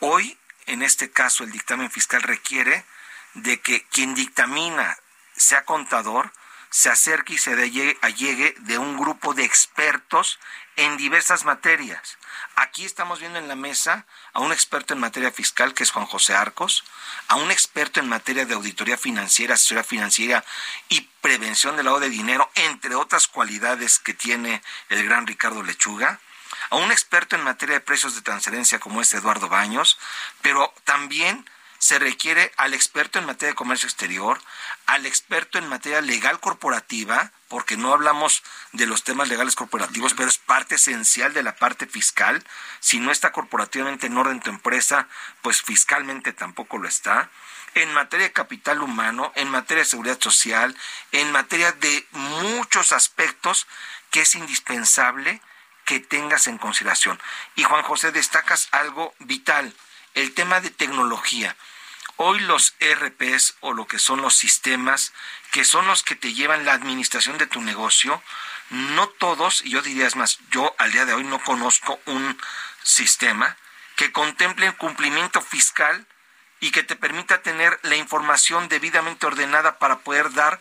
Hoy, 0.01 0.39
en 0.67 0.83
este 0.83 1.11
caso, 1.11 1.45
el 1.45 1.53
dictamen 1.53 1.91
fiscal 1.91 2.23
requiere 2.23 2.85
de 3.35 3.61
que 3.61 3.85
quien 3.87 4.15
dictamina 4.15 4.97
sea 5.37 5.65
contador, 5.65 6.33
se 6.71 6.91
acerque 6.91 7.35
y 7.35 7.39
se 7.39 7.53
allegue 7.53 8.55
de 8.59 8.79
un 8.79 8.97
grupo 8.97 9.35
de 9.35 9.45
expertos 9.45 10.39
en 10.77 10.97
diversas 10.97 11.45
materias. 11.45 12.19
Aquí 12.57 12.85
estamos 12.85 13.21
viendo 13.21 13.39
en 13.39 13.49
la 13.49 13.57
mesa 13.57 14.07
a 14.33 14.41
un 14.41 14.53
experto 14.53 14.95
en 14.95 15.01
materia 15.01 15.31
fiscal, 15.31 15.75
que 15.75 15.83
es 15.83 15.91
Juan 15.91 16.07
José 16.07 16.35
Arcos, 16.35 16.85
a 17.29 17.37
un 17.37 17.51
experto 17.51 18.01
en 18.01 18.09
materia 18.09 18.47
de 18.47 18.55
auditoría 18.55 18.97
financiera, 18.97 19.55
asesoría 19.55 19.85
financiera 19.85 20.45
y 20.89 21.03
prevención 21.21 21.77
del 21.77 21.87
lavado 21.87 22.05
de 22.05 22.11
dinero, 22.11 22.51
entre 22.55 22.95
otras 22.95 23.29
cualidades 23.29 23.99
que 23.99 24.15
tiene 24.15 24.63
el 24.89 25.05
gran 25.05 25.27
Ricardo 25.27 25.63
Lechuga, 25.63 26.21
a 26.71 26.77
un 26.77 26.93
experto 26.93 27.37
en 27.37 27.45
materia 27.45 27.77
de 27.77 27.81
precios 27.81 28.15
de 28.15 28.23
transferencia 28.23 28.79
como 28.79 29.01
es 29.01 29.13
Eduardo 29.15 29.49
Baños, 29.49 29.99
pero 30.43 30.73
también 30.85 31.49
se 31.79 31.99
requiere 31.99 32.53
al 32.57 32.75
experto 32.75 33.19
en 33.19 33.27
materia 33.27 33.53
de 33.53 33.57
comercio 33.57 33.87
exterior, 33.87 34.41
al 34.87 35.07
experto 35.07 35.59
en 35.59 35.69
materia 35.69 36.01
legal 36.01 36.41
corporativa, 36.41 37.31
porque 37.49 37.77
no 37.77 37.93
hablamos 37.93 38.43
de 38.73 38.87
los 38.87 39.05
temas 39.05 39.29
legales 39.29 39.55
corporativos, 39.55 40.15
pero 40.15 40.29
es 40.29 40.39
parte 40.39 40.75
esencial 40.75 41.33
de 41.35 41.43
la 41.43 41.57
parte 41.57 41.87
fiscal. 41.87 42.45
Si 42.81 42.99
no 42.99 43.13
está 43.13 43.33
corporativamente 43.33 44.07
en 44.07 44.19
orden 44.19 44.41
tu 44.41 44.51
empresa, 44.51 45.09
pues 45.41 45.63
fiscalmente 45.63 46.33
tampoco 46.33 46.79
lo 46.79 46.89
está. 46.89 47.31
En 47.75 47.93
materia 47.95 48.27
de 48.27 48.33
capital 48.33 48.83
humano, 48.83 49.33
en 49.37 49.49
materia 49.49 49.85
de 49.85 49.91
seguridad 49.91 50.21
social, 50.21 50.77
en 51.13 51.31
materia 51.31 51.73
de 51.73 52.07
muchos 52.11 52.93
aspectos 52.93 53.67
que 54.11 54.23
es 54.23 54.35
indispensable 54.35 55.41
que 55.85 56.01
tengas 56.01 56.49
en 56.49 56.59
consideración. 56.59 57.21
Y 57.55 57.63
Juan 57.63 57.83
José, 57.83 58.11
destacas 58.11 58.69
algo 58.73 59.15
vital 59.21 59.73
el 60.15 60.35
tema 60.35 60.61
de 60.61 60.71
tecnología. 60.71 61.57
Hoy 62.17 62.41
los 62.41 62.75
ERPs 62.81 63.55
o 63.61 63.73
lo 63.73 63.87
que 63.87 63.99
son 63.99 64.23
los 64.23 64.37
sistemas, 64.37 65.13
que 65.53 65.65
son 65.65 65.87
los 65.87 66.03
que 66.03 66.17
te 66.17 66.35
llevan 66.35 66.65
la 66.65 66.73
administración 66.73 67.39
de 67.39 67.47
tu 67.47 67.61
negocio, 67.61 68.23
no 68.71 69.09
todos, 69.09 69.65
y 69.65 69.71
yo 69.71 69.83
diría 69.83 70.07
es 70.07 70.17
más, 70.17 70.39
yo 70.51 70.75
al 70.79 70.93
día 70.93 71.07
de 71.07 71.15
hoy 71.15 71.25
no 71.25 71.43
conozco 71.43 72.01
un 72.07 72.39
sistema 72.83 73.57
que 73.97 74.13
contemple 74.13 74.67
el 74.67 74.77
cumplimiento 74.77 75.41
fiscal 75.41 76.07
y 76.61 76.71
que 76.71 76.83
te 76.83 76.97
permita 76.97 77.43
tener 77.43 77.79
la 77.83 77.97
información 77.97 78.69
debidamente 78.69 79.27
ordenada 79.27 79.79
para 79.79 80.01
poder 80.01 80.33
dar 80.33 80.61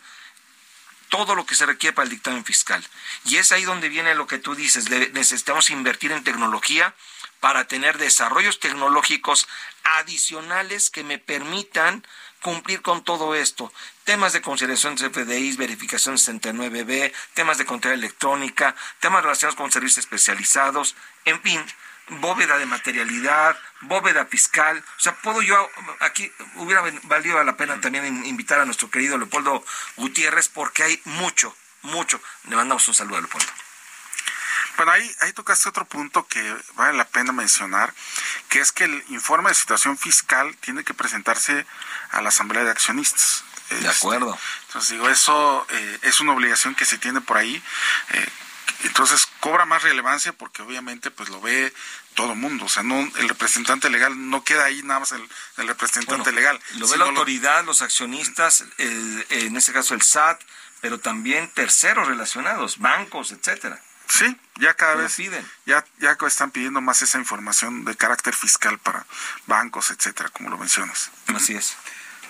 todo 1.09 1.35
lo 1.35 1.45
que 1.45 1.55
se 1.55 1.65
requiere 1.65 1.95
para 1.95 2.03
el 2.03 2.11
dictamen 2.11 2.45
fiscal. 2.45 2.85
Y 3.25 3.37
es 3.37 3.51
ahí 3.51 3.63
donde 3.63 3.89
viene 3.89 4.15
lo 4.15 4.27
que 4.27 4.37
tú 4.37 4.55
dices, 4.55 4.89
necesitamos 4.89 5.69
invertir 5.69 6.11
en 6.11 6.23
tecnología 6.23 6.93
para 7.39 7.67
tener 7.67 7.97
desarrollos 7.97 8.59
tecnológicos 8.59 9.47
adicionales 9.83 10.89
que 10.89 11.03
me 11.03 11.17
permitan 11.17 12.05
cumplir 12.41 12.81
con 12.81 13.03
todo 13.03 13.35
esto. 13.35 13.71
Temas 14.03 14.33
de 14.33 14.41
consideración 14.41 14.95
de 14.95 15.09
FDIs, 15.09 15.57
verificación 15.57 16.15
69B, 16.15 17.13
temas 17.33 17.57
de 17.57 17.65
control 17.65 17.93
electrónica, 17.93 18.75
temas 18.99 19.23
relacionados 19.23 19.55
con 19.55 19.71
servicios 19.71 19.99
especializados, 19.99 20.95
en 21.25 21.41
fin, 21.41 21.63
bóveda 22.09 22.57
de 22.57 22.65
materialidad, 22.65 23.57
bóveda 23.81 24.25
fiscal. 24.25 24.83
O 24.97 24.99
sea, 24.99 25.15
puedo 25.15 25.41
yo, 25.41 25.69
aquí 25.99 26.31
hubiera 26.55 26.83
valido 27.03 27.43
la 27.43 27.57
pena 27.57 27.79
también 27.81 28.25
invitar 28.25 28.59
a 28.59 28.65
nuestro 28.65 28.89
querido 28.89 29.17
Leopoldo 29.17 29.63
Gutiérrez 29.97 30.49
porque 30.49 30.83
hay 30.83 31.01
mucho, 31.05 31.55
mucho. 31.81 32.21
Le 32.45 32.55
mandamos 32.55 32.87
un 32.87 32.93
saludo 32.93 33.17
a 33.17 33.21
Leopoldo. 33.21 33.66
Bueno, 34.77 34.91
ahí, 34.91 35.11
ahí 35.21 35.33
tocaste 35.33 35.67
otro 35.67 35.85
punto 35.85 36.27
que 36.27 36.55
vale 36.75 36.95
la 36.97 37.07
pena 37.07 37.31
mencionar, 37.31 37.93
que 38.47 38.59
es 38.59 38.71
que 38.71 38.83
el 38.83 39.03
informe 39.09 39.49
de 39.49 39.55
situación 39.55 39.97
fiscal 39.97 40.55
tiene 40.57 40.83
que 40.83 40.93
presentarse 40.93 41.65
a 42.11 42.21
la 42.21 42.29
Asamblea 42.29 42.63
de 42.63 42.71
Accionistas. 42.71 43.43
De 43.69 43.77
este, 43.77 43.89
acuerdo. 43.89 44.39
entonces 44.67 44.91
digo, 44.91 45.09
eso 45.09 45.65
eh, 45.69 45.99
es 46.03 46.21
una 46.21 46.31
obligación 46.31 46.73
que 46.75 46.85
se 46.85 46.97
tiene 46.97 47.19
por 47.19 47.37
ahí. 47.37 47.61
Eh, 48.11 48.29
entonces 48.83 49.27
cobra 49.39 49.65
más 49.65 49.81
relevancia 49.81 50.31
porque 50.31 50.61
obviamente 50.61 51.09
pues 51.09 51.29
lo 51.29 51.41
ve 51.41 51.73
todo 52.13 52.33
el 52.33 52.37
mundo, 52.37 52.65
o 52.65 52.69
sea, 52.69 52.83
no 52.83 52.99
el 52.99 53.29
representante 53.29 53.89
legal 53.89 54.29
no 54.29 54.43
queda 54.43 54.65
ahí 54.65 54.81
nada 54.83 54.99
más 55.01 55.11
el, 55.11 55.67
representante 55.67 56.31
legal. 56.31 56.59
Lo 56.75 56.87
ve 56.87 56.97
la 56.97 57.05
autoridad, 57.05 57.65
los 57.65 57.81
accionistas, 57.81 58.63
en 58.77 59.55
este 59.57 59.73
caso 59.73 59.95
el 59.95 60.01
SAT, 60.01 60.41
pero 60.81 60.99
también 60.99 61.49
terceros 61.53 62.07
relacionados, 62.07 62.77
bancos, 62.77 63.31
etcétera. 63.31 63.81
Sí, 64.09 64.37
ya 64.55 64.73
cada 64.73 64.95
vez 64.95 65.17
Ya, 65.65 65.85
ya 65.99 66.17
están 66.27 66.51
pidiendo 66.51 66.81
más 66.81 67.01
esa 67.01 67.17
información 67.17 67.85
de 67.85 67.95
carácter 67.95 68.33
fiscal 68.33 68.79
para 68.79 69.05
bancos, 69.45 69.91
etcétera, 69.91 70.29
como 70.29 70.49
lo 70.49 70.57
mencionas. 70.57 71.11
Así 71.27 71.55
es. 71.55 71.75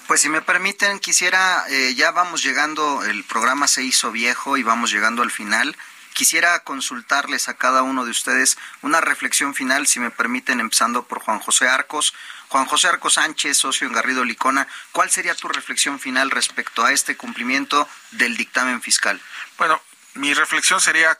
Pues 0.08 0.22
si 0.22 0.30
me 0.30 0.42
permiten, 0.42 1.00
quisiera, 1.00 1.66
eh, 1.70 1.94
ya 1.96 2.12
vamos 2.12 2.42
llegando, 2.42 3.04
el 3.04 3.24
programa 3.26 3.68
se 3.68 3.84
hizo 3.84 4.12
viejo 4.12 4.58
y 4.58 4.64
vamos 4.64 4.92
llegando 4.92 5.22
al 5.22 5.32
final. 5.32 5.78
Quisiera 6.14 6.60
consultarles 6.62 7.50
a 7.50 7.56
cada 7.56 7.84
uno 7.84 8.06
de 8.06 8.12
ustedes 8.12 8.58
una 8.82 9.02
reflexión 9.02 9.54
final, 9.54 9.86
si 9.86 10.00
me 10.00 10.10
permiten, 10.10 10.60
empezando 10.60 11.04
por 11.04 11.20
Juan 11.20 11.40
José 11.40 11.68
Arcos. 11.68 12.14
Juan 12.48 12.66
José 12.66 12.88
Arcos 12.88 13.16
Sánchez, 13.16 13.58
socio 13.58 13.86
en 13.86 13.94
Garrido 13.94 14.24
Licona, 14.24 14.68
¿cuál 14.94 15.12
sería 15.12 15.36
tu 15.36 15.50
reflexión 15.50 16.00
final 16.00 16.32
respecto 16.32 16.86
a 16.86 16.94
este 16.94 17.18
cumplimiento 17.18 17.88
del 18.12 18.38
dictamen 18.38 18.82
fiscal? 18.82 19.22
Bueno, 19.58 19.82
mi 20.14 20.34
reflexión 20.34 20.80
sería 20.80 21.20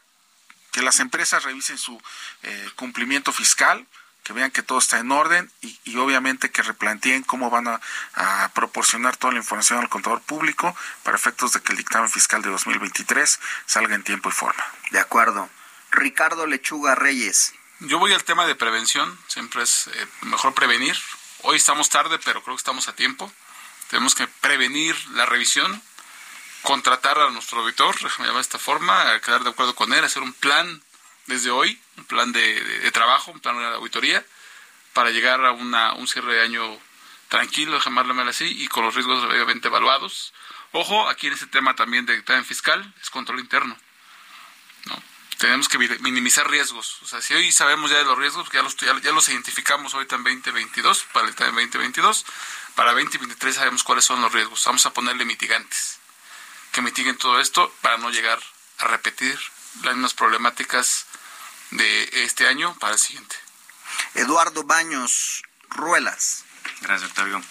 que 0.78 0.84
las 0.84 1.00
empresas 1.00 1.44
revisen 1.44 1.80
su 1.80 2.00
eh, 2.44 2.70
cumplimiento 2.76 3.34
fiscal, 3.34 3.84
que 4.24 4.32
vean 4.32 4.52
que 4.52 4.62
todo 4.62 4.78
está 4.78 5.00
en 5.00 5.12
orden 5.12 5.52
y, 5.62 5.98
obviamente 5.98 6.52
que 6.52 6.62
replanteen 6.62 7.24
cómo 7.24 7.50
van 7.50 7.68
a, 7.68 7.82
proporcionar 8.54 9.18
toda 9.18 9.34
la 9.34 9.40
información 9.40 9.80
al 9.80 9.90
contador 9.90 10.22
público 10.22 10.78
para 11.02 11.18
efectos 11.18 11.54
de 11.54 11.62
que 11.62 11.72
el 11.72 11.80
dictamen 11.80 12.12
fiscal 12.12 12.44
de 12.44 12.52
2023 12.52 13.40
salga 13.66 13.96
en 13.96 14.04
tiempo 14.04 14.30
y 14.30 14.32
forma. 14.32 14.64
De 14.92 15.00
acuerdo. 15.00 15.50
Ricardo 15.90 16.46
Lechuga 16.46 16.94
Reyes. 16.94 17.56
Yo 17.80 17.98
voy 17.98 18.14
al 18.14 18.24
tema 18.24 18.46
de 18.46 18.54
prevención, 18.54 19.18
siempre 19.28 19.64
es 19.64 19.88
eh, 19.88 20.08
mejor 20.22 20.54
prevenir. 20.54 20.96
Hoy 21.42 21.58
estamos 21.58 21.90
tarde, 21.90 22.20
pero 22.24 22.44
creo 22.44 22.56
que 22.56 22.62
estamos 22.62 22.88
a 22.88 22.94
tiempo. 22.94 23.34
Tenemos 23.90 24.14
que 24.14 24.28
prevenir 24.28 24.96
la 25.14 25.26
revisión, 25.26 25.82
contratar 26.62 27.20
a 27.20 27.30
nuestro 27.30 27.62
auditor, 27.62 27.96
déjame 28.02 28.28
llamar 28.28 28.42
de 28.42 28.42
esta 28.42 28.60
forma, 28.60 29.20
quedar 29.22 29.44
de 29.44 29.50
acuerdo 29.50 29.76
con 29.76 29.94
él, 29.94 30.04
hacer 30.04 30.24
un 30.24 30.34
plan 30.34 30.82
desde 31.28 31.50
hoy, 31.50 31.80
un 31.98 32.06
plan 32.06 32.32
de, 32.32 32.92
trabajo, 32.92 33.32
un 33.32 33.40
plan 33.40 33.58
de 33.58 33.66
auditoría, 33.66 34.26
para 34.94 35.12
llegar 35.12 35.46
a 35.46 35.52
una, 35.52 35.94
un 35.94 36.08
cierre 36.08 36.36
de 36.36 36.42
año 36.42 36.80
tranquilo, 37.30 37.80
llamarlo 37.80 38.20
así, 38.24 38.46
y 38.46 38.68
con 38.68 38.86
los 38.86 38.96
riesgos 38.96 39.24
obviamente 39.24 39.68
evaluados. 39.68 40.34
Ojo, 40.72 41.08
aquí 41.10 41.28
en 41.28 41.34
este 41.34 41.48
tema 41.48 41.76
también 41.76 42.06
de 42.06 42.16
dictamen 42.16 42.46
fiscal, 42.46 42.94
es 43.02 43.10
control 43.10 43.40
interno. 43.40 43.78
¿no? 44.86 45.04
Tenemos 45.38 45.70
que 45.70 45.78
minimizar 45.78 46.50
riesgos. 46.50 47.02
O 47.04 47.08
sea, 47.08 47.22
si 47.22 47.34
hoy 47.34 47.52
sabemos 47.52 47.92
ya 47.92 47.98
de 47.98 48.06
los 48.06 48.18
riesgos, 48.18 48.50
ya 48.52 48.64
los, 48.64 48.76
ya, 48.78 48.94
los 49.12 49.30
identificamos 49.30 49.94
ahorita 49.94 50.16
en 50.16 50.24
2022, 50.24 51.06
para 51.12 51.26
el 51.26 51.32
dictamen 51.32 51.56
2022, 51.56 52.26
para 52.76 52.94
2023 52.94 53.56
sabemos 53.56 53.84
cuáles 53.84 54.06
son 54.06 54.22
los 54.22 54.32
riesgos. 54.32 54.64
Vamos 54.66 54.86
a 54.86 54.94
ponerle 54.94 55.26
mitigantes 55.26 56.00
que 56.78 56.84
mitiguen 56.84 57.18
todo 57.18 57.40
esto 57.40 57.74
para 57.82 57.98
no 57.98 58.12
llegar 58.12 58.38
a 58.78 58.86
repetir 58.86 59.36
las 59.82 59.96
mismas 59.96 60.14
problemáticas 60.14 61.08
de 61.72 62.08
este 62.24 62.46
año 62.46 62.78
para 62.78 62.94
el 62.94 63.00
siguiente. 63.00 63.36
Eduardo 64.14 64.64
Baños 64.64 65.42
Ruelas. 65.70 66.46
Gracias, 66.82 67.10
Octavio. 67.10 67.42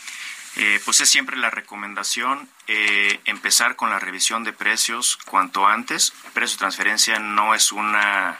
Eh, 0.55 0.81
pues 0.85 1.01
es 1.01 1.11
siempre 1.11 1.37
la 1.37 1.51
recomendación 1.51 2.49
eh, 2.69 3.21
empezar 3.25 3.75
con 3.75 3.91
la 3.91 3.99
revisión 3.99 4.45
de 4.45 4.53
precios 4.53 5.19
cuanto 5.25 5.67
antes. 5.67 6.13
Precio 6.33 6.55
de 6.55 6.61
transferencia 6.61 7.19
no 7.19 7.57
es 7.57 7.73
una 7.73 8.39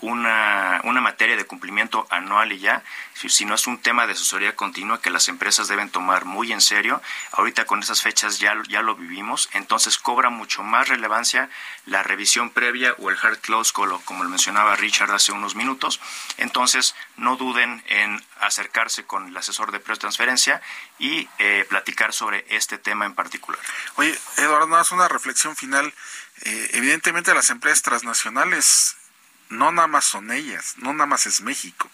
una, 0.00 0.80
una 0.84 1.00
materia 1.00 1.36
de 1.36 1.44
cumplimiento 1.44 2.06
anual 2.10 2.52
y 2.52 2.60
ya, 2.60 2.82
si, 3.14 3.44
no 3.44 3.54
es 3.54 3.66
un 3.66 3.78
tema 3.78 4.06
de 4.06 4.12
asesoría 4.12 4.56
continua 4.56 5.00
que 5.02 5.10
las 5.10 5.28
empresas 5.28 5.68
deben 5.68 5.90
tomar 5.90 6.24
muy 6.24 6.52
en 6.52 6.60
serio. 6.60 7.02
Ahorita 7.32 7.66
con 7.66 7.80
esas 7.80 8.00
fechas 8.00 8.38
ya, 8.38 8.54
ya 8.68 8.80
lo 8.80 8.94
vivimos, 8.94 9.50
entonces 9.52 9.98
cobra 9.98 10.30
mucho 10.30 10.62
más 10.62 10.88
relevancia 10.88 11.50
la 11.84 12.02
revisión 12.02 12.50
previa 12.50 12.94
o 12.98 13.10
el 13.10 13.18
hard 13.20 13.38
close, 13.40 13.72
como, 13.72 14.00
como 14.02 14.24
lo 14.24 14.30
mencionaba 14.30 14.76
Richard 14.76 15.10
hace 15.10 15.32
unos 15.32 15.54
minutos. 15.54 16.00
Entonces, 16.36 16.94
no 17.16 17.36
duden 17.36 17.82
en 17.88 18.22
acercarse 18.40 19.04
con 19.04 19.28
el 19.28 19.36
asesor 19.36 19.72
de 19.72 19.80
precios 19.80 19.98
transferencia 19.98 20.62
y 20.98 21.28
eh, 21.38 21.66
platicar 21.68 22.12
sobre 22.12 22.46
este 22.48 22.78
tema 22.78 23.04
en 23.04 23.14
particular. 23.14 23.60
Oye, 23.96 24.16
Eduardo, 24.36 24.76
haz 24.76 24.92
una 24.92 25.08
reflexión 25.08 25.56
final. 25.56 25.92
Eh, 26.42 26.70
evidentemente 26.74 27.34
las 27.34 27.50
empresas 27.50 27.82
transnacionales 27.82 28.97
no 29.50 29.72
nada 29.72 29.88
más 29.88 30.04
son 30.04 30.30
ellas, 30.30 30.74
no 30.78 30.92
nada 30.92 31.06
más 31.06 31.26
es 31.26 31.40
México. 31.40 31.90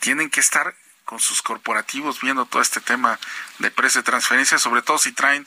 Tienen 0.00 0.30
que 0.30 0.40
estar 0.40 0.74
con 1.10 1.18
sus 1.18 1.42
corporativos 1.42 2.20
viendo 2.20 2.46
todo 2.46 2.62
este 2.62 2.80
tema 2.80 3.18
de 3.58 3.72
precio 3.72 4.00
de 4.00 4.04
transferencia, 4.04 4.60
sobre 4.60 4.80
todo 4.80 4.96
si 4.96 5.10
traen 5.10 5.44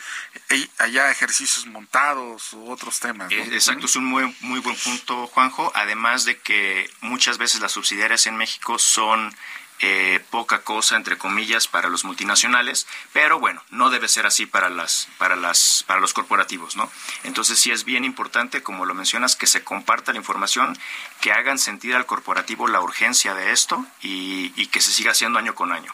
eh, 0.49 0.67
allá 0.77 1.09
ejercicios 1.09 1.65
montados 1.67 2.51
u 2.51 2.69
otros 2.69 2.99
temas. 2.99 3.31
Eh, 3.31 3.47
exacto, 3.49 3.85
es 3.85 3.95
un 3.95 4.03
muy, 4.03 4.35
muy 4.41 4.59
buen 4.59 4.75
punto, 4.75 5.25
Juanjo. 5.27 5.71
Además 5.73 6.25
de 6.25 6.37
que 6.37 6.89
muchas 6.99 7.37
veces 7.37 7.61
las 7.61 7.71
subsidiarias 7.71 8.25
en 8.27 8.35
México 8.35 8.77
son 8.77 9.33
eh, 9.79 10.23
poca 10.29 10.61
cosa 10.61 10.95
entre 10.95 11.17
comillas 11.17 11.67
para 11.67 11.89
los 11.89 12.05
multinacionales, 12.05 12.87
pero 13.11 13.39
bueno, 13.39 13.61
no 13.69 13.89
debe 13.89 14.07
ser 14.07 14.25
así 14.25 14.45
para 14.45 14.69
las 14.69 15.07
para 15.17 15.35
las 15.35 15.83
para 15.87 15.99
los 15.99 16.13
corporativos, 16.13 16.75
¿no? 16.75 16.89
Entonces 17.23 17.59
sí 17.59 17.71
es 17.71 17.83
bien 17.83 18.05
importante, 18.05 18.63
como 18.63 18.85
lo 18.85 18.93
mencionas, 18.93 19.35
que 19.35 19.47
se 19.47 19.63
comparta 19.63 20.13
la 20.13 20.19
información, 20.19 20.77
que 21.21 21.33
hagan 21.33 21.59
sentir 21.59 21.95
al 21.95 22.05
corporativo 22.05 22.67
la 22.67 22.81
urgencia 22.81 23.33
de 23.33 23.51
esto 23.51 23.85
y, 24.01 24.67
que 24.67 24.81
se 24.81 24.91
siga 24.91 25.11
haciendo 25.11 25.37
año 25.37 25.53
con 25.53 25.71
año. 25.71 25.93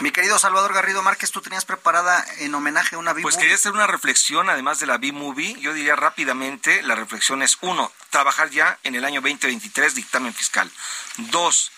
Mi 0.00 0.10
querido 0.10 0.38
Salvador 0.38 0.72
Garrido 0.72 1.02
Márquez, 1.02 1.30
tú 1.30 1.40
tenías 1.40 1.64
preparada 1.64 2.24
en 2.38 2.52
homenaje 2.54 2.96
a 2.96 2.98
una 2.98 3.12
B-Movie. 3.12 3.22
Pues 3.22 3.36
quería 3.36 3.54
hacer 3.54 3.72
una 3.72 3.86
reflexión, 3.86 4.50
además 4.50 4.80
de 4.80 4.86
la 4.86 4.98
B-Movie. 4.98 5.60
Yo 5.60 5.72
diría 5.72 5.94
rápidamente, 5.94 6.82
la 6.82 6.96
reflexión 6.96 7.42
es, 7.42 7.58
uno, 7.60 7.92
trabajar 8.10 8.50
ya 8.50 8.78
en 8.82 8.96
el 8.96 9.04
año 9.04 9.20
2023 9.20 9.94
dictamen 9.94 10.34
fiscal. 10.34 10.68
Dos, 11.18 11.70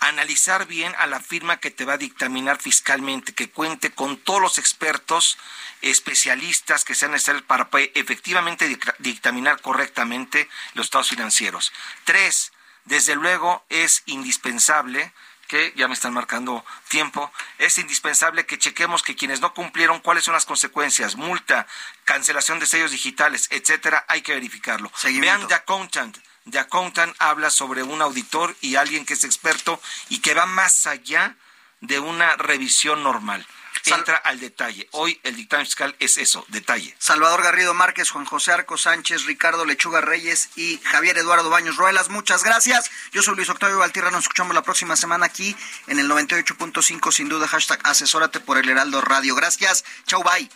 analizar 0.00 0.66
bien 0.66 0.94
a 0.98 1.06
la 1.06 1.20
firma 1.20 1.58
que 1.58 1.70
te 1.70 1.84
va 1.84 1.94
a 1.94 1.98
dictaminar 1.98 2.60
fiscalmente, 2.60 3.34
que 3.34 3.50
cuente 3.50 3.90
con 3.90 4.16
todos 4.16 4.40
los 4.40 4.58
expertos, 4.58 5.38
especialistas 5.82 6.84
que 6.84 6.94
sean 6.94 7.12
necesarios 7.12 7.44
para 7.44 7.68
efectivamente 7.94 8.78
dictaminar 8.98 9.60
correctamente 9.60 10.48
los 10.74 10.86
estados 10.86 11.08
financieros. 11.08 11.72
Tres, 12.04 12.52
desde 12.84 13.14
luego 13.14 13.64
es 13.68 14.02
indispensable 14.06 15.12
que 15.46 15.72
ya 15.76 15.86
me 15.86 15.94
están 15.94 16.12
marcando 16.12 16.64
tiempo, 16.88 17.32
es 17.58 17.78
indispensable 17.78 18.46
que 18.46 18.58
chequemos 18.58 19.02
que 19.02 19.14
quienes 19.14 19.40
no 19.40 19.54
cumplieron 19.54 20.00
cuáles 20.00 20.24
son 20.24 20.34
las 20.34 20.44
consecuencias, 20.44 21.16
multa, 21.16 21.66
cancelación 22.04 22.58
de 22.58 22.66
sellos 22.66 22.90
digitales, 22.90 23.46
etcétera, 23.50 24.04
hay 24.08 24.22
que 24.22 24.34
verificarlo. 24.34 24.90
Vean 25.04 25.46
The 25.46 25.54
Accountant, 25.54 26.18
de 26.46 26.58
Accountant 26.58 27.14
habla 27.18 27.50
sobre 27.50 27.82
un 27.82 28.00
auditor 28.00 28.56
y 28.60 28.76
alguien 28.76 29.04
que 29.04 29.14
es 29.14 29.24
experto 29.24 29.80
y 30.08 30.20
que 30.20 30.34
va 30.34 30.46
más 30.46 30.86
allá 30.86 31.36
de 31.80 31.98
una 31.98 32.36
revisión 32.36 33.02
normal. 33.02 33.46
Entra 33.84 34.16
al 34.16 34.40
detalle. 34.40 34.88
Hoy 34.92 35.20
el 35.22 35.36
dictamen 35.36 35.64
fiscal 35.64 35.94
es 36.00 36.18
eso, 36.18 36.44
detalle. 36.48 36.96
Salvador 36.98 37.42
Garrido 37.42 37.72
Márquez, 37.72 38.10
Juan 38.10 38.24
José 38.24 38.50
Arco 38.50 38.76
Sánchez, 38.76 39.26
Ricardo 39.26 39.64
Lechuga 39.64 40.00
Reyes 40.00 40.50
y 40.56 40.80
Javier 40.82 41.18
Eduardo 41.18 41.50
Baños 41.50 41.76
Ruelas. 41.76 42.08
Muchas 42.08 42.42
gracias. 42.42 42.90
Yo 43.12 43.22
soy 43.22 43.36
Luis 43.36 43.48
Octavio 43.48 43.78
Valtierra. 43.78 44.10
Nos 44.10 44.24
escuchamos 44.24 44.54
la 44.54 44.62
próxima 44.62 44.96
semana 44.96 45.26
aquí 45.26 45.54
en 45.86 46.00
el 46.00 46.10
98.5, 46.10 47.12
sin 47.12 47.28
duda, 47.28 47.46
hashtag 47.46 47.78
asesórate 47.84 48.40
por 48.40 48.58
el 48.58 48.68
Heraldo 48.68 49.00
Radio. 49.02 49.36
Gracias. 49.36 49.84
Chau, 50.06 50.24
bye. 50.24 50.50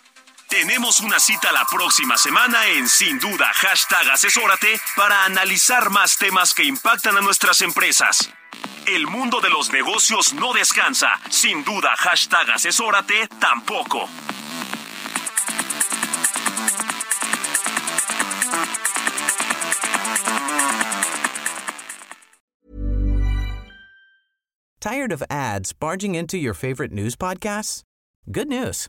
Tenemos 0.51 0.99
una 0.99 1.21
cita 1.21 1.53
la 1.53 1.65
próxima 1.71 2.19
semana 2.19 2.67
en 2.67 2.89
Sin 2.89 3.21
Duda, 3.21 3.53
hashtag 3.55 4.11
asesórate, 4.11 4.81
para 4.97 5.25
analizar 5.25 5.91
más 5.91 6.19
temas 6.19 6.53
que 6.53 6.65
impactan 6.65 7.17
a 7.17 7.21
nuestras 7.21 7.61
empresas. 7.61 8.33
El 8.85 9.07
mundo 9.07 9.41
de 9.41 9.49
los 9.49 9.73
negocios 9.73 10.35
no 10.35 10.53
descansa. 10.53 11.13
Sin 11.31 11.63
duda, 11.63 11.95
hashtag 11.97 12.51
asesórate 12.51 13.29
tampoco. 13.39 14.09
¿Tired 24.81 25.13
of 25.13 25.23
ads 25.31 25.73
barging 25.73 26.17
into 26.17 26.37
your 26.37 26.55
favorite 26.55 26.91
news 26.91 27.15
podcasts? 27.15 27.85
Good 28.33 28.49
news. 28.49 28.89